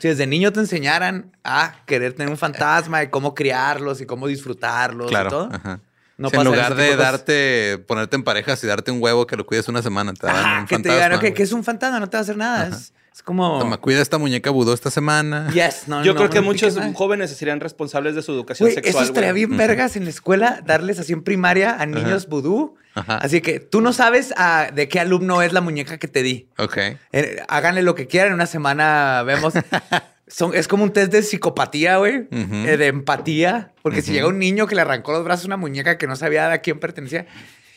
Si 0.00 0.08
desde 0.08 0.26
niño 0.26 0.52
te 0.52 0.58
enseñaran 0.60 1.30
a 1.44 1.76
querer 1.86 2.14
tener 2.14 2.28
un 2.28 2.36
fantasma 2.36 3.04
y 3.04 3.08
cómo 3.08 3.34
criarlos 3.36 4.00
y 4.00 4.06
cómo 4.06 4.26
disfrutarlos 4.26 5.12
y 5.12 5.14
todo, 5.28 5.48
ajá. 5.52 5.78
no 6.18 6.28
Sí, 6.28 6.34
en 6.34 6.38
pasa 6.40 6.50
lugar 6.50 6.74
de 6.74 6.84
cosas. 6.86 6.98
darte, 6.98 7.78
ponerte 7.86 8.16
en 8.16 8.24
parejas 8.24 8.64
y 8.64 8.66
darte 8.66 8.90
un 8.90 9.00
huevo 9.00 9.28
que 9.28 9.36
lo 9.36 9.46
cuides 9.46 9.68
una 9.68 9.80
semana, 9.80 10.12
te 10.12 10.26
dan 10.26 10.34
Ajá, 10.36 10.60
un 10.62 10.66
que 10.66 10.76
te 10.80 10.88
digan, 10.92 11.20
que 11.34 11.42
es 11.44 11.52
un 11.52 11.62
fantasma, 11.62 12.00
no 12.00 12.08
te 12.10 12.16
va 12.16 12.18
a 12.18 12.22
hacer 12.22 12.36
nada. 12.36 12.66
Es, 12.68 12.92
es 13.12 13.22
como. 13.22 13.58
Toma, 13.58 13.76
cuida 13.78 14.00
esta 14.00 14.18
muñeca 14.18 14.50
budó 14.50 14.72
esta 14.72 14.90
semana. 14.90 15.50
Yes, 15.52 15.88
no, 15.88 16.02
Yo 16.04 16.12
no, 16.14 16.18
creo 16.18 16.30
que 16.30 16.40
no 16.40 16.44
muchos 16.46 16.76
nada. 16.76 16.92
jóvenes 16.94 17.30
serían 17.30 17.60
responsables 17.60 18.14
de 18.14 18.22
su 18.22 18.32
educación 18.32 18.66
Güey, 18.68 18.74
sexual. 18.74 19.02
eso 19.04 19.12
estaría 19.12 19.32
bien 19.32 19.56
vergas 19.56 19.96
en 19.96 20.04
la 20.04 20.10
escuela, 20.10 20.62
darles 20.64 20.98
así 20.98 21.12
en 21.12 21.22
primaria 21.22 21.76
a 21.80 21.86
niños 21.86 22.28
vudú. 22.28 22.76
Ajá. 22.94 23.18
Así 23.18 23.40
que 23.40 23.60
tú 23.60 23.80
no 23.80 23.92
sabes 23.92 24.34
ah, 24.36 24.70
de 24.74 24.88
qué 24.88 24.98
alumno 25.00 25.42
es 25.42 25.52
la 25.52 25.60
muñeca 25.60 25.98
que 25.98 26.08
te 26.08 26.22
di. 26.22 26.48
Ok. 26.58 26.76
Eh, 27.12 27.42
háganle 27.48 27.82
lo 27.82 27.94
que 27.94 28.06
quieran, 28.06 28.28
en 28.28 28.34
una 28.34 28.46
semana 28.46 29.22
vemos. 29.24 29.54
Son, 30.26 30.54
es 30.54 30.68
como 30.68 30.84
un 30.84 30.92
test 30.92 31.10
de 31.10 31.22
psicopatía, 31.22 31.96
güey, 31.96 32.28
eh, 32.30 32.76
de 32.76 32.86
empatía. 32.86 33.72
Porque 33.82 34.00
si 34.00 34.12
llega 34.12 34.28
un 34.28 34.38
niño 34.38 34.68
que 34.68 34.76
le 34.76 34.82
arrancó 34.82 35.10
los 35.12 35.24
brazos 35.24 35.46
a 35.46 35.48
una 35.48 35.56
muñeca 35.56 35.98
que 35.98 36.06
no 36.06 36.14
sabía 36.14 36.52
a 36.52 36.58
quién 36.58 36.78
pertenecía, 36.78 37.26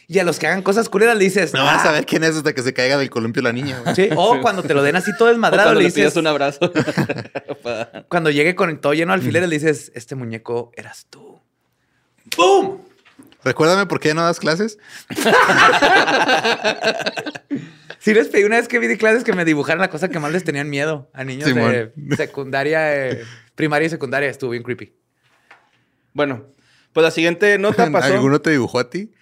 y 0.07 0.19
a 0.19 0.23
los 0.23 0.37
que 0.39 0.47
hagan 0.47 0.61
cosas 0.61 0.89
culeras 0.89 1.17
le 1.17 1.23
dices, 1.23 1.53
No 1.53 1.63
vas 1.63 1.85
"Ah". 1.85 1.89
a 1.89 1.91
ver 1.93 2.05
quién 2.05 2.23
es 2.23 2.35
hasta 2.35 2.53
que 2.53 2.61
se 2.61 2.73
caiga 2.73 2.97
del 2.97 3.09
columpio 3.09 3.41
la 3.41 3.51
niña. 3.53 3.79
güey. 3.79 3.95
Sí, 3.95 4.09
O 4.15 4.39
cuando 4.41 4.61
te 4.63 4.73
lo 4.73 4.83
den 4.83 4.95
así 4.95 5.11
todo 5.17 5.29
desmadrado, 5.29 5.69
cuando 5.69 5.81
le 5.81 5.87
dices, 5.87 6.15
un 6.15 6.27
abrazo. 6.27 6.59
Cuando 8.09 8.29
llegue 8.29 8.55
con 8.55 8.79
todo 8.81 8.93
lleno 8.93 9.11
de 9.13 9.15
alfileres, 9.19 9.49
le 9.49 9.55
dices, 9.55 9.91
este 9.95 10.15
muñeco 10.15 10.71
eras 10.75 11.07
tú. 11.09 11.39
¡Boom! 12.37 12.81
Recuérdame 13.43 13.85
por 13.85 13.99
qué 13.99 14.13
no 14.13 14.23
das 14.23 14.39
clases. 14.39 14.77
Sí 17.99 18.13
les 18.13 18.27
pedí 18.27 18.43
una 18.43 18.57
vez 18.57 18.67
que 18.67 18.79
vi 18.79 18.87
de 18.87 18.97
clases 18.97 19.23
que 19.23 19.31
me 19.31 19.45
dibujaran 19.45 19.79
la 19.79 19.89
cosa 19.89 20.09
que 20.09 20.19
más 20.19 20.29
les 20.33 20.43
tenían 20.43 20.69
miedo 20.69 21.09
a 21.13 21.23
niños 21.23 21.47
de 21.55 21.89
secundaria, 22.17 23.07
eh, 23.07 23.23
primaria 23.55 23.85
y 23.85 23.89
secundaria. 23.89 24.27
Estuvo 24.29 24.49
bien 24.49 24.61
creepy. 24.63 24.93
Bueno, 26.11 26.43
pues 26.91 27.01
la 27.01 27.11
siguiente 27.11 27.57
nota 27.59 27.89
pasó. 27.93 28.13
¿Alguno 28.13 28.41
te 28.41 28.49
dibujó 28.49 28.79
a 28.79 28.89
ti? 28.89 29.13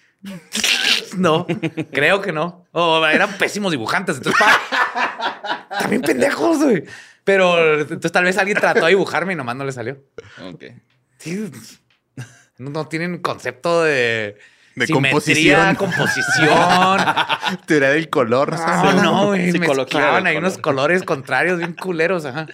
No, 1.18 1.46
creo 1.92 2.22
que 2.22 2.32
no. 2.32 2.66
O 2.72 3.06
eran 3.06 3.38
pésimos 3.38 3.72
dibujantes. 3.72 4.18
Entonces, 4.18 4.42
pa- 4.42 5.68
también 5.80 6.02
pendejos, 6.02 6.60
güey. 6.64 6.84
Pero 7.24 7.82
entonces 7.82 8.12
tal 8.12 8.24
vez 8.24 8.38
alguien 8.38 8.58
trató 8.58 8.86
de 8.86 8.90
dibujarme 8.90 9.34
y 9.34 9.36
nomás 9.36 9.56
no 9.56 9.64
le 9.66 9.72
salió. 9.72 10.00
Ok. 10.44 10.64
Sí, 11.18 11.52
no, 12.58 12.70
no 12.72 12.88
tienen 12.88 13.20
concepto 13.20 13.84
de, 13.84 14.38
De 14.76 14.88
simetría, 14.88 15.76
composición. 15.76 15.76
composición. 15.76 17.00
Teoría 17.68 17.90
del 17.90 18.10
color. 18.10 18.58
No, 18.58 18.94
no, 19.04 19.28
güey. 19.28 19.52
Psicología 19.52 20.16
ahí 20.18 20.38
unos 20.38 20.54
color. 20.54 20.62
colores 20.62 21.04
contrarios 21.04 21.58
bien 21.60 21.74
culeros, 21.74 22.26
ajá. 22.26 22.48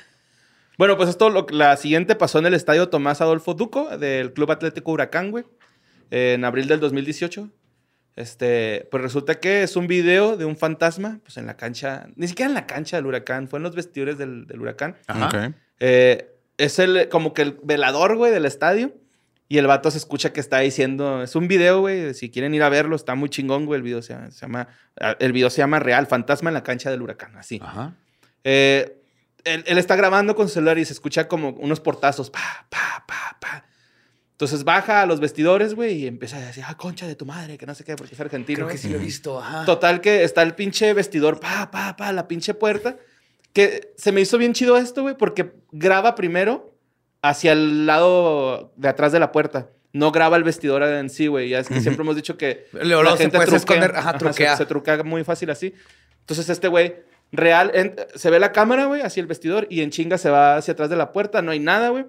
Bueno, 0.77 0.97
pues 0.97 1.09
esto, 1.09 1.29
lo- 1.29 1.45
la 1.49 1.77
siguiente 1.77 2.15
pasó 2.15 2.39
en 2.39 2.45
el 2.47 2.53
estadio 2.53 2.89
Tomás 2.89 3.21
Adolfo 3.21 3.53
Duco 3.53 3.97
del 3.97 4.33
Club 4.33 4.51
Atlético 4.51 4.91
Huracán, 4.91 5.31
güey, 5.31 5.45
en 6.11 6.43
abril 6.43 6.67
del 6.67 6.79
2018. 6.79 7.49
Este, 8.17 8.87
pues 8.91 9.01
resulta 9.01 9.39
que 9.39 9.63
es 9.63 9.75
un 9.77 9.87
video 9.87 10.35
de 10.35 10.43
un 10.45 10.57
fantasma, 10.57 11.19
pues 11.23 11.37
en 11.37 11.45
la 11.45 11.55
cancha, 11.55 12.07
ni 12.15 12.27
siquiera 12.27 12.49
en 12.49 12.55
la 12.55 12.65
cancha 12.67 12.97
del 12.97 13.05
huracán, 13.05 13.47
fue 13.47 13.57
en 13.59 13.63
los 13.63 13.75
vestidores 13.75 14.17
del, 14.17 14.45
del 14.47 14.59
huracán. 14.59 14.97
Ajá. 15.07 15.53
Eh, 15.79 16.27
es 16.57 16.79
el, 16.79 17.07
como 17.09 17.33
que 17.33 17.43
el 17.43 17.59
velador, 17.63 18.17
güey, 18.17 18.31
del 18.31 18.45
estadio. 18.45 18.91
Y 19.49 19.59
el 19.59 19.67
vato 19.67 19.89
se 19.91 19.97
escucha 19.97 20.33
que 20.33 20.41
está 20.41 20.59
diciendo, 20.59 21.23
es 21.23 21.33
un 21.37 21.47
video, 21.47 21.79
güey, 21.79 22.13
si 22.13 22.29
quieren 22.29 22.53
ir 22.53 22.63
a 22.63 22.67
verlo, 22.69 22.97
está 22.97 23.15
muy 23.15 23.29
chingón, 23.29 23.65
güey, 23.65 23.77
el 23.77 23.81
video 23.83 24.01
se, 24.01 24.11
llama- 24.13 24.29
se 24.31 24.41
llama, 24.41 24.67
el 25.19 25.31
video 25.31 25.49
se 25.49 25.59
llama 25.59 25.79
Real, 25.79 26.05
Fantasma 26.05 26.49
en 26.49 26.55
la 26.55 26.63
cancha 26.63 26.91
del 26.91 27.01
huracán, 27.01 27.37
así. 27.37 27.61
Ajá. 27.63 27.93
Eh, 28.43 28.99
él, 29.45 29.63
él 29.65 29.77
está 29.77 29.95
grabando 29.95 30.35
con 30.35 30.49
su 30.49 30.55
celular 30.55 30.77
y 30.79 30.83
se 30.83 30.91
escucha 30.91 31.29
como 31.29 31.51
unos 31.51 31.79
portazos, 31.79 32.29
pa, 32.29 32.67
pa, 32.69 33.05
pa, 33.07 33.37
pa. 33.39 33.65
Entonces 34.37 34.63
baja 34.63 35.01
a 35.01 35.07
los 35.07 35.19
vestidores, 35.19 35.73
güey, 35.73 36.03
y 36.03 36.05
empieza 36.05 36.37
a 36.37 36.41
decir, 36.41 36.63
ah, 36.67 36.77
concha 36.77 37.07
de 37.07 37.15
tu 37.15 37.25
madre, 37.25 37.57
que 37.57 37.65
no 37.65 37.73
sé 37.73 37.83
qué, 37.83 37.95
porque 37.95 38.13
es 38.13 38.21
argentino. 38.21 38.57
Creo 38.57 38.67
que 38.69 38.77
sí 38.77 38.87
lo 38.87 38.97
he 38.97 39.01
visto. 39.01 39.39
Ajá. 39.41 39.65
Total 39.65 39.99
que 39.99 40.23
está 40.23 40.43
el 40.43 40.53
pinche 40.53 40.93
vestidor, 40.93 41.39
pa, 41.39 41.71
pa, 41.71 41.95
pa, 41.95 42.11
la 42.13 42.27
pinche 42.27 42.53
puerta. 42.53 42.97
Que 43.51 43.93
se 43.97 44.11
me 44.11 44.21
hizo 44.21 44.37
bien 44.37 44.53
chido 44.53 44.77
esto, 44.77 45.01
güey, 45.01 45.17
porque 45.17 45.53
graba 45.71 46.13
primero 46.13 46.71
hacia 47.23 47.53
el 47.53 47.87
lado 47.87 48.71
de 48.75 48.87
atrás 48.87 49.11
de 49.11 49.19
la 49.19 49.31
puerta. 49.31 49.69
No 49.91 50.11
graba 50.11 50.37
el 50.37 50.43
vestidor 50.43 50.83
en 50.83 51.09
sí, 51.09 51.25
güey. 51.25 51.49
Ya 51.49 51.57
es 51.57 51.67
que 51.67 51.81
siempre 51.81 52.03
hemos 52.03 52.15
dicho 52.15 52.37
que 52.37 52.67
Luego, 52.73 53.01
luego 53.01 53.17
se 53.17 53.29
puede 53.29 53.55
esconder, 53.55 53.95
ajá, 53.95 54.11
se- 54.11 54.17
truquea. 54.19 54.55
se, 54.55 54.65
truquea 54.67 55.01
muy 55.03 55.23
fácil 55.23 55.49
así. 55.49 55.73
Entonces 56.19 56.47
este 56.49 56.67
güey, 56.67 56.97
real, 57.31 57.71
en- 57.73 57.95
se 58.13 58.29
ve 58.29 58.39
la 58.39 58.51
cámara, 58.51 58.85
güey, 58.85 59.01
hacia 59.01 59.21
el 59.21 59.25
vestidor 59.25 59.65
y 59.71 59.81
en 59.81 59.89
chinga 59.89 60.19
se 60.19 60.29
va 60.29 60.57
hacia 60.57 60.73
atrás 60.73 60.91
de 60.91 60.95
la 60.95 61.11
puerta. 61.11 61.41
No 61.41 61.49
hay 61.49 61.59
nada, 61.59 61.89
güey. 61.89 62.05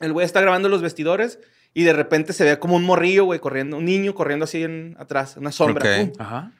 El 0.00 0.12
güey 0.12 0.24
está 0.26 0.40
grabando 0.40 0.68
los 0.68 0.82
vestidores 0.82 1.38
y 1.72 1.84
de 1.84 1.92
repente 1.92 2.32
se 2.32 2.44
ve 2.44 2.58
como 2.58 2.76
un 2.76 2.84
morrillo, 2.84 3.24
güey, 3.24 3.40
corriendo, 3.40 3.76
un 3.78 3.84
niño 3.84 4.14
corriendo 4.14 4.44
así 4.44 4.62
en 4.62 4.96
atrás, 4.98 5.36
una 5.36 5.52
sombra. 5.52 5.84
Ok. 6.02 6.10
pum. 6.10 6.12
Ajá. 6.20 6.52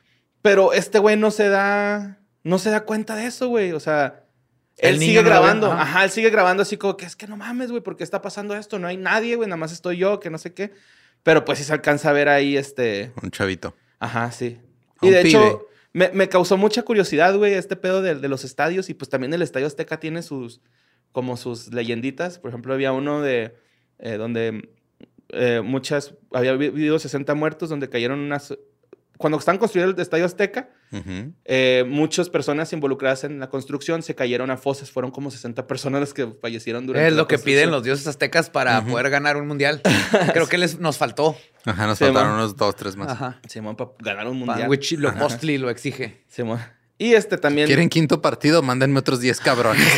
Pero 0.42 0.72
este 0.72 0.98
güey 0.98 1.16
no 1.16 1.30
se 1.30 1.48
da, 1.48 2.18
no 2.42 2.58
se 2.58 2.70
da 2.70 2.84
cuenta 2.84 3.14
de 3.16 3.26
eso, 3.26 3.48
güey. 3.48 3.72
O 3.72 3.80
sea, 3.80 4.24
El 4.78 4.94
él 4.94 5.00
niño 5.00 5.10
sigue 5.20 5.22
grabando. 5.22 5.70
ajá. 5.72 5.82
Ajá. 5.82 6.04
él 6.04 6.10
sigue 6.10 6.30
grabando 6.30 6.62
así 6.62 6.76
como 6.76 6.96
que 6.96 7.06
es 7.06 7.16
que 7.16 7.26
no 7.26 7.36
mames, 7.36 7.70
güey, 7.70 7.82
¿por 7.82 7.96
qué 7.96 8.04
está 8.04 8.20
pasando 8.22 8.54
esto? 8.56 8.78
No 8.78 8.86
hay 8.88 8.96
nadie, 8.96 9.36
güey, 9.36 9.48
nada 9.48 9.56
más 9.56 9.72
estoy 9.72 9.96
yo, 9.98 10.20
que 10.20 10.30
no 10.30 10.38
sé 10.38 10.52
qué. 10.52 10.72
Pero 11.22 11.44
pues 11.44 11.58
sí 11.58 11.64
se 11.64 11.72
alcanza 11.72 12.10
a 12.10 12.12
ver 12.12 12.28
ahí 12.28 12.56
este, 12.56 13.12
Un 13.22 13.30
chavito. 13.30 13.74
ajá, 13.98 14.30
sí. 14.32 14.58
Y 15.00 15.06
un 15.08 15.12
de 15.14 15.22
pibe. 15.22 15.28
hecho, 15.38 15.66
me, 15.92 16.10
me 16.10 16.28
causó 16.28 16.56
mucha 16.58 16.82
curiosidad, 16.82 17.34
güey, 17.36 17.54
este 17.54 17.76
pedo 17.76 18.02
de, 18.02 18.14
de 18.16 18.28
los 18.28 18.44
estadios. 18.44 18.90
Y 18.90 18.94
pues 18.94 19.08
también 19.08 19.32
el 19.32 19.40
Estadio 19.42 19.66
Azteca 19.66 19.98
tiene 19.98 20.22
sus, 20.22 20.60
como 21.14 21.36
sus 21.38 21.72
leyenditas. 21.72 22.38
Por 22.40 22.50
ejemplo, 22.50 22.74
había 22.74 22.92
uno 22.92 23.22
de, 23.22 23.56
eh, 24.00 24.16
donde 24.18 24.68
eh, 25.30 25.62
muchas, 25.64 26.12
había 26.32 26.50
habido 26.50 26.98
60 26.98 27.34
muertos, 27.34 27.70
donde 27.70 27.88
cayeron 27.88 28.18
unas... 28.18 28.52
Cuando 29.16 29.38
están 29.38 29.58
construyendo 29.58 29.94
el 29.94 30.02
Estadio 30.02 30.24
Azteca, 30.24 30.70
eh, 31.44 31.84
muchas 31.86 32.28
personas 32.28 32.72
involucradas 32.72 33.22
en 33.22 33.38
la 33.38 33.48
construcción 33.48 34.02
se 34.02 34.16
cayeron 34.16 34.50
a 34.50 34.56
fosas. 34.56 34.90
Fueron 34.90 35.12
como 35.12 35.30
60 35.30 35.68
personas 35.68 36.00
las 36.00 36.12
que 36.14 36.26
fallecieron 36.26 36.84
durante 36.84 37.06
Es 37.06 37.14
la 37.14 37.22
lo 37.22 37.28
que 37.28 37.38
piden 37.38 37.70
los 37.70 37.84
dioses 37.84 38.08
aztecas 38.08 38.50
para 38.50 38.84
poder 38.84 39.10
ganar 39.10 39.36
un 39.36 39.46
mundial. 39.46 39.80
Creo 40.32 40.48
que 40.48 40.58
les 40.58 40.80
nos 40.80 40.98
faltó. 40.98 41.36
Ajá, 41.64 41.86
nos 41.86 41.98
Sí, 41.98 42.04
faltaron 42.06 42.30
man. 42.30 42.38
unos 42.40 42.56
dos, 42.56 42.74
tres 42.74 42.96
más. 42.96 43.08
Ajá. 43.12 43.40
Simón, 43.48 43.76
para 43.76 43.90
ganar 44.00 44.26
un 44.26 44.40
Pa- 44.40 44.46
mundial. 44.46 44.68
Which 44.68 44.92
lo 44.98 45.14
costly 45.16 45.58
lo 45.58 45.70
exige. 45.70 46.24
Simón. 46.26 46.58
Y 46.98 47.14
este 47.14 47.38
también... 47.38 47.66
¿Quieren 47.66 47.88
quinto 47.88 48.22
partido? 48.22 48.62
Mándenme 48.62 48.98
otros 48.98 49.20
10 49.20 49.40
cabrones. 49.40 49.86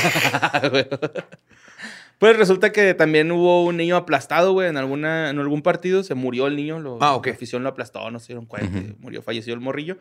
Pues 2.19 2.37
resulta 2.39 2.73
que 2.73 2.95
también 2.95 3.31
hubo 3.31 3.65
un 3.65 3.77
niño 3.77 3.95
aplastado, 3.97 4.53
güey, 4.53 4.69
en, 4.69 4.79
alguna, 4.79 5.29
en 5.29 5.39
algún 5.39 5.61
partido. 5.61 6.03
Se 6.03 6.15
murió 6.15 6.47
el 6.47 6.57
niño. 6.57 6.81
Lo, 6.81 6.99
Ah, 7.03 7.15
ok. 7.15 7.27
La 7.27 7.33
afición 7.35 7.63
lo 7.63 7.69
aplastó, 7.69 8.11
no 8.11 8.19
se 8.21 8.29
dieron 8.29 8.47
cuenta. 8.47 8.81
Murió, 9.01 9.21
falleció 9.21 9.53
el 9.53 9.61
morrillo. 9.61 9.99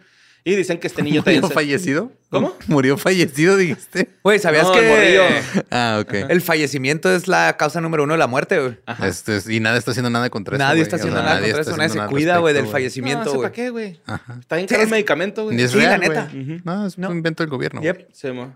Y 0.48 0.56
dicen 0.56 0.78
que 0.80 0.86
este 0.86 1.02
niño. 1.02 1.24
¿Murió 1.26 1.48
se- 1.48 1.54
fallecido? 1.56 2.12
¿Cómo? 2.30 2.54
¿Murió 2.68 2.98
fallecido, 2.98 3.58
dijiste? 3.58 4.10
Güey, 4.24 4.38
¿sabías 4.38 4.66
No, 4.68 4.74
que. 4.74 5.42
Ah, 5.72 5.98
ok. 6.02 6.14
el 6.30 6.40
fallecimiento 6.42 7.12
es 7.14 7.28
la 7.28 7.58
causa 7.58 7.82
número 7.82 8.04
uno 8.04 8.14
de 8.14 8.20
la 8.20 8.28
muerte, 8.28 8.60
güey? 8.60 8.78
Este, 9.04 9.40
y 9.52 9.60
nadie 9.60 9.80
está 9.80 9.90
haciendo 9.92 10.12
nada 10.12 10.30
contra 10.30 10.56
eso. 10.56 10.64
Nadie 10.64 10.84
está 10.84 10.98
O 10.98 11.00
haciendo 11.00 11.18
sea, 11.18 11.24
nada 11.26 11.40
nadie 11.40 11.52
contra 11.54 11.62
está 11.62 11.72
eso. 11.72 11.78
Nadie 11.78 11.86
haciendo 11.88 11.94
se 11.94 11.98
nada 11.98 12.06
al 12.10 12.12
cuida, 12.12 12.38
güey, 12.38 12.54
del 12.54 12.68
fallecimiento, 12.68 13.26
no, 13.26 13.32
güey. 13.32 13.42
¿para 13.42 13.52
qué, 13.54 13.70
güey? 13.72 14.00
Ajá. 14.06 14.38
Está 14.40 14.56
bien 14.58 14.68
Sí, 14.70 14.74
caro 14.76 14.82
el 14.84 14.88
es- 14.88 14.92
medicamento, 14.92 15.44
güey. 15.46 15.58
Ni 15.58 15.64
es 15.64 15.72
Sí, 15.72 15.78
la 15.78 15.98
real, 15.98 16.00
neta. 16.00 16.30
güey. 16.32 16.44
Ujú. 16.44 16.62
No, 16.64 16.86
es 16.86 16.98
No. 17.00 17.10
un 17.10 17.18
invento 17.18 17.42
del 17.42 17.50
gobierno. 17.50 17.82
Yep. 17.82 18.10
Sí, 18.14 18.32
mo. 18.32 18.56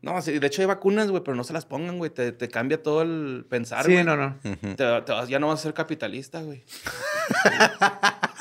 No, 0.00 0.22
sí, 0.22 0.38
de 0.38 0.46
hecho 0.46 0.62
hay 0.62 0.66
vacunas, 0.66 1.10
güey, 1.10 1.22
pero 1.22 1.36
no 1.36 1.44
se 1.44 1.52
las 1.52 1.66
pongan, 1.66 1.98
güey. 1.98 2.10
Te, 2.10 2.32
te 2.32 2.48
cambia 2.48 2.82
todo 2.82 3.02
el 3.02 3.44
pensar, 3.48 3.84
Sí, 3.84 3.92
güey. 3.92 4.04
no, 4.04 4.16
no. 4.16 4.38
Ujú. 4.42 4.74
Te- 4.74 5.00
te 5.02 5.12
vas- 5.12 5.28
ya 5.28 5.38
no 5.38 5.48
vas 5.48 5.60
a 5.60 5.62
ser 5.64 5.74
capitalista, 5.74 6.40
güey. 6.40 6.64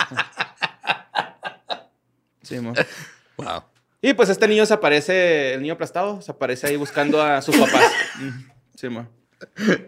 sí, 2.46 2.60
mo. 2.60 2.74
Wow. 3.38 3.64
Y 4.02 4.14
pues 4.14 4.30
este 4.30 4.48
niño 4.48 4.66
se 4.66 4.74
aparece, 4.74 5.56
el 5.56 5.62
niño 5.62 5.74
aplastado, 5.74 6.22
se 6.22 6.32
aparece 6.32 6.68
ahí 6.68 6.76
buscando 6.78 7.22
a 7.22 7.42
sus 7.42 7.58
papás. 7.58 7.84
Sí, 8.76 8.90
mo. 8.90 9.08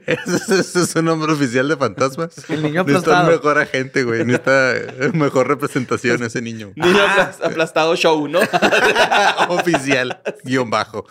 Ese, 0.05 0.59
ese 0.59 0.81
es 0.81 0.95
un 0.95 1.05
nombre 1.05 1.31
oficial 1.33 1.67
de 1.67 1.75
fantasmas. 1.77 2.37
El 2.49 2.61
niño 2.63 2.83
Necesita 2.83 3.11
aplastado. 3.11 3.31
mejor 3.31 3.57
agente, 3.59 4.03
güey. 4.03 4.23
Necesita 4.25 4.75
eh, 4.77 5.11
mejor 5.13 5.47
representación 5.47 6.23
ese 6.23 6.41
niño. 6.41 6.71
Niño 6.75 6.99
aplas- 7.05 7.43
aplastado 7.43 7.95
show, 7.97 8.27
¿no? 8.29 8.39
Oficial, 9.49 10.21
guion 10.43 10.69
bajo. 10.69 11.05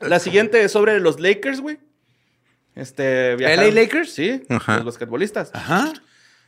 La 0.00 0.18
siguiente 0.18 0.62
es 0.64 0.72
sobre 0.72 1.00
los 1.00 1.18
Lakers, 1.20 1.60
güey. 1.60 1.78
Este, 2.74 3.36
¿LA 3.38 3.70
Lakers? 3.70 4.12
Sí, 4.12 4.42
Ajá. 4.48 4.76
los 4.76 4.86
basquetbolistas. 4.86 5.50
Ajá. 5.54 5.92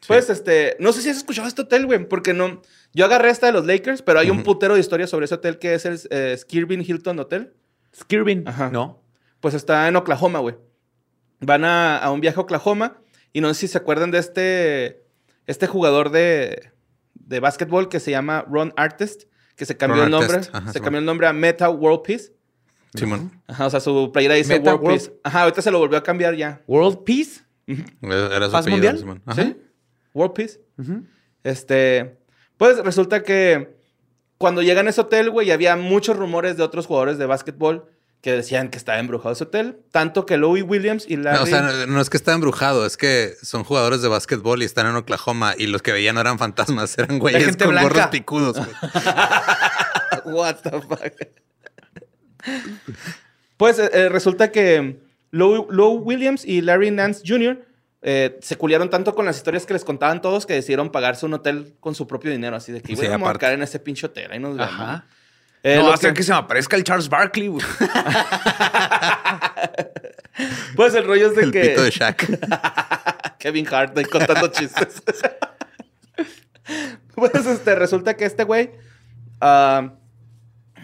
Pues, 0.07 0.31
este, 0.31 0.77
no 0.79 0.93
sé 0.93 1.03
si 1.03 1.09
has 1.11 1.17
escuchado 1.17 1.49
este 1.49 1.63
hotel, 1.63 1.87
güey, 1.87 2.07
porque 2.09 2.33
no. 2.35 2.63
Yo 2.93 3.05
agarré 3.05 3.31
esta 3.31 3.47
de 3.47 3.53
los 3.53 3.67
Lakers, 3.67 4.03
pero 4.03 4.19
hay 4.21 4.31
un 4.31 4.43
putero 4.43 4.75
de 4.75 4.81
historia 4.81 5.07
sobre 5.07 5.25
ese 5.27 5.35
hotel 5.35 5.59
que 5.59 5.75
es 5.75 5.85
el 5.85 5.99
eh, 6.11 6.37
Skirvin 6.39 6.83
Hilton 6.83 7.19
Hotel. 7.19 7.55
Skirvin. 7.95 8.47
Ajá. 8.47 8.71
No. 8.71 9.03
Pues 9.41 9.55
está 9.55 9.87
en 9.89 9.97
Oklahoma, 9.97 10.39
güey. 10.39 10.57
Van 11.41 11.65
a, 11.65 11.99
a 11.99 12.11
un 12.11 12.21
viaje 12.21 12.39
a 12.39 12.43
Oklahoma 12.43 12.99
y 13.33 13.41
no 13.41 13.49
sé 13.53 13.61
si 13.61 13.69
se 13.69 13.79
acuerdan 13.79 14.11
de 14.11 14.19
este, 14.19 15.03
este 15.47 15.67
jugador 15.67 16.11
de, 16.11 16.73
de 17.15 17.41
básquetbol 17.41 17.89
que 17.91 18.01
se 18.01 18.11
llama 18.11 18.45
Ron 18.51 18.73
Artest, 18.77 19.25
que 19.57 19.67
se 19.67 19.77
cambió 19.77 19.97
Ron 20.03 20.07
el 20.07 20.11
nombre. 20.13 20.41
Ajá, 20.53 20.67
se 20.73 20.79
sí, 20.79 20.81
cambió 20.81 21.01
el 21.01 21.05
nombre 21.05 21.27
a 21.27 21.33
Meta 21.35 21.69
World 21.69 22.01
Peace. 22.03 22.33
Simón. 22.95 23.43
Ajá, 23.47 23.67
o 23.67 23.71
sea, 23.71 23.81
su 23.81 24.11
playera 24.11 24.35
dice 24.37 24.55
Meta 24.59 24.71
World, 24.75 24.85
World- 24.87 25.01
Peace. 25.09 25.21
Ajá, 25.23 25.43
ahorita 25.43 25.61
se 25.61 25.71
lo 25.71 25.79
volvió 25.79 25.99
a 25.99 26.03
cambiar 26.03 26.35
ya. 26.35 26.63
World 26.67 27.05
Peace. 27.05 27.43
Era 27.67 28.47
su 28.47 28.53
¿Paz 28.53 28.67
apellido, 28.67 28.71
mundial? 28.71 28.99
Simón. 28.99 29.23
Ajá. 29.27 29.43
¿Sí? 29.43 29.57
World 30.17 30.35
Peace. 30.35 30.61
Este, 31.45 32.17
pues 32.57 32.79
resulta 32.79 33.23
que 33.23 33.77
cuando 34.39 34.63
llegan 34.63 34.87
a 34.87 34.91
ese 34.91 35.03
hotel, 35.03 35.31
güey, 35.31 35.51
había 35.51 35.77
muchos 35.77 36.17
rumores 36.17 36.57
de 36.57 36.63
otros 36.63 36.87
jugadores 36.87 37.19
de 37.19 37.27
básquetbol 37.27 37.91
que 38.23 38.33
decían 38.33 38.71
que 38.71 38.79
estaba 38.79 38.99
embrujado 38.99 39.35
ese 39.35 39.45
hotel. 39.45 39.79
Tanto 39.93 40.27
que 40.27 40.37
Louis 40.37 40.65
Williams 40.67 41.05
y 41.07 41.17
Larry... 41.17 41.37
No, 41.37 41.43
o 41.45 41.47
sea, 41.47 41.63
no, 41.63 41.87
no 41.87 42.01
es 42.01 42.11
que 42.11 42.17
está 42.17 42.33
embrujado, 42.33 42.85
es 42.87 42.97
que 42.97 43.35
son 43.43 43.63
jugadores 43.63 44.03
de 44.03 44.09
básquetbol 44.09 44.63
y 44.63 44.65
están 44.65 44.87
en 44.87 44.97
Oklahoma 44.97 45.55
y 45.57 45.67
los 45.67 45.83
que 45.83 45.93
veían 45.93 46.17
no 46.17 46.23
eran 46.23 46.39
fantasmas, 46.39 46.99
eran 46.99 47.19
güeyes 47.19 47.57
con 47.57 47.69
blanca. 47.69 47.89
gorros 47.89 48.07
picudos. 48.09 48.57
güey. 48.57 48.71
What 50.35 50.57
the 50.63 50.71
fuck. 50.81 51.13
pues 53.57 53.79
eh, 53.79 54.09
resulta 54.09 54.51
que 54.51 54.99
Lou, 55.31 55.69
Lou 55.71 55.99
Williams 55.99 56.45
y 56.45 56.63
Larry 56.63 56.91
Nance 56.91 57.23
Jr. 57.25 57.66
eh, 58.09 58.39
se 58.41 58.57
culiaron 58.57 58.89
tanto 58.89 59.15
con 59.17 59.27
las 59.27 59.37
historias 59.37 59.67
que 59.67 59.73
les 59.75 59.85
contaban 59.85 60.23
todos 60.23 60.47
que 60.47 60.53
decidieron 60.55 60.91
pagarse 60.91 61.27
un 61.27 61.35
hotel 61.35 61.75
con 61.81 61.95
su 61.97 62.07
propio 62.07 62.31
dinero. 62.31 62.55
Así 62.57 62.71
de 62.73 62.81
que, 62.81 62.89
Sí, 62.89 62.95
güey, 62.95 63.09
vamos 63.09 63.29
a 63.29 63.35
caer 63.35 63.55
en 63.55 63.63
ese 63.65 63.81
pinche 63.81 64.07
hotel. 64.07 64.31
Ahí 64.31 64.39
nos 64.39 64.57
vemos. 64.57 64.73
Ajá. 64.73 65.05
Eh, 65.65 65.75
no 65.77 65.89
va 65.89 65.95
a 65.95 65.97
ser 65.97 66.13
que- 66.13 66.19
que 66.19 66.23
se 66.23 66.31
me 66.33 66.39
aparezca 66.39 66.77
el 66.77 66.85
Charles 66.85 67.09
Barkley, 67.09 67.49
güey. 67.49 67.65
Pues 70.77 70.95
el 70.95 71.07
rollo 71.07 71.29
es 71.29 71.37
de 71.37 71.43
El 71.45 71.53
que... 71.53 71.61
pito 71.63 71.83
de 71.83 71.91
Shaq. 71.91 72.27
Kevin 73.39 73.67
Hart 73.73 73.97
ahí 73.97 74.05
contando 74.05 74.49
chistes. 74.49 75.03
pues 77.15 77.47
este, 77.47 77.75
resulta 77.75 78.15
que 78.15 78.25
este 78.27 78.45
güey 78.45 78.71
ah, 79.41 79.93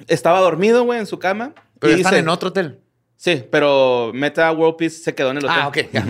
estaba 0.08 0.40
dormido, 0.40 0.84
güey, 0.84 1.00
en 1.00 1.06
su 1.06 1.18
cama. 1.18 1.52
Pero 1.78 1.92
y 1.92 1.96
están 1.96 2.12
dice- 2.12 2.20
en 2.20 2.28
otro 2.28 2.48
hotel. 2.48 2.80
Sí, 3.16 3.44
pero 3.50 4.10
Meta 4.14 4.50
World 4.52 4.76
Peace 4.76 4.96
se 4.96 5.14
quedó 5.14 5.30
en 5.30 5.38
el 5.38 5.44
hotel. 5.44 5.56
Ah, 5.60 5.68
ok. 5.68 5.78
ya. 5.92 6.06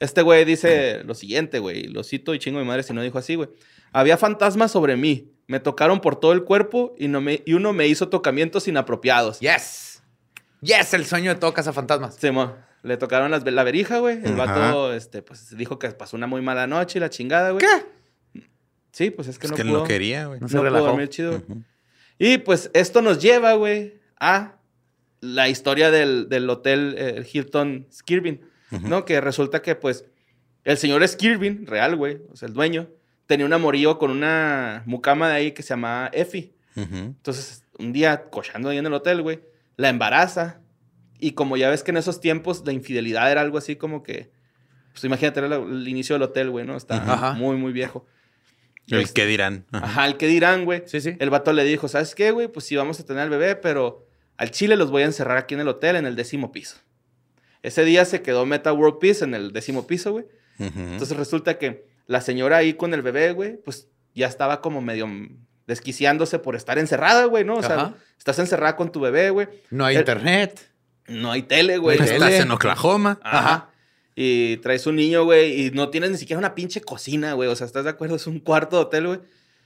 Este 0.00 0.22
güey 0.22 0.44
dice 0.44 1.02
lo 1.04 1.14
siguiente, 1.14 1.58
güey. 1.60 1.84
Lo 1.84 2.02
cito 2.02 2.34
y 2.34 2.38
chingo 2.38 2.58
mi 2.58 2.64
madre 2.64 2.82
si 2.82 2.92
no 2.92 3.02
dijo 3.02 3.18
así, 3.18 3.34
güey. 3.36 3.48
Había 3.92 4.16
fantasmas 4.16 4.72
sobre 4.72 4.96
mí. 4.96 5.30
Me 5.46 5.60
tocaron 5.60 6.00
por 6.00 6.16
todo 6.18 6.32
el 6.32 6.44
cuerpo 6.44 6.94
y, 6.98 7.08
no 7.08 7.20
me, 7.20 7.42
y 7.44 7.52
uno 7.54 7.72
me 7.72 7.86
hizo 7.86 8.08
tocamientos 8.08 8.66
inapropiados. 8.68 9.40
Yes. 9.40 10.02
Yes, 10.62 10.94
el 10.94 11.06
sueño 11.06 11.34
de 11.34 11.40
todo 11.40 11.52
cazafantasmas. 11.52 12.16
Sí, 12.16 12.30
mo. 12.30 12.54
Le 12.82 12.96
tocaron 12.96 13.30
las, 13.30 13.44
la 13.44 13.62
verija, 13.62 13.98
güey. 13.98 14.18
El 14.24 14.40
Ajá. 14.40 14.54
vato, 14.54 14.94
este, 14.94 15.22
pues, 15.22 15.54
dijo 15.56 15.78
que 15.78 15.90
pasó 15.90 16.16
una 16.16 16.26
muy 16.26 16.40
mala 16.40 16.66
noche 16.66 16.98
y 16.98 17.00
la 17.00 17.10
chingada, 17.10 17.50
güey. 17.50 17.64
¿Qué? 17.64 18.40
Sí, 18.92 19.10
pues 19.10 19.28
es 19.28 19.38
que 19.38 19.46
Es 19.46 19.50
no 19.50 19.56
que 19.56 19.64
pudo. 19.64 19.78
no 19.80 19.84
quería, 19.84 20.26
güey. 20.26 20.40
No 20.40 20.44
No 20.44 20.48
se 20.48 20.56
pudo 20.58 20.70
dormir 20.70 21.08
chido. 21.08 21.42
Y 22.18 22.38
pues 22.38 22.70
esto 22.74 23.02
nos 23.02 23.20
lleva, 23.20 23.54
güey, 23.54 24.00
a 24.18 24.56
la 25.20 25.48
historia 25.48 25.90
del, 25.90 26.28
del 26.28 26.48
hotel 26.48 26.94
eh, 26.96 27.26
Hilton 27.30 27.86
Skirvin, 27.92 28.40
¿no? 28.70 29.04
Que 29.04 29.20
resulta 29.20 29.62
que, 29.62 29.74
pues, 29.74 30.04
el 30.64 30.76
señor 30.76 31.06
Skirvin, 31.06 31.66
real, 31.66 31.96
güey, 31.96 32.20
o 32.30 32.36
sea, 32.36 32.48
el 32.48 32.54
dueño, 32.54 32.88
tenía 33.26 33.46
un 33.46 33.52
amorío 33.52 33.98
con 33.98 34.10
una 34.10 34.82
mucama 34.86 35.28
de 35.28 35.34
ahí 35.34 35.52
que 35.52 35.62
se 35.62 35.70
llamaba 35.70 36.10
Effie. 36.12 36.52
Entonces, 36.76 37.64
un 37.78 37.92
día, 37.92 38.24
cochando 38.30 38.68
ahí 38.70 38.78
en 38.78 38.86
el 38.86 38.92
hotel, 38.94 39.22
güey, 39.22 39.40
la 39.76 39.88
embaraza. 39.88 40.60
Y 41.18 41.32
como 41.32 41.56
ya 41.56 41.68
ves 41.68 41.82
que 41.82 41.90
en 41.90 41.98
esos 41.98 42.20
tiempos 42.20 42.62
la 42.64 42.72
infidelidad 42.72 43.30
era 43.30 43.40
algo 43.40 43.58
así 43.58 43.76
como 43.76 44.02
que... 44.02 44.30
Pues 44.92 45.04
imagínate, 45.04 45.40
era 45.40 45.56
el 45.56 45.86
inicio 45.86 46.14
del 46.14 46.22
hotel, 46.22 46.50
güey, 46.50 46.66
¿no? 46.66 46.76
Está 46.76 46.96
Ajá. 46.96 47.32
muy, 47.34 47.56
muy 47.56 47.72
viejo. 47.72 48.06
El 48.88 49.00
Este, 49.00 49.20
que 49.22 49.26
dirán. 49.26 49.66
Ajá. 49.70 49.84
Ajá, 49.86 50.06
el 50.06 50.16
que 50.16 50.26
dirán, 50.26 50.64
güey. 50.64 50.82
Sí, 50.86 51.00
sí. 51.00 51.16
El 51.20 51.30
vato 51.30 51.52
le 51.52 51.62
dijo, 51.64 51.86
¿sabes 51.86 52.14
qué, 52.14 52.32
güey? 52.32 52.48
Pues 52.48 52.66
sí, 52.66 52.74
vamos 52.74 52.98
a 52.98 53.04
tener 53.04 53.22
al 53.22 53.30
bebé, 53.30 53.54
pero 53.54 54.06
al 54.36 54.50
chile 54.50 54.76
los 54.76 54.90
voy 54.90 55.02
a 55.02 55.06
encerrar 55.06 55.36
aquí 55.36 55.54
en 55.54 55.60
el 55.60 55.68
hotel, 55.68 55.96
en 55.96 56.06
el 56.06 56.16
décimo 56.16 56.50
piso. 56.50 56.78
Ese 57.62 57.84
día 57.84 58.04
se 58.04 58.22
quedó 58.22 58.46
Meta 58.46 58.72
World 58.72 58.98
Peace 59.00 59.24
en 59.24 59.34
el 59.34 59.52
décimo 59.52 59.86
piso, 59.86 60.12
güey. 60.12 60.24
Ujú. 60.58 60.78
Entonces 60.78 61.16
resulta 61.16 61.58
que 61.58 61.86
la 62.06 62.20
señora 62.20 62.58
ahí 62.58 62.74
con 62.74 62.94
el 62.94 63.02
bebé, 63.02 63.32
güey, 63.32 63.56
pues 63.62 63.88
ya 64.14 64.26
estaba 64.26 64.60
como 64.60 64.80
medio 64.80 65.06
desquiciándose 65.66 66.38
por 66.38 66.56
estar 66.56 66.78
encerrada, 66.78 67.24
güey, 67.26 67.44
¿no? 67.44 67.56
O 67.56 67.62
sea, 67.62 67.76
Ajá. 67.76 67.94
estás 68.18 68.38
encerrada 68.38 68.76
con 68.76 68.90
tu 68.90 69.00
bebé, 69.00 69.30
güey. 69.30 69.48
No 69.70 69.84
hay 69.84 69.94
El- 69.96 70.00
internet. 70.02 70.68
No 71.06 71.32
hay 71.32 71.42
tele, 71.42 71.78
güey. 71.78 71.98
No 71.98 72.04
hay 72.04 72.10
Estás 72.10 72.32
en 72.32 72.50
Oklahoma. 72.50 73.18
Ajá. 73.22 73.70
Y 74.14 74.58
traes 74.58 74.86
un 74.86 74.96
niño, 74.96 75.24
güey, 75.24 75.66
y 75.66 75.70
no 75.70 75.88
tienes 75.88 76.10
ni 76.10 76.18
siquiera 76.18 76.38
una 76.38 76.54
pinche 76.54 76.80
cocina, 76.80 77.32
güey. 77.34 77.48
O 77.48 77.56
sea, 77.56 77.66
¿estás 77.66 77.84
de 77.84 77.90
acuerdo? 77.90 78.16
Es 78.16 78.26
un 78.26 78.38
cuarto 78.40 78.76
de 78.76 78.82
hotel, 78.82 79.06
güey. 79.06 79.20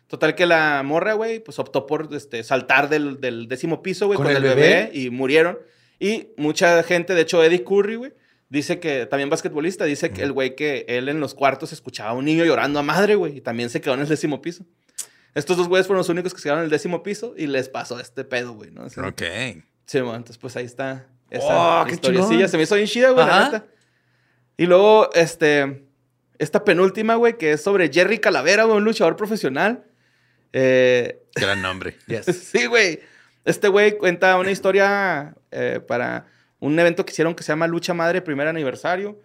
Total 0.06 0.34
que 0.34 0.46
la 0.46 0.82
morra, 0.84 1.14
güey, 1.14 1.40
pues 1.40 1.58
optó 1.58 1.86
por 1.86 2.08
este, 2.12 2.44
saltar 2.44 2.88
del, 2.88 3.20
del 3.20 3.48
décimo 3.48 3.82
piso, 3.82 4.06
güey, 4.06 4.16
¿Con 4.16 4.26
con, 4.26 4.36
el 4.36 4.44
el 4.44 4.54
bebé? 4.54 4.60
bebé? 4.62 4.90
y 4.92 5.10
murieron. 5.10 5.58
Y 5.98 6.28
mucha 6.36 6.82
gente, 6.82 7.14
de 7.14 7.22
hecho, 7.22 7.42
Eddie 7.42 7.64
Curry, 7.64 7.96
güey, 7.96 8.12
dice 8.48 8.80
que, 8.80 9.06
también 9.06 9.30
basquetbolista, 9.30 9.84
dice 9.84 10.10
que 10.10 10.22
el 10.22 10.32
güey 10.32 10.54
que 10.54 10.84
él 10.88 11.08
en 11.08 11.20
los 11.20 11.34
cuartos 11.34 11.72
escuchaba 11.72 12.10
a 12.10 12.14
un 12.14 12.24
niño 12.24 12.44
llorando 12.44 12.78
a 12.78 12.82
madre, 12.82 13.14
güey, 13.14 13.38
y 13.38 13.40
también 13.40 13.70
se 13.70 13.80
quedó 13.80 13.94
en 13.94 14.00
el 14.00 14.08
décimo 14.08 14.42
piso. 14.42 14.64
Estos 15.34 15.56
dos 15.56 15.68
güeyes 15.68 15.86
fueron 15.86 15.98
los 15.98 16.08
únicos 16.08 16.32
que 16.32 16.38
se 16.38 16.44
quedaron 16.44 16.60
en 16.60 16.64
el 16.66 16.70
décimo 16.70 17.02
piso 17.02 17.34
y 17.36 17.46
les 17.46 17.68
pasó 17.68 17.98
este 17.98 18.24
pedo, 18.24 18.52
güey, 18.52 18.70
¿no? 18.70 18.84
O 18.84 18.90
sea, 18.90 19.06
Ok. 19.06 19.22
Sí, 19.86 20.00
bueno, 20.00 20.16
entonces 20.16 20.38
pues 20.38 20.56
ahí 20.56 20.64
está 20.64 21.06
esa 21.30 21.82
Oh, 21.82 21.84
qué 21.86 21.94
historiecilla. 21.94 22.48
Se 22.48 22.56
me 22.56 22.62
hizo 22.62 22.74
bien 22.76 22.86
chida, 22.86 23.10
güey, 23.10 23.26
la 23.26 23.44
neta. 23.44 23.66
Y 24.56 24.66
luego, 24.66 25.10
este, 25.14 25.84
esta 26.38 26.64
penúltima, 26.64 27.16
güey, 27.16 27.36
que 27.36 27.52
es 27.52 27.62
sobre 27.62 27.92
Jerry 27.92 28.18
Calavera, 28.18 28.64
güey, 28.64 28.76
un 28.78 28.84
luchador 28.84 29.16
profesional. 29.16 29.84
Eh, 30.52 31.20
Gran 31.34 31.60
nombre. 31.60 31.96
Yes. 32.06 32.26
sí, 32.52 32.66
güey. 32.66 33.00
Este 33.44 33.68
güey 33.68 33.98
cuenta 33.98 34.38
una 34.38 34.50
historia 34.50 35.34
eh, 35.50 35.80
para 35.86 36.26
un 36.60 36.78
evento 36.78 37.04
que 37.04 37.12
hicieron 37.12 37.34
que 37.34 37.42
se 37.42 37.52
llama 37.52 37.66
Lucha 37.66 37.92
Madre 37.94 38.22
Primer 38.22 38.48
Aniversario, 38.48 39.20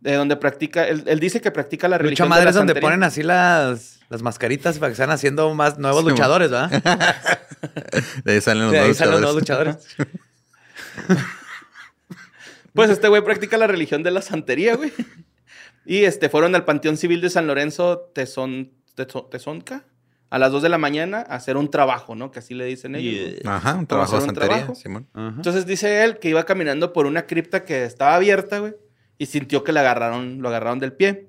de 0.00 0.14
donde 0.14 0.36
practica, 0.36 0.88
él, 0.88 1.04
él 1.06 1.20
dice 1.20 1.40
que 1.40 1.50
practica 1.50 1.86
la 1.88 1.96
Lucha 1.96 2.02
religión 2.04 2.26
de 2.26 2.30
madre 2.30 2.44
la 2.44 2.50
es 2.50 2.56
donde 2.56 2.70
santería. 2.72 2.86
ponen 2.88 3.02
así 3.04 3.22
las, 3.22 4.00
las 4.08 4.22
mascaritas 4.22 4.78
para 4.78 4.88
que 4.90 4.94
estén 4.94 5.10
haciendo 5.10 5.54
más 5.54 5.78
nuevos 5.78 6.02
Sí, 6.04 6.10
luchadores, 6.10 6.50
¿verdad? 6.50 6.70
De 8.24 8.32
ahí 8.32 8.40
salen 8.40 8.62
los 8.64 8.72
De 8.72 8.78
ahí 8.78 8.82
nuevos 8.84 8.96
salen 8.96 9.12
los 9.12 9.20
nuevos 9.20 9.36
luchadores. 9.40 9.76
Pues 12.72 12.90
este 12.90 13.08
güey 13.08 13.22
practica 13.22 13.56
la 13.58 13.66
religión 13.66 14.02
de 14.02 14.10
la 14.10 14.22
santería, 14.22 14.76
güey. 14.76 14.92
Y 15.84 16.04
este, 16.04 16.28
fueron 16.28 16.54
al 16.54 16.64
Panteón 16.64 16.96
Civil 16.96 17.20
de 17.20 17.30
San 17.30 17.46
Lorenzo 17.46 18.10
Tezon, 18.14 18.70
Tezo- 18.96 19.28
Tezonca 19.28 19.84
a 20.30 20.38
las 20.38 20.52
2 20.52 20.62
de 20.62 20.68
la 20.68 20.78
mañana 20.78 21.18
a 21.28 21.34
hacer 21.34 21.56
un 21.56 21.70
trabajo, 21.70 22.14
¿no? 22.14 22.30
Que 22.30 22.38
así 22.38 22.54
le 22.54 22.64
dicen 22.64 22.94
ellos. 22.94 23.40
¿no? 23.44 23.50
Ajá, 23.52 23.74
un 23.74 23.86
trabajo 23.86 24.12
de 24.20 24.26
santería, 24.26 24.48
trabajo. 24.48 24.74
Simón. 24.76 25.08
Entonces 25.14 25.66
dice 25.66 26.04
él 26.04 26.18
que 26.18 26.28
iba 26.28 26.44
caminando 26.44 26.92
por 26.92 27.06
una 27.06 27.26
cripta 27.26 27.64
que 27.64 27.84
estaba 27.84 28.14
abierta, 28.14 28.60
güey, 28.60 28.74
y 29.18 29.26
sintió 29.26 29.64
que 29.64 29.72
le 29.72 29.80
agarraron, 29.80 30.40
lo 30.40 30.48
agarraron 30.48 30.78
del 30.78 30.92
pie. 30.92 31.26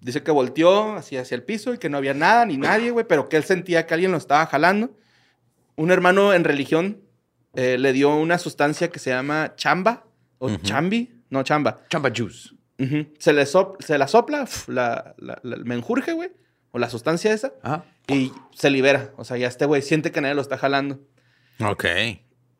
Dice 0.00 0.22
que 0.22 0.30
volteó 0.30 0.94
hacia, 0.96 1.22
hacia 1.22 1.34
el 1.34 1.42
piso 1.42 1.74
y 1.74 1.78
que 1.78 1.88
no 1.88 1.96
había 1.96 2.14
nada 2.14 2.44
ni 2.44 2.56
nadie, 2.56 2.90
güey, 2.90 3.04
pero 3.08 3.28
que 3.28 3.36
él 3.36 3.44
sentía 3.44 3.86
que 3.86 3.94
alguien 3.94 4.12
lo 4.12 4.18
estaba 4.18 4.46
jalando. 4.46 4.90
Un 5.76 5.90
hermano 5.90 6.32
en 6.34 6.44
religión 6.44 7.00
eh, 7.54 7.78
le 7.78 7.92
dio 7.92 8.14
una 8.16 8.38
sustancia 8.38 8.90
que 8.90 8.98
se 8.98 9.10
llama 9.10 9.54
chamba 9.56 10.04
o 10.38 10.54
chambi, 10.56 11.22
no 11.30 11.42
chamba. 11.42 11.80
Chamba 11.88 12.10
juice. 12.16 12.50
Se, 13.18 13.32
le 13.32 13.44
sop- 13.44 13.82
se 13.82 13.98
la 13.98 14.06
sopla, 14.06 14.46
la, 14.68 15.14
la, 15.18 15.38
la- 15.42 15.56
menjurje, 15.64 16.12
güey, 16.12 16.30
o 16.78 16.80
la 16.80 16.88
sustancia 16.90 17.32
esa, 17.32 17.52
Ajá. 17.62 17.84
y 18.06 18.32
se 18.54 18.70
libera. 18.70 19.12
O 19.16 19.24
sea, 19.24 19.36
ya 19.36 19.48
este 19.48 19.66
güey 19.66 19.82
siente 19.82 20.10
que 20.12 20.20
nadie 20.20 20.34
lo 20.34 20.42
está 20.42 20.56
jalando. 20.56 21.00
Ok. 21.60 21.84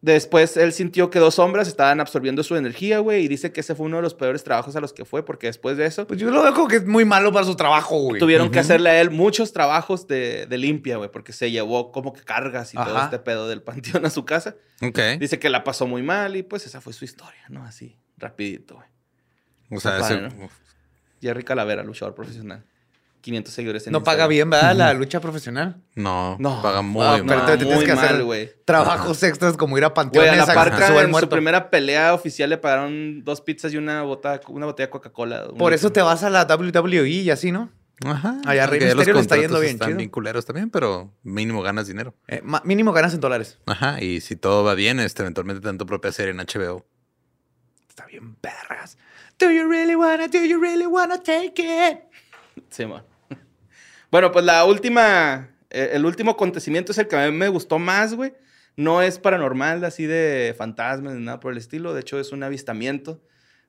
Después 0.00 0.56
él 0.56 0.72
sintió 0.72 1.10
que 1.10 1.18
dos 1.18 1.34
sombras 1.34 1.66
estaban 1.66 1.98
absorbiendo 1.98 2.44
su 2.44 2.54
energía, 2.54 3.00
güey, 3.00 3.24
y 3.24 3.28
dice 3.28 3.50
que 3.50 3.62
ese 3.62 3.74
fue 3.74 3.86
uno 3.86 3.96
de 3.96 4.02
los 4.02 4.14
peores 4.14 4.44
trabajos 4.44 4.76
a 4.76 4.80
los 4.80 4.92
que 4.92 5.04
fue, 5.04 5.24
porque 5.24 5.48
después 5.48 5.76
de 5.76 5.86
eso 5.86 6.06
Pues 6.06 6.20
yo 6.20 6.30
lo 6.30 6.40
veo 6.44 6.54
como 6.54 6.68
que 6.68 6.76
es 6.76 6.86
muy 6.86 7.04
malo 7.04 7.32
para 7.32 7.44
su 7.44 7.56
trabajo, 7.56 7.98
güey. 7.98 8.20
tuvieron 8.20 8.48
que 8.52 8.60
hacerle 8.60 8.90
a 8.90 9.00
él 9.00 9.10
muchos 9.10 9.52
trabajos 9.52 10.06
de, 10.06 10.46
de 10.46 10.56
limpia, 10.56 10.98
güey, 10.98 11.10
porque 11.10 11.32
se 11.32 11.50
llevó 11.50 11.90
como 11.90 12.12
que 12.12 12.20
cargas 12.22 12.74
y 12.74 12.76
todo 12.76 12.96
este 13.02 13.18
pedo 13.18 13.48
del 13.48 13.60
panteón 13.64 14.06
a 14.06 14.10
su 14.10 14.24
casa. 14.24 14.54
Ok. 14.82 15.00
Dice 15.18 15.40
que 15.40 15.48
la 15.50 15.64
pasó 15.64 15.88
muy 15.88 16.02
mal 16.04 16.36
y 16.36 16.44
pues 16.44 16.64
esa 16.64 16.80
fue 16.80 16.92
su 16.92 17.04
historia, 17.04 17.42
¿no? 17.48 17.64
Así, 17.64 17.96
rapidito, 18.18 18.76
güey. 18.76 18.86
O 19.72 19.80
sea, 19.80 19.98
ese- 19.98 20.16
padre, 20.16 20.48
Jerry 21.20 21.42
Calavera, 21.42 21.82
luchador 21.82 22.14
profesional. 22.14 22.64
500 23.20 23.52
seguidores 23.54 23.86
en 23.86 23.92
No 23.92 24.02
paga 24.02 24.26
bien, 24.26 24.48
¿verdad? 24.50 24.74
La 24.76 24.94
lucha 24.94 25.20
profesional. 25.20 25.76
no, 25.94 26.36
No. 26.38 26.62
paga 26.62 26.82
muy 26.82 27.04
Ah, 27.04 27.10
mal. 27.22 27.24
pero 27.26 27.40
te- 27.44 27.52
te 27.52 27.58
tienes 27.58 27.76
muy 27.76 27.84
que 27.84 27.92
hacer 27.92 28.24
mal. 28.24 28.50
Trabajos 28.64 29.22
extras 29.22 29.56
como 29.56 29.76
ir 29.78 29.84
a 29.84 29.92
panteones 29.94 30.32
a 30.32 30.36
la 30.36 30.42
a 30.44 30.54
parca 30.54 30.86
el 31.00 31.06
en 31.08 31.14
su 31.14 31.28
primera 31.28 31.70
pelea 31.70 32.14
oficial 32.14 32.50
le 32.50 32.58
pagaron 32.58 33.24
dos 33.24 33.40
pizzas 33.40 33.72
y 33.72 33.76
una, 33.76 34.02
bota, 34.02 34.40
una 34.48 34.66
botella 34.66 34.86
de 34.86 34.90
Coca-Cola. 34.90 35.48
Por 35.58 35.72
eso 35.72 35.90
te 35.90 36.00
vas 36.02 36.22
a 36.22 36.30
la 36.30 36.44
WWE 36.46 37.06
y 37.08 37.30
así, 37.30 37.50
¿no? 37.52 37.70
Ajá. 38.04 38.36
Allá 38.46 38.66
Rey 38.68 38.78
Misterio 38.80 39.14
le 39.14 39.20
está 39.20 39.36
yendo 39.36 39.58
bien 39.58 39.72
Están 39.72 39.88
chido. 39.88 39.96
bien 39.98 40.08
culeros 40.10 40.46
también, 40.46 40.70
pero 40.70 41.12
mínimo 41.24 41.62
ganas 41.62 41.88
dinero. 41.88 42.14
Eh, 42.28 42.42
mínimo 42.62 42.92
ganas 42.92 43.12
en 43.14 43.18
dólares. 43.20 43.58
Ajá. 43.66 44.00
Y 44.00 44.20
si 44.20 44.36
todo 44.36 44.62
va 44.62 44.74
bien, 44.74 45.00
este, 45.00 45.22
eventualmente 45.22 45.60
te 45.60 45.66
dan 45.66 45.78
tu 45.78 45.86
propia 45.86 46.12
serie 46.12 46.30
en 46.30 46.38
HBO. 46.38 46.86
Está 47.88 48.06
bien, 48.06 48.36
perras. 48.36 48.96
Do 49.40 49.50
you 49.50 49.68
really 49.68 49.96
wanna, 49.96 50.28
do 50.28 50.38
you 50.44 50.60
really 50.60 50.86
wanna 50.86 51.18
take 51.18 51.54
it? 51.60 51.98
Sí, 52.70 52.86
man. 52.86 53.02
Bueno, 54.10 54.32
pues 54.32 54.44
la 54.44 54.64
última, 54.64 55.50
eh, 55.70 55.90
el 55.92 56.04
último 56.06 56.30
acontecimiento 56.32 56.92
es 56.92 56.98
el 56.98 57.08
que 57.08 57.16
a 57.16 57.30
mí 57.30 57.36
me 57.36 57.48
gustó 57.48 57.78
más, 57.78 58.14
güey. 58.14 58.32
No 58.76 59.02
es 59.02 59.18
paranormal, 59.18 59.84
así 59.84 60.06
de 60.06 60.54
fantasmas 60.56 61.14
ni 61.14 61.24
nada 61.24 61.40
por 61.40 61.52
el 61.52 61.58
estilo. 61.58 61.92
De 61.94 62.00
hecho, 62.00 62.18
es 62.20 62.32
un 62.32 62.42
avistamiento 62.42 63.20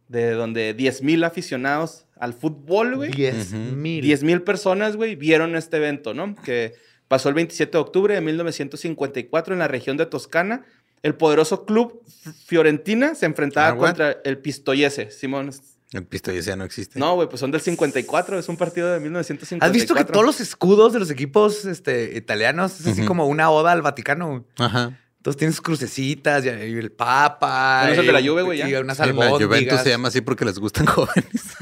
de 0.07 0.31
donde 0.31 0.75
10.000 0.77 1.25
aficionados 1.25 2.05
al 2.17 2.33
fútbol, 2.33 2.95
güey. 2.95 3.11
10 3.11 3.47
Ujú. 3.53 3.57
mil. 3.75 4.03
10.000 4.05 4.43
personas, 4.43 4.95
güey, 4.95 5.15
vieron 5.15 5.55
este 5.55 5.77
evento, 5.77 6.13
¿no? 6.13 6.35
Que 6.35 6.73
pasó 7.07 7.27
el 7.29 7.35
27 7.35 7.71
de 7.71 7.77
octubre 7.77 8.13
de 8.13 8.21
1954 8.21 9.53
en 9.53 9.59
la 9.59 9.67
región 9.67 9.97
de 9.97 10.05
Toscana. 10.05 10.63
El 11.01 11.15
poderoso 11.15 11.65
club 11.65 12.03
Fiorentina 12.45 13.15
se 13.15 13.25
enfrentaba 13.25 13.69
Ah, 13.69 13.77
contra 13.77 14.17
el 14.23 14.37
Pistoiese, 14.37 15.11
Simón. 15.11 15.51
El 15.91 16.05
pisto 16.05 16.31
ya 16.31 16.55
no 16.55 16.65
existe. 16.65 16.99
No, 16.99 17.15
güey, 17.15 17.27
pues 17.27 17.39
son 17.39 17.49
del 17.49 17.61
54, 17.61 18.37
es 18.37 18.47
un 18.47 18.57
partido 18.57 18.91
de 18.91 18.99
1954. 18.99 19.65
¿Has 19.65 19.73
visto 19.73 19.95
que 19.95 20.05
todos 20.05 20.23
los 20.25 20.39
escudos 20.39 20.93
de 20.93 20.99
los 20.99 21.09
equipos 21.09 21.65
este, 21.65 22.15
italianos 22.15 22.79
es 22.79 22.85
así 22.87 23.05
como 23.05 23.25
una 23.25 23.49
oda 23.49 23.71
al 23.71 23.81
Vaticano? 23.81 24.45
Ajá. 24.59 24.99
Entonces 25.17 25.37
tienes 25.37 25.59
crucecitas 25.61 26.45
y 26.45 26.49
el 26.49 26.91
Papa. 26.91 27.79
Bueno, 27.81 27.93
es 27.93 27.99
el 27.99 28.05
de 28.05 28.13
la 28.13 28.21
y- 28.21 28.27
Juve, 28.27 28.43
güey, 28.43 28.59
ya. 28.59 28.69
Y 28.69 28.75
unas 28.75 28.97
Sí, 28.97 29.11
la 29.11 29.29
Juventus 29.31 29.81
se 29.81 29.89
llama 29.89 30.09
así 30.09 30.21
porque 30.21 30.45
les 30.45 30.59
gustan 30.59 30.85
jóvenes. 30.95 31.55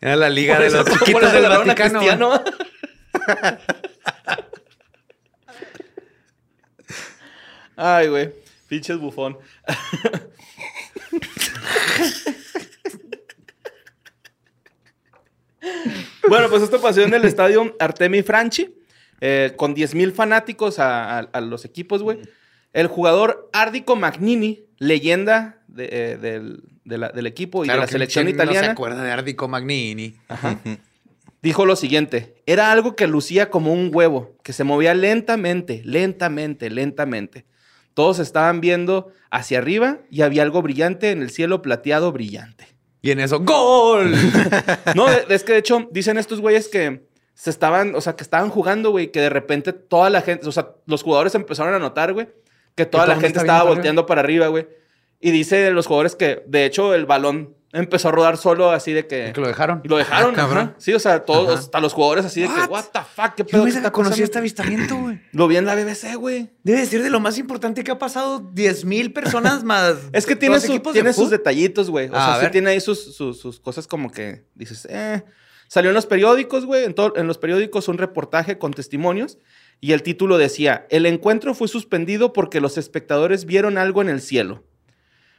Era 0.00 0.16
la 0.16 0.30
liga 0.30 0.58
de 0.58 0.70
los 0.70 0.84
chiquitos 0.98 1.32
del 1.32 1.42
Vaticano. 1.48 2.00
Cristiano. 2.00 2.42
Ay, 7.76 8.08
güey. 8.08 8.32
Pinches 8.72 8.96
bufón. 8.98 9.36
bueno, 16.28 16.48
pues 16.48 16.62
esto 16.62 16.80
pasó 16.80 17.02
en 17.02 17.14
el 17.14 17.24
estadio 17.24 17.74
Artemi 17.78 18.22
Franchi, 18.22 18.74
eh, 19.20 19.52
con 19.56 19.74
10.000 19.74 20.12
fanáticos 20.12 20.78
a, 20.78 21.18
a- 21.18 21.28
a 21.32 21.40
los 21.40 21.64
equipos, 21.64 22.02
güey. 22.02 22.18
El 22.72 22.86
jugador 22.86 23.50
Ardico 23.52 23.96
Magnini, 23.96 24.64
leyenda 24.78 25.62
de, 25.68 25.88
eh, 25.92 26.16
del, 26.16 26.62
de 26.84 26.98
la- 26.98 27.10
del 27.10 27.26
equipo 27.26 27.64
y 27.64 27.66
Claro 27.68 27.80
de 27.80 27.82
la 27.82 27.86
que 27.86 27.92
selección 27.92 28.24
¿quién 28.24 28.36
No 28.36 28.42
se 28.42 28.44
italiana, 28.52 28.72
acuerda 28.72 29.02
de 29.02 29.10
Ardico 29.10 29.48
Magnini. 29.48 30.16
Ajá. 30.28 30.58
dijo 31.42 31.66
lo 31.66 31.76
siguiente: 31.76 32.34
Era 32.46 32.72
algo 32.72 32.96
que 32.96 33.06
lucía 33.06 33.50
como 33.50 33.72
un 33.72 33.90
huevo, 33.92 34.36
que 34.42 34.52
se 34.52 34.64
movía 34.64 34.94
lentamente, 34.94 35.82
lentamente, 35.84 36.70
lentamente. 36.70 37.44
Todos 37.94 38.18
estaban 38.18 38.60
viendo 38.60 39.12
hacia 39.30 39.58
arriba 39.58 39.98
y 40.10 40.22
había 40.22 40.42
algo 40.42 40.62
brillante 40.62 41.10
en 41.10 41.22
el 41.22 41.30
cielo 41.30 41.62
plateado 41.62 42.12
brillante. 42.12 42.66
Y 43.02 43.10
en 43.10 43.20
eso, 43.20 43.40
¡Gol! 43.40 44.14
No, 44.94 45.08
es 45.08 45.42
que 45.44 45.52
de 45.52 45.58
hecho 45.58 45.88
dicen 45.90 46.18
estos 46.18 46.40
güeyes 46.40 46.68
que 46.68 47.06
se 47.34 47.50
estaban, 47.50 47.94
o 47.94 48.00
sea, 48.00 48.14
que 48.14 48.22
estaban 48.22 48.50
jugando, 48.50 48.90
güey, 48.90 49.10
que 49.10 49.20
de 49.20 49.30
repente 49.30 49.72
toda 49.72 50.10
la 50.10 50.22
gente, 50.22 50.46
o 50.46 50.52
sea, 50.52 50.70
los 50.86 51.02
jugadores 51.02 51.34
empezaron 51.34 51.74
a 51.74 51.78
notar, 51.78 52.12
güey, 52.12 52.28
que 52.74 52.86
toda 52.86 53.06
la 53.06 53.16
gente 53.16 53.40
estaba 53.40 53.64
volteando 53.64 54.06
para 54.06 54.20
arriba, 54.20 54.46
güey. 54.46 54.68
Y 55.20 55.30
dice 55.30 55.70
los 55.70 55.86
jugadores 55.86 56.16
que, 56.16 56.42
de 56.46 56.64
hecho, 56.64 56.94
el 56.94 57.06
balón 57.06 57.56
empezó 57.72 58.08
a 58.08 58.12
rodar 58.12 58.36
solo 58.36 58.70
así 58.70 58.92
de 58.92 59.06
que... 59.06 59.32
Que 59.34 59.40
lo 59.40 59.48
dejaron. 59.48 59.80
Y 59.84 59.88
lo 59.88 59.96
dejaron, 59.96 60.32
Ah, 60.32 60.36
cabrón. 60.36 60.58
ajá. 60.58 60.74
Sí, 60.78 60.92
o 60.92 60.98
sea, 60.98 61.24
todos, 61.24 61.48
Ajá. 61.48 61.58
hasta 61.60 61.80
los 61.80 61.92
jugadores 61.94 62.24
así 62.24 62.42
de 62.42 62.48
que, 62.48 62.52
What? 62.52 62.70
what 62.70 62.84
the 62.92 63.00
fuck, 63.00 63.34
qué 63.34 63.42
Yo 63.44 63.46
pedo 63.46 63.64
me 63.64 63.70
está 63.70 63.90
conocí 63.90 64.10
pasando?" 64.10 64.24
este 64.24 64.38
avistamiento, 64.38 64.96
güey. 64.96 65.20
Lo 65.32 65.48
vi 65.48 65.56
en 65.56 65.64
la 65.64 65.74
BBC, 65.74 66.14
güey. 66.16 66.50
Debe 66.62 66.80
de 66.80 66.86
ser 66.86 67.02
de 67.02 67.10
lo 67.10 67.18
más 67.20 67.38
importante 67.38 67.82
que 67.82 67.90
ha 67.90 67.98
pasado 67.98 68.40
10 68.52 68.84
mil 68.84 69.12
personas 69.12 69.64
más. 69.64 69.96
Es 70.12 70.26
que 70.26 70.36
tiene, 70.36 70.60
su- 70.60 70.72
equipos 70.72 70.92
de 70.94 71.00
tiene 71.00 71.12
sus 71.14 71.30
detallitos, 71.30 71.88
güey. 71.90 72.08
O 72.08 72.12
Ah, 72.14 72.36
sea, 72.38 72.46
sí 72.48 72.52
tiene 72.52 72.70
ahí 72.70 72.80
sus, 72.80 73.14
sus, 73.16 73.40
sus 73.40 73.58
cosas 73.60 73.86
como 73.86 74.10
que 74.10 74.44
dices, 74.54 74.86
eh. 74.90 75.24
Salió 75.68 75.88
en 75.88 75.94
los 75.94 76.04
periódicos, 76.04 76.66
güey. 76.66 76.84
En, 76.84 76.94
en 77.16 77.26
los 77.26 77.38
periódicos 77.38 77.88
un 77.88 77.96
reportaje 77.96 78.58
con 78.58 78.74
testimonios. 78.74 79.38
Y 79.80 79.92
el 79.92 80.02
título 80.02 80.36
decía: 80.36 80.86
El 80.90 81.06
encuentro 81.06 81.54
fue 81.54 81.66
suspendido 81.66 82.34
porque 82.34 82.60
los 82.60 82.76
espectadores 82.76 83.46
vieron 83.46 83.78
algo 83.78 84.02
en 84.02 84.10
el 84.10 84.20
cielo. 84.20 84.64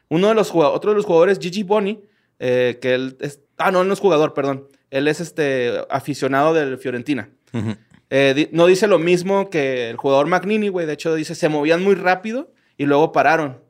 Uno 0.10 0.30
de 0.30 0.34
los 0.34 0.50
otro 0.56 0.90
de 0.92 0.98
los 0.98 1.06
jugadores, 1.06 1.38
Gigi 1.40 1.62
Boni, 1.62 2.02
eh, 2.46 2.78
que 2.82 2.94
él 2.94 3.16
es. 3.22 3.40
Ah, 3.58 3.72
no, 3.72 3.86
no 3.86 3.94
es 3.94 4.00
jugador, 4.02 4.34
perdón. 4.34 4.68
Él 4.92 5.08
es 5.08 5.22
este 5.22 5.72
aficionado 5.90 6.54
del 6.54 6.78
Fiorentina. 6.78 7.30
Eh, 8.10 8.34
di- 8.36 8.50
no 8.52 8.66
dice 8.68 8.88
lo 8.88 9.00
mismo 9.00 9.50
que 9.50 9.90
el 9.90 9.96
jugador 9.98 10.28
Magnini, 10.28 10.68
güey. 10.68 10.86
De 10.86 10.94
hecho, 10.94 11.16
dice 11.16 11.36
se 11.36 11.48
movían 11.48 11.82
muy 11.82 11.96
rápido 11.96 12.52
y 12.78 12.86
luego 12.86 13.12
pararon. 13.14 13.62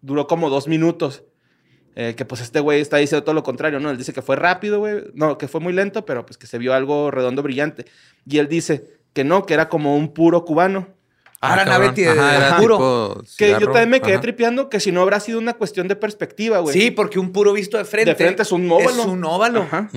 Duró 0.00 0.26
como 0.26 0.48
dos 0.48 0.66
minutos. 0.66 1.24
Eh, 1.94 2.14
que 2.16 2.24
pues 2.24 2.40
este 2.40 2.60
güey 2.60 2.80
está 2.80 2.96
diciendo 2.96 3.22
todo 3.22 3.34
lo 3.34 3.42
contrario, 3.42 3.78
¿no? 3.78 3.90
Él 3.90 3.98
dice 3.98 4.14
que 4.14 4.22
fue 4.22 4.34
rápido, 4.36 4.78
güey. 4.78 5.04
No, 5.12 5.36
que 5.36 5.46
fue 5.46 5.60
muy 5.60 5.74
lento, 5.74 6.06
pero 6.06 6.24
pues 6.24 6.38
que 6.38 6.46
se 6.46 6.56
vio 6.56 6.72
algo 6.72 7.10
redondo 7.10 7.42
brillante. 7.42 7.84
Y 8.26 8.38
él 8.38 8.48
dice 8.48 8.84
que 9.12 9.24
no, 9.24 9.44
que 9.44 9.52
era 9.52 9.68
como 9.68 9.94
un 9.94 10.14
puro 10.14 10.44
cubano. 10.46 10.88
Ah, 11.44 11.54
era 11.54 11.64
cabrón. 11.64 11.86
nave 11.88 12.02
de 12.02 12.08
Ajá, 12.08 12.36
era 12.36 12.56
puro. 12.56 12.76
tipo 12.76 13.22
Que 13.36 13.50
yo 13.50 13.66
también 13.66 13.90
me 13.90 14.00
quedé 14.00 14.12
Ajá. 14.14 14.20
tripeando 14.22 14.68
que 14.68 14.78
si 14.80 14.92
no 14.92 15.02
habrá 15.02 15.18
sido 15.20 15.38
una 15.40 15.54
cuestión 15.54 15.88
de 15.88 15.96
perspectiva, 15.96 16.60
güey. 16.60 16.72
Sí, 16.78 16.90
porque 16.92 17.18
un 17.18 17.32
puro 17.32 17.52
visto 17.52 17.76
de 17.78 17.84
frente. 17.84 18.10
De 18.10 18.16
frente 18.16 18.42
es 18.42 18.52
un 18.52 18.70
óvalo. 18.70 18.90
Es 19.02 19.06
un 19.08 19.24
óvalo. 19.24 19.62
Ajá. 19.62 19.90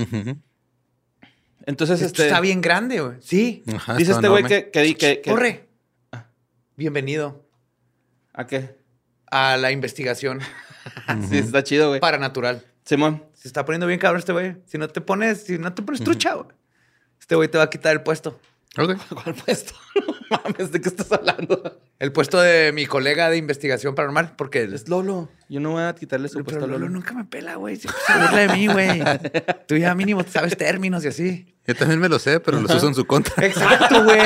Entonces, 1.66 2.02
Esto 2.02 2.08
este. 2.22 2.28
está 2.28 2.40
bien 2.42 2.62
grande, 2.62 3.00
güey. 3.02 3.18
Sí. 3.22 3.64
Ajá, 3.74 3.96
Dice 3.96 4.12
este 4.12 4.28
güey 4.28 4.44
que, 4.44 4.70
que, 4.72 4.82
di- 4.82 4.96
que, 4.96 5.22
que- 5.22 5.32
Corre. 5.32 5.68
Bienvenido 6.78 7.46
¿A 8.34 8.46
qué? 8.48 8.76
a 9.32 9.56
la 9.58 9.72
investigación 9.72 10.40
Sí, 11.30 11.38
está 11.38 11.64
chido, 11.64 11.88
güey. 11.90 12.00
paranatural. 12.02 12.64
Simón. 12.86 13.24
Se 13.34 13.48
está 13.48 13.66
poniendo 13.66 13.88
bien 13.88 14.00
cabrón 14.00 14.20
este 14.20 14.32
güey. 14.34 14.58
Si 14.66 14.78
no 14.78 14.88
te 14.88 15.00
pones, 15.02 15.44
si 15.44 15.58
no 15.58 15.74
te 15.74 15.82
pones 15.82 16.04
trucha, 16.04 16.34
güey. 16.34 16.48
Este 17.20 17.36
güey 17.36 17.48
te 17.50 17.58
va 17.58 17.64
a 17.66 17.70
quitar 17.70 17.94
el 17.94 18.02
puesto. 18.04 18.40
Ok. 18.78 18.98
¿Cuál 19.24 19.36
puesto? 19.36 19.74
No 20.32 20.40
mames, 20.44 20.72
¿de 20.72 20.82
qué 20.82 20.90
estás 20.90 21.12
hablando? 21.12 21.80
El 22.00 22.12
puesto 22.12 22.42
de 22.42 22.72
mi 22.74 22.88
colega 22.88 23.30
de 23.30 23.38
investigación 23.38 23.94
paranormal, 23.94 24.34
porque 24.36 24.64
Es 24.64 24.90
Lolo. 24.90 25.30
Yo 25.50 25.60
no 25.60 25.72
voy 25.72 25.84
a 25.84 25.94
quitarle 25.94 26.28
su 26.30 26.36
Pero 26.40 26.46
puesto 26.46 26.66
a 26.66 26.68
Lolo 26.68 26.80
Lolo. 26.80 26.92
nunca 26.94 27.14
me 27.14 27.26
pela, 27.26 27.56
güey. 27.56 27.76
Se 27.76 27.88
burla 27.88 28.32
de 28.32 28.50
mí, 28.50 28.66
güey. 28.68 29.04
Tú 29.68 29.78
ya 29.78 29.94
mínimo 29.94 30.24
sabes 30.24 30.58
términos 30.58 31.06
y 31.06 31.10
así. 31.10 31.56
Yo 31.68 31.76
también 31.76 32.00
me 32.00 32.10
lo 32.10 32.18
sé, 32.18 32.40
pero 32.40 32.60
los 32.60 32.74
uso 32.74 32.88
en 32.88 32.96
su 32.96 33.06
contra. 33.06 33.46
Exacto, 33.46 34.04
güey. 34.04 34.20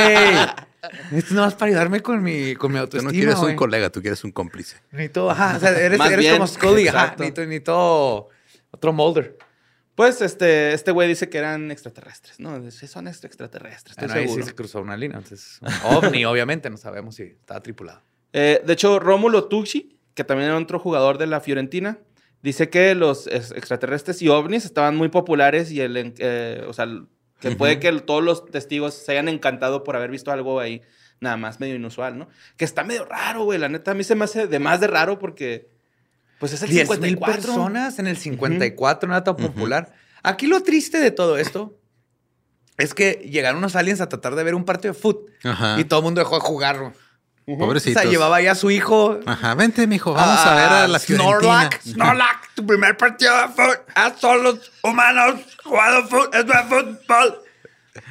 Esto 1.11 1.33
no 1.33 1.45
es 1.45 1.53
para 1.55 1.67
ayudarme 1.67 2.01
con 2.01 2.23
mi, 2.23 2.55
con 2.55 2.71
mi 2.71 2.77
Tú 2.77 2.83
autoestima, 2.83 3.11
no 3.11 3.17
quieres 3.17 3.39
un 3.39 3.55
colega, 3.57 3.89
tú 3.89 4.01
quieres 4.01 4.23
un 4.23 4.31
cómplice. 4.31 4.77
Necesito, 4.91 5.29
ajá, 5.29 5.57
o 5.57 5.59
sea, 5.59 5.71
eres, 5.77 5.99
eres 5.99 6.31
como 6.31 6.47
Scully, 6.47 6.87
ajá. 6.87 6.99
exacto. 7.01 7.23
Necesito, 7.23 7.41
necesito 7.41 8.29
otro 8.71 8.93
Mulder. 8.93 9.37
Pues 9.99 10.21
este, 10.21 10.71
este 10.71 10.91
güey 10.91 11.09
dice 11.09 11.27
que 11.27 11.39
eran 11.39 11.71
extraterrestres, 11.71 12.39
¿no? 12.39 12.71
Sí, 12.71 12.87
son 12.87 13.05
extra- 13.09 13.27
extraterrestres, 13.27 13.91
estoy 13.97 14.07
Bueno, 14.07 14.13
ahí 14.21 14.27
sí 14.27 14.33
seguro. 14.35 14.45
se 14.45 14.55
cruzó 14.55 14.81
una 14.81 14.95
línea. 14.95 15.17
Entonces, 15.17 15.59
ovni, 15.83 16.23
obviamente, 16.23 16.69
no 16.69 16.77
sabemos 16.77 17.15
si 17.15 17.23
estaba 17.23 17.59
tripulado. 17.61 18.01
Eh, 18.31 18.61
de 18.65 18.71
hecho, 18.73 18.97
Rómulo 18.99 19.49
Tucci, 19.49 19.99
que 20.13 20.23
también 20.23 20.49
era 20.51 20.57
otro 20.57 20.79
jugador 20.79 21.17
de 21.17 21.27
la 21.27 21.41
Fiorentina, 21.41 21.99
dice 22.41 22.69
que 22.69 22.95
los 22.95 23.27
ex- 23.27 23.51
extraterrestres 23.51 24.21
y 24.21 24.29
ovnis 24.29 24.63
estaban 24.63 24.95
muy 24.95 25.09
populares 25.09 25.69
y 25.69 25.81
el, 25.81 26.13
eh, 26.17 26.63
o 26.65 26.71
sea, 26.71 26.87
que 27.41 27.51
puede 27.57 27.79
que 27.79 27.91
todos 27.99 28.23
los 28.23 28.45
testigos 28.45 28.93
se 28.93 29.11
hayan 29.11 29.27
encantado 29.27 29.83
por 29.83 29.97
haber 29.97 30.11
visto 30.11 30.31
algo 30.31 30.61
ahí 30.61 30.81
nada 31.19 31.35
más 31.35 31.59
medio 31.59 31.75
inusual, 31.75 32.17
¿no? 32.17 32.29
Que 32.55 32.63
está 32.63 32.85
medio 32.85 33.03
raro, 33.03 33.43
güey. 33.43 33.59
La 33.59 33.67
neta, 33.67 33.91
a 33.91 33.95
mí 33.95 34.05
se 34.05 34.15
me 34.15 34.23
hace 34.23 34.47
de 34.47 34.59
más 34.59 34.79
de 34.79 34.87
raro 34.87 35.19
porque, 35.19 35.67
pues 36.39 36.53
es 36.53 36.61
el 36.63 36.69
10 36.69 36.89
mil 36.99 37.09
54. 37.09 37.41
personas 37.41 37.99
en 37.99 38.07
el 38.07 38.17
54, 38.17 39.07
no 39.07 39.15
era 39.15 39.23
tan 39.23 39.35
popular. 39.35 39.93
Aquí 40.23 40.47
lo 40.47 40.61
triste 40.63 40.99
de 40.99 41.11
todo 41.11 41.37
esto 41.37 41.77
es 42.77 42.93
que 42.93 43.13
llegaron 43.29 43.57
unos 43.59 43.75
aliens 43.75 44.01
a 44.01 44.09
tratar 44.09 44.35
de 44.35 44.43
ver 44.43 44.55
un 44.55 44.65
partido 44.65 44.93
de 44.93 45.49
Ajá. 45.49 45.79
y 45.79 45.83
todo 45.83 45.99
el 45.99 46.03
mundo 46.05 46.19
dejó 46.19 46.35
de 46.35 46.41
jugar. 46.41 46.79
güey. 46.79 46.91
O 47.51 47.57
Pobrecitos. 47.57 48.01
sea, 48.03 48.09
llevaba 48.11 48.39
ya 48.41 48.51
a 48.51 48.55
su 48.55 48.69
hijo. 48.69 49.19
Ajá, 49.25 49.55
vente, 49.55 49.87
mijo, 49.87 50.13
vamos 50.13 50.39
a 50.45 50.53
ver 50.55 50.69
a 50.69 50.87
la 50.87 50.99
Fiorentina. 50.99 51.39
Snorlax, 51.39 51.83
Snorlax, 51.91 52.47
tu 52.55 52.65
primer 52.65 52.95
partido 52.95 53.35
de 53.41 53.47
fútbol. 53.47 53.79
A 53.95 54.11
todos 54.11 54.41
los 54.43 54.71
humanos 54.83 55.41
jugando 55.63 56.07
fútbol. 56.07 56.29
Es 56.33 56.45
de 56.45 56.53
fútbol. 56.69 57.41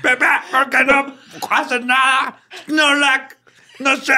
Pepe, 0.02 0.26
¿por 0.50 0.68
qué 0.70 0.84
no 0.84 1.14
haces 1.50 1.84
nada? 1.86 2.42
Snorlax, 2.68 3.36
no 3.78 3.96
sé. 3.96 4.14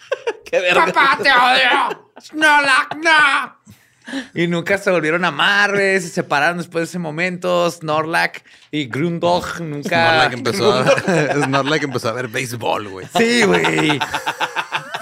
¡Qué 0.50 0.60
verga! 0.60 0.86
Papá, 0.86 1.18
te 1.20 1.30
odio. 1.30 2.09
Snorlax, 2.20 2.96
no. 2.96 3.56
Y 4.34 4.46
nunca 4.46 4.78
se 4.78 4.90
volvieron 4.90 5.24
a 5.24 5.28
amar, 5.28 5.72
güey. 5.72 6.00
Se 6.00 6.08
separaron 6.08 6.58
después 6.58 6.82
de 6.82 6.84
ese 6.86 6.98
momento. 6.98 7.70
Snorlax 7.70 8.42
y 8.70 8.86
Grundog 8.86 9.60
nunca. 9.60 9.88
Snorlax 9.88 10.34
empezó, 10.34 10.72
a, 10.72 10.84
Snorlax 11.44 11.84
empezó 11.84 12.08
a 12.08 12.12
ver 12.12 12.28
béisbol, 12.28 12.88
güey. 12.88 13.06
Sí, 13.16 13.42
güey. 13.44 14.00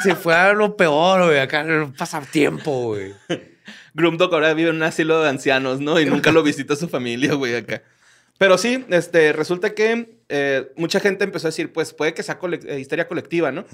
Se 0.03 0.15
fue 0.15 0.35
a 0.35 0.53
lo 0.53 0.77
peor, 0.77 1.27
güey. 1.27 1.39
Acá 1.39 1.65
no 1.65 1.93
pasa 1.93 2.21
tiempo, 2.21 2.89
güey. 2.89 3.15
Grumdog 3.95 4.33
ahora 4.33 4.55
vive 4.55 4.71
en 4.71 4.77
un 4.77 4.83
asilo 4.83 5.23
de 5.23 5.29
ancianos, 5.29 5.81
¿no? 5.81 5.99
Y 6.01 6.07
nunca 6.07 6.31
lo 6.31 6.43
visita 6.43 6.77
su 6.77 6.89
familia, 6.89 7.35
güey, 7.35 7.57
acá. 7.57 7.83
Pero 8.39 8.57
sí, 8.57 8.85
este, 8.91 9.33
resulta 9.33 9.75
que 9.75 10.18
eh, 10.29 10.71
mucha 10.77 11.01
gente 11.01 11.25
empezó 11.25 11.47
a 11.47 11.51
decir, 11.51 11.73
pues 11.73 11.95
puede 11.95 12.15
que 12.15 12.23
sea 12.23 12.39
cole- 12.39 12.61
eh, 12.67 12.79
histeria 12.81 13.09
colectiva, 13.09 13.51
¿no? 13.53 13.65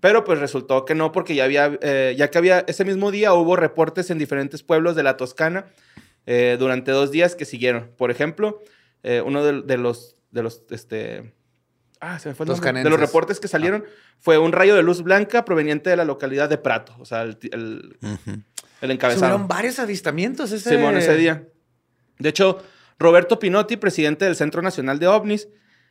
Pero 0.00 0.24
pues 0.24 0.38
resultó 0.38 0.84
que 0.84 0.94
no, 0.94 1.12
porque 1.12 1.34
ya 1.34 1.44
había, 1.44 1.78
eh, 1.82 2.14
ya 2.16 2.30
que 2.30 2.38
había, 2.38 2.64
ese 2.66 2.84
mismo 2.84 3.10
día 3.10 3.32
hubo 3.34 3.56
reportes 3.56 4.10
en 4.10 4.18
diferentes 4.18 4.62
pueblos 4.62 4.96
de 4.96 5.02
la 5.02 5.16
Toscana 5.16 5.66
eh, 6.26 6.56
durante 6.58 6.90
dos 6.90 7.10
días 7.10 7.34
que 7.36 7.44
siguieron. 7.44 7.90
Por 7.96 8.10
ejemplo, 8.10 8.60
eh, 9.02 9.22
uno 9.24 9.44
de, 9.44 9.62
de 9.62 9.76
los, 9.78 10.16
de 10.30 10.42
los, 10.42 10.62
este... 10.70 11.32
Ah, 12.00 12.18
se 12.18 12.30
me 12.30 12.34
fue 12.34 12.44
el 12.46 12.52
nombre. 12.52 12.82
De 12.82 12.88
los 12.88 12.98
reportes 12.98 13.40
que 13.40 13.46
salieron 13.46 13.84
fue 14.18 14.38
un 14.38 14.52
rayo 14.52 14.74
de 14.74 14.82
luz 14.82 15.02
blanca 15.02 15.44
proveniente 15.44 15.90
de 15.90 15.96
la 15.96 16.06
localidad 16.06 16.48
de 16.48 16.56
Prato. 16.56 16.94
O 16.98 17.04
sea, 17.04 17.22
el, 17.22 17.36
el, 17.52 17.98
el 18.80 18.90
encabezado. 18.90 19.26
Tuvieron 19.26 19.48
varios 19.48 19.78
avistamientos 19.78 20.50
ese... 20.50 20.70
Simón, 20.70 20.96
ese 20.96 21.14
día. 21.16 21.46
De 22.18 22.30
hecho, 22.30 22.62
Roberto 22.98 23.38
Pinotti, 23.38 23.76
presidente 23.76 24.24
del 24.24 24.34
Centro 24.34 24.62
Nacional 24.62 24.98
de 24.98 25.08
OVNIs, 25.08 25.48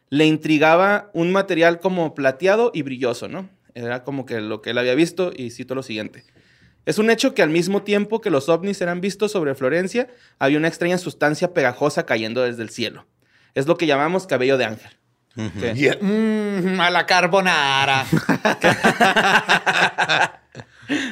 le 0.10 0.26
intrigaba 0.26 1.10
un 1.14 1.32
material 1.32 1.80
como 1.80 2.16
plateado 2.16 2.72
y 2.74 2.82
brilloso, 2.84 3.28
¿no? 3.28 3.50
Era 3.76 4.04
como 4.04 4.26
que 4.26 4.42
lo 4.42 4.62
que 4.62 4.72
él 4.72 4.78
había 4.78 4.96
visto 4.96 5.32
y 5.36 5.52
cito 5.52 5.76
lo 5.76 5.84
siguiente. 5.84 6.24
Es 6.86 6.98
un 6.98 7.10
hecho 7.12 7.36
que 7.36 7.44
al 7.44 7.50
mismo 7.50 7.84
tiempo 7.84 8.20
que 8.22 8.32
los 8.32 8.50
ovnis 8.50 8.82
eran 8.82 9.00
vistos 9.02 9.32
sobre 9.32 9.54
Florencia, 9.54 10.08
había 10.40 10.58
una 10.58 10.68
extraña 10.68 10.98
sustancia 10.98 11.54
pegajosa 11.54 12.06
cayendo 12.06 12.42
desde 12.42 12.64
el 12.64 12.70
cielo. 12.70 13.06
Es 13.54 13.68
lo 13.68 13.78
que 13.78 13.86
llamamos 13.86 14.26
cabello 14.26 14.58
de 14.58 14.66
ángel. 14.66 14.92
Mm, 15.36 16.80
a 16.80 16.90
la 16.90 17.06
carbonara. 17.06 18.06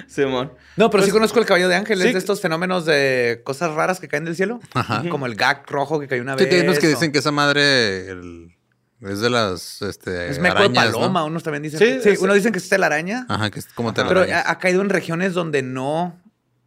Simón. 0.08 0.54
No, 0.76 0.90
pero 0.90 1.04
sí 1.04 1.12
Pues- 1.12 1.14
conozco 1.14 1.40
el 1.40 1.46
caballo 1.46 1.70
de 1.70 1.76
ángel. 1.76 2.00
Sí. 2.02 2.08
Es 2.08 2.14
de 2.14 2.20
estos 2.20 2.42
fenómenos 2.42 2.86
de 2.86 3.42
cosas 3.44 3.74
raras 3.76 4.00
que 4.00 4.08
caen 4.08 4.26
del 4.26 4.36
cielo. 4.36 4.60
Ajá. 4.74 5.04
Como 5.10 5.28
el 5.28 5.36
gag 5.36 5.64
rojo 5.70 6.00
que 6.00 6.08
cayó 6.08 6.24
una 6.24 6.34
Sí, 6.38 6.46
vez. 6.46 6.50
que 6.50 6.56
hay 6.56 6.62
unos 6.64 6.80
que 6.80 6.88
o- 6.88 6.90
dicen 6.90 7.12
que 7.12 7.20
esa 7.20 7.32
madre 7.32 8.10
el- 8.10 8.56
es 9.02 9.20
de 9.20 9.30
las 9.30 9.82
este, 9.82 10.30
Es 10.30 10.40
meco 10.40 10.56
de 10.56 10.62
arañas, 10.66 10.86
paloma, 10.88 11.20
¿no? 11.22 11.26
unos 11.28 11.44
también 11.44 11.64
dicen. 11.64 11.80
Sí, 11.80 12.00
Sí, 12.02 12.10
es- 12.10 12.20
unos 12.20 12.36
dicen 12.36 12.52
que 12.52 12.60
es 12.60 12.68
telaraña. 12.70 13.26
Ajá, 13.30 13.50
que 13.52 13.60
es 13.60 13.68
como 13.68 13.90
Ajá. 13.90 14.08
Pero 14.08 14.22
ha, 14.22 14.50
ha 14.52 14.58
caído 14.60 14.82
en 14.82 14.90
regiones 14.90 15.34
donde 15.34 15.62
no, 15.62 16.20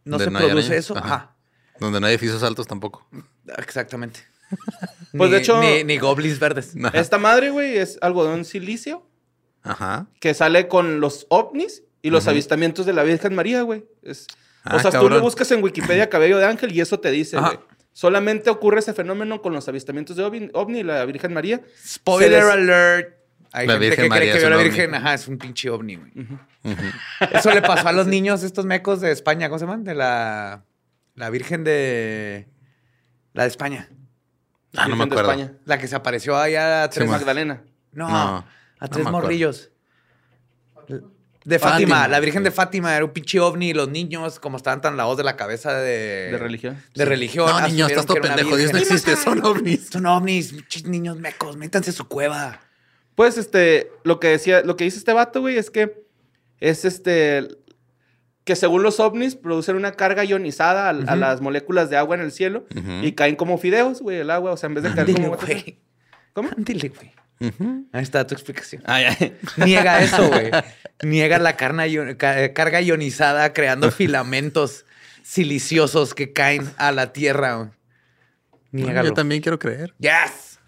no 0.05 0.17
se 0.19 0.29
no 0.31 0.39
produce 0.39 0.67
arañas. 0.67 0.71
eso. 0.85 0.97
Ajá. 0.97 1.05
Ajá. 1.15 1.35
Donde 1.79 1.99
no 1.99 2.07
hay 2.07 2.13
edificios 2.13 2.43
altos 2.43 2.67
tampoco. 2.67 3.07
Exactamente. 3.57 4.19
Pues, 5.13 5.29
Ni- 5.29 5.35
de 5.35 5.41
hecho- 5.41 5.59
Ni, 5.59 5.83
ni 5.83 5.97
goblins 5.97 6.39
verdes. 6.39 6.73
Ajá. 6.81 6.97
Esta 6.97 7.17
madre, 7.17 7.49
güey, 7.49 7.77
es 7.77 7.97
algodón 8.01 8.45
silicio 8.45 9.05
Ajá. 9.61 10.07
que 10.21 10.33
sale 10.33 10.69
con 10.69 11.01
los 11.01 11.25
ovnis 11.29 11.83
y 12.01 12.09
los 12.11 12.27
avistamientos 12.29 12.85
de 12.85 12.93
la 12.93 13.03
Virgen 13.03 13.35
María, 13.35 13.61
güey. 13.63 13.85
Es- 14.03 14.27
Ah, 14.63 14.75
o 14.75 14.79
sea, 14.79 14.91
tú 14.91 15.09
lo 15.09 15.19
buscas 15.21 15.51
en 15.51 15.61
Wikipedia 15.63 16.09
cabello 16.09 16.37
de 16.37 16.45
ángel 16.45 16.71
y 16.71 16.79
eso 16.81 16.99
te 16.99 17.09
dice, 17.11 17.37
güey. 17.39 17.59
Solamente 17.93 18.49
ocurre 18.49 18.79
ese 18.79 18.93
fenómeno 18.93 19.41
con 19.41 19.53
los 19.53 19.67
avistamientos 19.67 20.15
de 20.15 20.23
ovni, 20.23 20.49
ovni 20.53 20.79
y 20.79 20.83
la 20.83 21.03
Virgen 21.05 21.33
María. 21.33 21.61
Spoiler 21.85 22.43
alert. 22.43 23.15
Hay 23.53 23.67
La 23.67 23.73
gente 23.73 23.87
Virgen 23.87 24.03
que 24.05 24.09
María 24.09 24.21
cree 24.21 24.31
que 24.31 24.37
es 24.37 24.43
vio 24.43 24.49
la 24.49 24.55
ovni. 24.57 24.69
Virgen. 24.69 24.95
Ajá, 24.95 25.13
es 25.13 25.27
un 25.27 25.37
pinche 25.37 25.69
ovni, 25.69 25.95
güey. 25.97 26.11
Eso 27.33 27.51
le 27.53 27.61
pasó 27.61 27.89
a 27.89 27.91
los 27.91 28.07
niños, 28.07 28.43
estos 28.43 28.65
mecos 28.65 29.01
de 29.01 29.11
España. 29.11 29.49
¿Cómo 29.49 29.59
se 29.59 29.65
llaman? 29.65 29.83
De 29.83 29.93
la, 29.93 30.63
la 31.15 31.29
Virgen 31.29 31.63
de... 31.65 32.47
La 33.33 33.43
de 33.43 33.49
España. 33.49 33.89
Ah, 34.77 34.87
no 34.87 34.95
Virgen 34.95 34.97
me 34.99 35.05
de 35.05 35.11
acuerdo. 35.19 35.31
España. 35.31 35.53
La 35.65 35.77
que 35.77 35.87
se 35.89 35.95
apareció 35.97 36.37
allá 36.37 36.85
Sí, 36.85 36.91
tres 36.95 37.09
ma. 37.09 37.17
Magdalena. 37.17 37.61
No, 37.91 38.07
No, 38.07 38.15
a 38.15 38.45
no 38.79 38.89
tres 38.89 39.03
me 39.03 39.09
acuerdo. 39.09 39.27
De 41.43 41.57
Fátima, 41.57 41.95
Fátima. 41.95 42.07
la 42.07 42.19
Virgen 42.19 42.43
de 42.43 42.51
Fátima 42.51 42.95
era 42.95 43.03
un 43.03 43.11
pinche 43.11 43.39
ovni 43.39 43.69
y 43.69 43.73
los 43.73 43.89
niños, 43.89 44.39
como 44.39 44.57
estaban 44.57 44.79
tan 44.81 44.95
la 44.95 45.05
voz 45.05 45.17
de 45.17 45.23
la 45.23 45.35
cabeza 45.35 45.73
de... 45.73 46.29
De 46.31 46.37
religión. 46.37 46.77
De 46.93 47.05
religión. 47.05 47.47
No, 47.47 47.53
niño, 47.67 47.85
asumieron 47.85 47.91
estás 47.91 48.05
todo 48.05 48.21
pendejo. 48.21 48.55
Dios 48.57 48.71
no 48.71 48.77
existe, 48.77 49.15
son 49.15 49.43
ovnis. 49.43 49.87
Son 49.89 50.05
ovnis, 50.05 50.53
pinches 50.53 50.85
niños 50.85 51.17
mecos, 51.17 51.57
métanse 51.57 51.89
a 51.89 51.93
su 51.93 52.07
cueva. 52.07 52.59
Pues 53.15 53.37
este, 53.37 53.91
lo 54.03 54.19
que 54.19 54.27
decía, 54.27 54.61
lo 54.61 54.77
que 54.77 54.83
dice 54.83 54.99
este 54.99 55.13
vato, 55.13 55.41
güey, 55.41 55.57
es 55.57 55.71
que 55.71 56.05
es 56.59 56.85
este 56.85 57.47
que 58.43 58.55
según 58.55 58.81
los 58.81 58.99
ovnis 58.99 59.35
producen 59.35 59.75
una 59.75 59.91
carga 59.91 60.23
ionizada 60.23 60.87
a, 60.87 60.89
a 60.89 61.15
las 61.15 61.41
moléculas 61.41 61.89
de 61.89 61.97
agua 61.97 62.15
en 62.15 62.21
el 62.21 62.31
cielo 62.31 62.65
y 63.01 63.11
caen 63.13 63.35
como 63.35 63.57
fideos, 63.57 64.01
güey, 64.01 64.17
el 64.17 64.31
agua, 64.31 64.51
o 64.51 64.57
sea, 64.57 64.67
en 64.67 64.75
vez 64.75 64.83
de 64.83 64.93
caer 64.93 65.13
como 65.13 65.37
güey. 65.37 65.79
¿Cómo? 66.33 66.49
Ándale, 66.55 66.89
güey. 66.89 67.11
Ahí 67.93 68.03
está 68.03 68.25
tu 68.27 68.35
explicación. 68.35 68.83
Niega 69.57 70.01
eso, 70.03 70.27
güey. 70.29 70.51
Niega 71.01 71.39
la 71.39 71.55
carna 71.57 71.87
ion- 71.87 72.15
ca- 72.17 72.43
eh, 72.43 72.53
carga 72.53 72.81
ionizada 72.81 73.53
creando 73.53 73.89
filamentos 73.91 74.85
siliciosos 75.23 76.13
que 76.13 76.33
caen 76.33 76.69
a 76.77 76.91
la 76.91 77.13
tierra. 77.13 77.71
Niégalo. 78.71 79.09
Yo 79.09 79.13
también 79.13 79.41
quiero 79.41 79.57
creer. 79.59 79.93
Yes. 79.99 80.59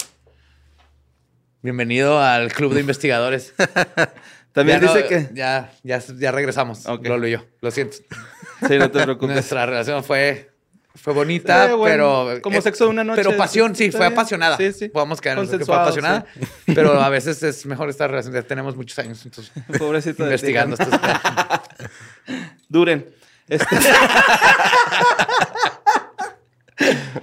Bienvenido 1.61 2.21
al 2.21 2.51
club 2.51 2.73
de 2.73 2.81
investigadores. 2.81 3.53
También 4.51 4.81
Ya 4.81 4.85
no- 4.87 4.93
dice 4.93 5.07
que 5.07 5.29
ya, 5.33 5.71
ya, 5.83 5.99
ya 6.19 6.31
regresamos. 6.31 6.85
Ok. 6.85 7.07
Lolo 7.07 7.27
y 7.27 7.31
yo. 7.31 7.45
Lo 7.61 7.71
siento. 7.71 7.97
Sí, 8.67 8.77
no 8.77 8.91
te 8.91 9.01
preocupes. 9.03 9.33
Nuestra 9.33 9.65
relación 9.65 10.03
fue, 10.03 10.51
fue 10.95 11.13
bonita, 11.13 11.71
Eh, 11.71 11.73
bueno, 11.73 12.25
pero. 12.27 12.41
como 12.41 12.61
sexo 12.61 12.83
de 12.85 12.89
una 12.91 13.03
noche, 13.03 13.21
Pero 13.23 13.35
pasión, 13.37 13.75
sí, 13.75 13.91
fue 13.91 14.05
apasionada. 14.05 14.57
Sí, 14.57 14.71
sí. 14.73 14.89
Podemos 14.89 15.19
quedarnos 15.21 15.49
que 15.49 15.65
fue 15.65 15.75
apasionada. 15.75 16.25
Pero 16.67 17.01
a 17.01 17.09
veces 17.09 17.41
es 17.43 17.65
mejor 17.65 17.89
esta 17.89 18.07
relación. 18.07 18.33
Ya 18.33 18.43
tenemos 18.43 18.75
muchos 18.75 18.97
años 18.99 19.25
entonces, 19.25 19.51
Pobrecito 19.79 20.23
investigando 20.23 20.75
estos. 20.79 20.99
Duren. 22.69 23.07
Este- 23.49 23.65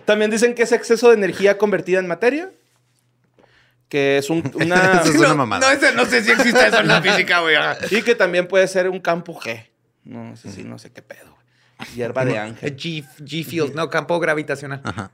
También 0.04 0.30
dicen 0.30 0.54
que 0.54 0.62
es 0.62 0.72
exceso 0.72 1.08
de 1.08 1.14
energía 1.14 1.58
convertida 1.58 1.98
en 1.98 2.06
materia. 2.06 2.50
Que 3.88 4.18
es 4.18 4.30
un- 4.30 4.50
una. 4.54 5.00
Eso 5.02 5.10
es 5.12 5.18
una 5.18 5.34
mamada. 5.34 5.74
No, 5.74 5.92
no 5.92 6.04
sé 6.06 6.22
si 6.22 6.30
existe 6.30 6.66
eso 6.66 6.78
en 6.80 6.88
la 6.88 7.02
física, 7.02 7.40
güey. 7.40 7.56
y 7.90 8.02
que 8.02 8.14
también 8.14 8.46
puede 8.46 8.68
ser 8.68 8.88
un 8.88 9.00
campo 9.00 9.38
G. 9.40 9.66
No 10.04 10.36
sé 10.36 10.50
si, 10.50 10.62
no 10.64 10.78
sé 10.78 10.92
qué 10.92 11.02
pedo. 11.02 11.29
Hierba 11.94 12.24
de 12.24 12.38
ángel. 12.38 12.76
G, 12.76 13.04
G 13.20 13.44
field, 13.44 13.74
no, 13.74 13.88
campo 13.90 14.18
gravitacional. 14.20 14.80
Ajá. 14.84 15.10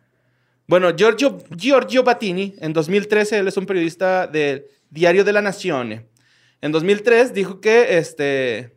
Bueno, 0.67 0.95
Giorgio, 0.97 1.39
Giorgio 1.57 2.03
Battini, 2.03 2.55
en 2.59 2.73
2013, 2.73 3.39
él 3.39 3.49
es 3.49 3.57
un 3.57 3.67
periodista 3.67 4.27
del 4.27 4.67
Diario 4.91 5.25
de 5.25 5.33
la 5.33 5.41
Nación. 5.43 6.07
En 6.61 6.73
2003 6.73 7.33
dijo 7.35 7.61
que, 7.61 7.99
este, 7.99 8.75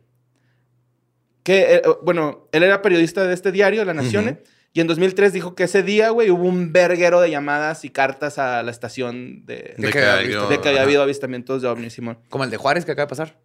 que, 1.42 1.74
eh, 1.76 1.82
bueno, 2.02 2.48
él 2.52 2.62
era 2.62 2.82
periodista 2.82 3.24
de 3.26 3.34
este 3.34 3.50
diario, 3.52 3.84
La 3.84 3.94
Nación, 3.94 4.26
Ujú. 4.28 4.38
y 4.72 4.80
en 4.80 4.86
2003 4.86 5.32
dijo 5.32 5.54
que 5.54 5.64
ese 5.64 5.82
día, 5.82 6.10
güey, 6.10 6.30
hubo 6.30 6.44
un 6.44 6.72
verguero 6.72 7.20
de 7.20 7.30
llamadas 7.30 7.84
y 7.84 7.90
cartas 7.90 8.38
a 8.38 8.62
la 8.62 8.70
estación 8.70 9.44
de, 9.46 9.74
De 9.76 9.86
De 9.86 9.90
que 9.90 10.02
había 10.04 10.30
yo- 10.30 10.48
de 10.48 10.60
que 10.60 10.68
había 10.68 10.80
ajá. 10.82 10.86
habido 10.86 11.02
avistamientos 11.02 11.62
de 11.62 11.68
ovnis, 11.68 11.94
Simón. 11.94 12.18
Como 12.28 12.44
el 12.44 12.50
de 12.50 12.56
Juárez 12.56 12.84
que 12.84 12.92
acaba 12.92 13.06
de 13.06 13.10
pasar. 13.10 13.38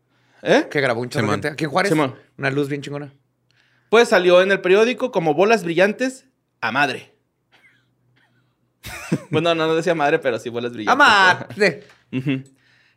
¿Eh? 0.44 0.68
Que 0.70 0.82
grabó 0.82 1.02
un 1.02 1.10
chorro 1.10 1.32
gente. 1.32 1.48
Aquí 1.48 1.64
en 1.64 1.70
Juárez. 1.72 1.90
Simón. 1.92 2.16
Una 2.38 2.52
luz 2.52 2.68
bien 2.70 2.82
chingona. 2.82 3.12
Pues 3.90 4.10
salió 4.10 4.42
en 4.42 4.52
el 4.52 4.62
periódico 4.62 5.12
como 5.12 5.34
bolas 5.34 5.64
brillantes 5.64 6.26
a 6.62 6.72
madre. 6.72 7.14
bueno, 9.30 9.56
no, 9.56 9.68
no 9.68 9.76
decía 9.76 9.96
madre, 9.96 10.20
pero 10.20 10.40
sí 10.40 10.50
bolas 10.50 10.74
brillantes. 10.74 10.94
¡Amate! 11.08 11.84
Ujú. 12.12 12.44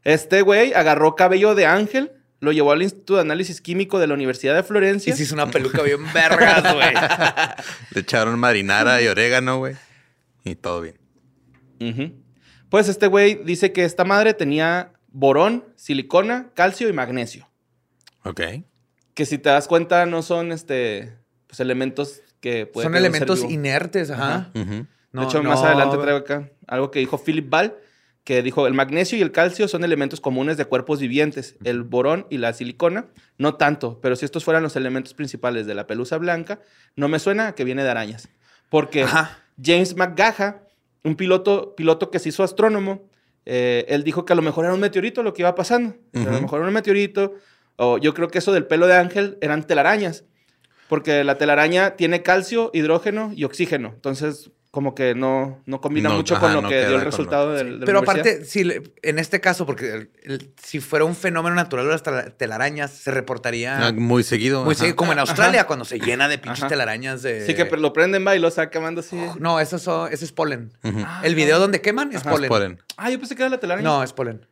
Este 0.04 0.42
güey 0.42 0.72
agarró 0.74 1.14
cabello 1.14 1.54
de 1.54 1.66
ángel, 1.66 2.12
lo 2.40 2.52
llevó 2.52 2.72
al 2.72 2.82
Instituto 2.82 3.16
de 3.16 3.22
Análisis 3.22 3.60
Químico 3.60 3.98
de 3.98 4.06
la 4.06 4.14
Universidad 4.14 4.54
de 4.54 4.60
Y 4.60 4.62
Florencia. 4.62 5.16
se 5.16 5.22
hizo 5.24 5.34
una 5.34 5.50
peluca 5.50 5.82
bien 5.82 6.00
vergas, 6.12 6.74
güey. 6.74 6.94
Le 7.90 8.00
echaron 8.00 8.38
marinara 8.38 9.02
y 9.02 9.08
orégano, 9.08 9.58
güey. 9.58 9.76
Y 10.44 10.54
todo 10.54 10.80
bien. 10.80 10.98
Pues 12.70 12.88
este 12.88 13.06
güey 13.06 13.42
dice 13.44 13.72
que 13.72 13.84
esta 13.84 14.04
madre 14.04 14.34
tenía 14.34 14.92
borón, 15.08 15.64
silicona, 15.76 16.50
calcio 16.54 16.88
y 16.88 16.92
magnesio. 16.92 17.48
Ok. 18.24 18.40
Que 19.18 19.26
si 19.26 19.36
te 19.36 19.48
das 19.48 19.66
cuenta 19.66 20.06
no 20.06 20.22
son 20.22 20.52
este, 20.52 21.12
pues, 21.48 21.58
elementos 21.58 22.22
que 22.38 22.66
pueden 22.66 22.92
Son 22.92 22.96
elementos 22.96 23.42
inertes, 23.42 24.12
ajá. 24.12 24.52
No, 25.10 25.22
de 25.22 25.26
hecho, 25.26 25.42
no, 25.42 25.48
más 25.48 25.64
adelante 25.64 25.96
traigo 25.96 26.18
acá 26.18 26.48
algo 26.68 26.92
que 26.92 27.00
dijo 27.00 27.18
Philip 27.18 27.50
Ball, 27.50 27.74
que 28.22 28.42
dijo, 28.42 28.68
el 28.68 28.74
magnesio 28.74 29.18
y 29.18 29.22
el 29.22 29.32
calcio 29.32 29.66
son 29.66 29.82
elementos 29.82 30.20
comunes 30.20 30.56
de 30.56 30.66
cuerpos 30.66 31.00
vivientes. 31.00 31.56
El 31.64 31.82
borón 31.82 32.28
y 32.30 32.38
la 32.38 32.52
silicona, 32.52 33.06
no 33.38 33.56
tanto. 33.56 33.98
Pero 34.00 34.14
si 34.14 34.24
estos 34.24 34.44
fueran 34.44 34.62
los 34.62 34.76
elementos 34.76 35.14
principales 35.14 35.66
de 35.66 35.74
la 35.74 35.88
pelusa 35.88 36.16
blanca, 36.18 36.60
no 36.94 37.08
me 37.08 37.18
suena 37.18 37.56
que 37.56 37.64
viene 37.64 37.82
de 37.82 37.90
arañas. 37.90 38.28
Porque 38.68 39.02
Ajá. 39.02 39.40
James 39.60 39.96
McGaha, 39.96 40.62
un 41.02 41.16
piloto, 41.16 41.74
piloto 41.74 42.12
que 42.12 42.20
se 42.20 42.28
hizo 42.28 42.44
astrónomo, 42.44 43.08
eh, 43.46 43.84
él 43.88 44.04
dijo 44.04 44.24
que 44.24 44.34
a 44.34 44.36
lo 44.36 44.42
mejor 44.42 44.66
era 44.66 44.74
un 44.74 44.80
meteorito 44.80 45.24
lo 45.24 45.34
que 45.34 45.42
iba 45.42 45.56
pasando. 45.56 45.96
A 46.14 46.18
lo 46.18 46.40
mejor 46.40 46.60
era 46.60 46.68
un 46.68 46.74
meteorito. 46.74 47.34
O 47.80 47.96
yo 47.98 48.12
creo 48.12 48.28
que 48.28 48.38
eso 48.38 48.52
del 48.52 48.66
pelo 48.66 48.86
de 48.86 48.94
ángel 48.96 49.38
eran 49.40 49.66
telarañas. 49.66 50.24
Porque 50.88 51.22
la 51.24 51.36
telaraña 51.38 51.96
tiene 51.96 52.22
calcio, 52.22 52.70
hidrógeno 52.72 53.30
y 53.34 53.44
oxígeno. 53.44 53.92
Entonces, 53.94 54.50
como 54.70 54.94
que 54.94 55.14
no, 55.14 55.62
no 55.66 55.80
combina 55.80 56.08
No, 56.08 56.16
mucho 56.16 56.34
ajá, 56.36 56.46
con 56.46 56.54
lo 56.54 56.62
no 56.62 56.68
que 56.68 56.86
dio 56.86 56.96
el 56.96 57.02
resultado 57.02 57.52
del, 57.52 57.74
de 57.74 57.78
la 57.80 57.86
Pero 57.86 57.98
aparte, 58.00 58.44
si 58.44 58.64
le- 58.64 58.82
en 59.02 59.18
este 59.18 59.40
caso, 59.40 59.64
porque 59.66 59.92
el- 59.94 60.10
el- 60.24 60.54
si 60.62 60.80
fuera 60.80 61.04
un 61.04 61.14
fenómeno 61.14 61.54
natural 61.56 61.88
las 61.88 62.02
tela- 62.02 62.30
telarañas, 62.36 62.90
se 62.90 63.10
reportaría 63.10 63.86
Ah, 63.88 63.92
Muy 63.92 64.22
seguido. 64.22 64.64
muy 64.64 64.74
seguido, 64.74 64.96
como 64.96 65.12
en 65.12 65.18
Australia, 65.20 65.66
cuando 65.66 65.84
se 65.84 65.98
llena 65.98 66.26
de 66.28 66.38
pinches 66.38 66.60
Ajá. 66.64 66.68
telarañas 66.68 67.22
de... 67.22 67.46
Sí, 67.46 67.54
que 67.54 67.64
lo 67.76 67.92
prenden, 67.92 68.26
va, 68.26 68.34
y 68.34 68.38
lo 68.38 68.48
está 68.48 68.68
quemando 68.70 69.00
así. 69.00 69.16
No, 69.38 69.60
eso, 69.60 69.78
son- 69.78 70.12
eso 70.12 70.24
es 70.24 70.32
polen. 70.32 70.72
Ujú. 70.84 71.04
El 71.22 71.34
video 71.34 71.58
donde 71.58 71.80
queman 71.80 72.12
es 72.14 72.22
polen. 72.22 72.48
Polen. 72.48 72.82
Ah, 72.96 73.10
yo 73.10 73.18
pensé 73.18 73.36
que 73.36 73.42
era 73.42 73.50
la 73.50 73.58
telaraña. 73.60 73.86
No, 73.88 74.02
es 74.02 74.12
polen. 74.12 74.46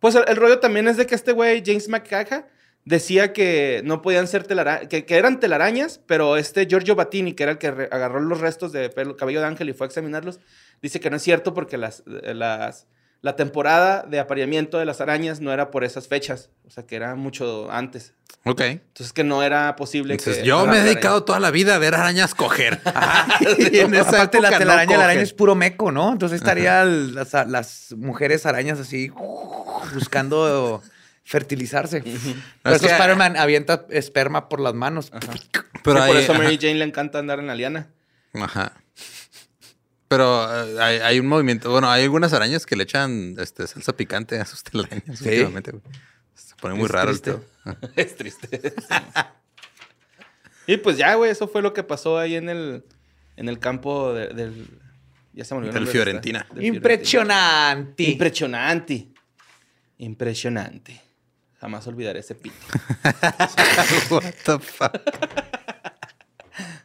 Pues 0.00 0.14
el, 0.14 0.24
el 0.28 0.36
rollo 0.36 0.58
también 0.58 0.88
es 0.88 0.96
de 0.96 1.06
que 1.06 1.14
este 1.14 1.32
güey, 1.32 1.62
James 1.64 1.88
McCaha, 1.88 2.46
decía 2.86 3.32
que 3.34 3.82
no 3.84 4.00
podían 4.00 4.26
ser 4.28 4.44
telarañas, 4.44 4.88
que, 4.88 5.04
que 5.04 5.16
eran 5.16 5.38
telarañas, 5.40 6.00
pero 6.06 6.36
este 6.38 6.66
Giorgio 6.66 6.94
Battini, 6.94 7.34
que 7.34 7.42
era 7.42 7.52
el 7.52 7.58
que 7.58 7.66
agarró 7.68 8.20
los 8.20 8.40
restos 8.40 8.72
de 8.72 8.90
pelo- 8.90 9.16
cabello 9.16 9.40
de 9.40 9.46
ángel 9.46 9.68
y 9.68 9.72
fue 9.74 9.86
a 9.86 9.88
examinarlos, 9.88 10.38
dice 10.80 11.00
que 11.00 11.10
no 11.10 11.16
es 11.16 11.22
cierto 11.22 11.52
porque 11.52 11.76
las, 11.76 12.04
las, 12.06 12.86
la 13.22 13.34
temporada 13.34 14.04
de 14.08 14.20
apareamiento 14.20 14.78
de 14.78 14.84
las 14.84 15.00
arañas 15.00 15.40
no 15.40 15.52
era 15.52 15.72
por 15.72 15.82
esas 15.82 16.06
fechas, 16.06 16.50
o 16.64 16.70
sea 16.70 16.86
que 16.86 16.94
era 16.94 17.16
mucho 17.16 17.68
antes. 17.72 18.14
Ok. 18.44 18.60
Entonces 18.60 19.12
que 19.12 19.24
no 19.24 19.42
era 19.42 19.74
posible 19.74 20.14
Entonces, 20.14 20.42
que... 20.44 20.46
yo 20.48 20.64
me 20.66 20.78
he 20.78 20.82
dedicado 20.82 21.24
toda 21.24 21.40
la 21.40 21.50
vida 21.50 21.74
a 21.74 21.78
ver 21.78 21.96
arañas 21.96 22.36
coger. 22.36 22.80
y 23.58 23.78
en 23.78 23.96
esa 23.96 24.10
Aparte, 24.10 24.40
la 24.40 24.48
época 24.50 24.58
no 24.64 24.70
telaraña, 24.70 24.96
la 24.98 25.04
araña 25.06 25.22
es 25.22 25.32
puro 25.32 25.56
meco, 25.56 25.90
¿no? 25.90 26.12
Entonces 26.12 26.38
estarían 26.38 27.16
las, 27.16 27.32
las 27.48 27.94
mujeres 27.96 28.46
arañas 28.46 28.78
así 28.78 29.08
buscando 29.94 30.80
fertilizarse. 31.26 32.00
Por 32.02 32.10
Es 32.12 32.76
eso 32.78 32.86
que- 32.86 32.92
Spider-Man 32.92 33.36
avienta 33.36 33.84
esperma 33.90 34.48
por 34.48 34.60
las 34.60 34.72
manos. 34.74 35.10
Pero 35.84 36.02
hay, 36.02 36.08
por 36.12 36.16
eso 36.20 36.32
a. 36.32 36.38
Mary 36.38 36.56
Jane 36.58 36.76
le 36.76 36.84
encanta 36.84 37.18
andar 37.18 37.38
en 37.40 37.46
la 37.48 37.54
liana. 37.54 37.88
Ajá. 38.32 38.72
Pero 40.08 40.44
eh, 40.64 40.80
hay, 40.80 40.98
hay 40.98 41.20
un 41.20 41.26
movimiento. 41.26 41.70
Bueno, 41.70 41.90
hay 41.90 42.04
algunas 42.04 42.32
arañas 42.32 42.64
que 42.64 42.76
le 42.76 42.84
echan 42.84 43.34
este, 43.38 43.66
salsa 43.66 43.94
picante 43.96 44.38
a 44.40 44.44
sus 44.46 44.62
telarañas 44.62 45.18
Sí. 45.18 45.28
últimamente, 45.28 45.72
güey. 45.72 45.82
Se 46.34 46.54
pone 46.56 46.74
muy 46.74 46.84
Es 46.84 46.90
raro 46.90 47.10
el 47.10 47.20
triste. 47.20 47.42
pedo. 47.64 47.90
es 47.96 48.16
triste. 48.16 48.74
y 50.68 50.76
pues 50.78 50.96
ya, 50.96 51.14
güey, 51.14 51.30
eso 51.30 51.48
fue 51.48 51.60
lo 51.62 51.72
que 51.72 51.82
pasó 51.82 52.18
ahí 52.18 52.36
en 52.36 52.48
el, 52.48 52.84
en 53.36 53.48
el 53.48 53.58
campo 53.58 54.12
de- 54.12 54.28
del... 54.28 54.66
Ya 55.32 55.44
se 55.44 55.54
me 55.54 55.58
olvidó 55.58 55.76
el 55.78 55.84
Del 55.84 55.92
Fiorentina. 55.92 56.44
Fiorentina. 56.44 56.68
Impresionante. 58.04 59.08
Impresionante. 59.98 61.00
Jamás 61.60 61.86
olvidaré 61.86 62.20
ese 62.20 62.34
pito. 62.34 62.54
What 64.10 64.34
the 64.44 64.58
fuck? 64.58 64.92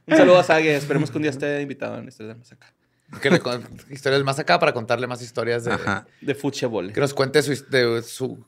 Un 0.08 0.18
saludo 0.18 0.40
a 0.40 0.44
Sage. 0.44 0.76
Esperemos 0.76 1.12
que 1.12 1.18
un 1.18 1.24
día 1.24 1.32
esté 1.32 1.62
invitado 1.62 1.98
en 1.98 2.08
este 2.08 2.24
de 2.24 2.32
acá. 2.32 2.74
Que 3.22 3.30
le 3.30 3.42
historias 3.90 4.24
más 4.24 4.40
acá 4.40 4.58
para 4.60 4.74
contarle 4.74 5.06
más 5.06 5.22
historias 5.22 5.66
de... 5.66 5.74
Ajá. 5.74 6.08
De 6.22 6.34
fútbol. 6.34 6.94
Que 6.94 7.00
nos 7.02 7.14
cuente 7.14 7.42
su, 7.42 7.52
de 7.70 8.02
su... 8.04 8.46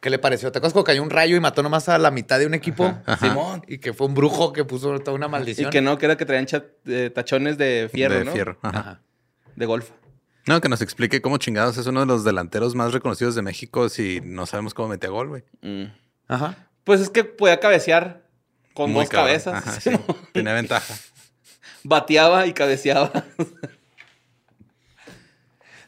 ¿Qué 0.00 0.10
le 0.10 0.18
pareció? 0.18 0.52
¿Te 0.52 0.58
acuerdas 0.58 0.74
cuando 0.74 0.84
cayó 0.84 1.02
un 1.02 1.08
rayo 1.08 1.34
y 1.36 1.40
mató 1.40 1.62
nomás 1.62 1.88
a 1.88 1.96
la 1.96 2.10
mitad 2.10 2.38
de 2.38 2.44
un 2.46 2.52
equipo? 2.52 2.94
Ajá. 3.06 3.26
Simón. 3.26 3.62
Y 3.66 3.78
que 3.78 3.94
fue 3.94 4.06
un 4.06 4.12
brujo 4.14 4.52
que 4.52 4.62
puso 4.66 4.98
toda 5.00 5.16
una 5.16 5.26
Y 5.26 5.30
maldición. 5.30 5.70
que 5.70 5.80
no, 5.80 5.96
que 5.96 6.04
era 6.04 6.16
que 6.18 6.26
traían 6.26 6.44
chat- 6.44 6.66
eh, 6.84 7.08
tachones 7.14 7.56
de 7.56 7.88
fierro, 7.90 8.16
de 8.16 8.24
¿no? 8.26 8.32
fierro. 8.32 8.58
Ajá. 8.60 8.78
Ajá. 8.80 9.00
De 9.56 9.64
golf. 9.64 9.88
No, 10.46 10.60
que 10.60 10.68
nos 10.68 10.82
explique 10.82 11.22
cómo 11.22 11.38
chingados 11.38 11.78
es 11.78 11.86
uno 11.86 12.00
de 12.00 12.06
los 12.06 12.22
delanteros 12.24 12.74
más 12.74 12.92
reconocidos 12.92 13.34
de 13.34 13.42
México 13.42 13.88
si 13.88 14.20
no 14.22 14.44
sabemos 14.46 14.74
cómo 14.74 14.88
metía 14.88 15.08
gol, 15.10 15.28
güey. 15.28 15.44
Mm. 15.62 15.84
Ajá. 16.28 16.68
Pues 16.84 17.00
es 17.00 17.08
que 17.08 17.24
podía 17.24 17.60
cabecear 17.60 18.22
con 18.74 18.92
Muy 18.92 19.04
dos 19.04 19.10
cabrón. 19.10 19.28
cabezas. 19.28 19.54
Ajá, 19.54 19.80
sí. 19.80 19.90
Tenía 20.32 20.52
ventaja. 20.52 20.94
Bateaba 21.84 22.46
y 22.46 22.52
cabeceaba. 22.52 23.10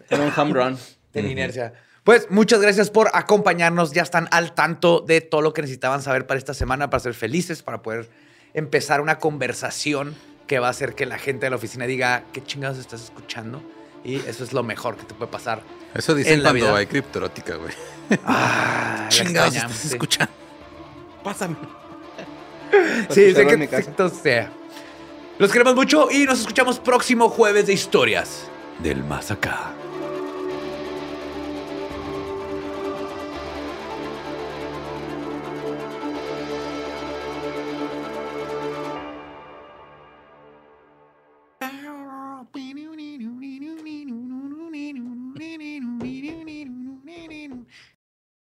Era 0.09 0.22
un 0.22 0.32
home 0.34 0.52
run. 0.52 0.78
Tenía 1.11 1.32
inercia. 1.32 1.74
Pues 2.04 2.30
muchas 2.30 2.61
gracias 2.61 2.90
por 2.90 3.11
acompañarnos. 3.12 3.92
Ya 3.92 4.02
están 4.02 4.28
al 4.30 4.54
tanto 4.54 5.00
de 5.00 5.20
todo 5.20 5.42
lo 5.42 5.52
que 5.52 5.62
necesitaban 5.62 6.00
saber 6.02 6.26
para 6.26 6.38
esta 6.38 6.54
semana, 6.54 6.88
para 6.88 7.00
ser 7.00 7.14
felices, 7.14 7.62
para 7.62 7.82
poder 7.82 8.09
empezar 8.54 9.00
una 9.00 9.18
conversación 9.18 10.14
que 10.46 10.61
va 10.61 10.68
a 10.68 10.70
hacer 10.70 10.94
que 10.94 11.04
la 11.04 11.18
gente 11.18 11.46
de 11.46 11.50
la 11.50 11.57
oficina 11.57 11.86
diga 11.86 12.22
qué 12.32 12.42
chingados 12.44 12.78
estás 12.78 13.02
escuchando. 13.02 13.61
Y 14.07 14.16
eso 14.26 14.44
es 14.44 14.52
lo 14.52 14.62
mejor 14.62 14.96
que 14.96 15.02
te 15.04 15.14
puede 15.14 15.30
pasar. 15.30 15.62
Eso 15.92 16.14
dicen 16.14 16.34
En 16.34 16.42
la 16.44 16.50
cuando 16.50 16.66
vida. 16.66 16.76
hay 16.76 16.86
criptorótica, 16.86 17.57
güey. 17.57 17.72
Ah, 18.24 19.07
Chingados, 19.09 19.57
estás 19.57 19.72
sí. 19.76 19.88
escuchando. 19.88 20.32
Pásame. 21.24 21.57
Sí, 23.11 23.34
sé 23.34 23.46
que 23.46 23.68
esto 23.76 24.09
sea. 24.09 24.50
Los 25.38 25.50
queremos 25.50 25.74
mucho 25.74 26.09
y 26.11 26.24
nos 26.24 26.40
escuchamos 26.40 26.78
próximo 26.78 27.28
jueves 27.28 27.66
de 27.66 27.72
historias 27.72 28.44
del 28.78 29.02
más 29.04 29.30
acá. 29.32 29.72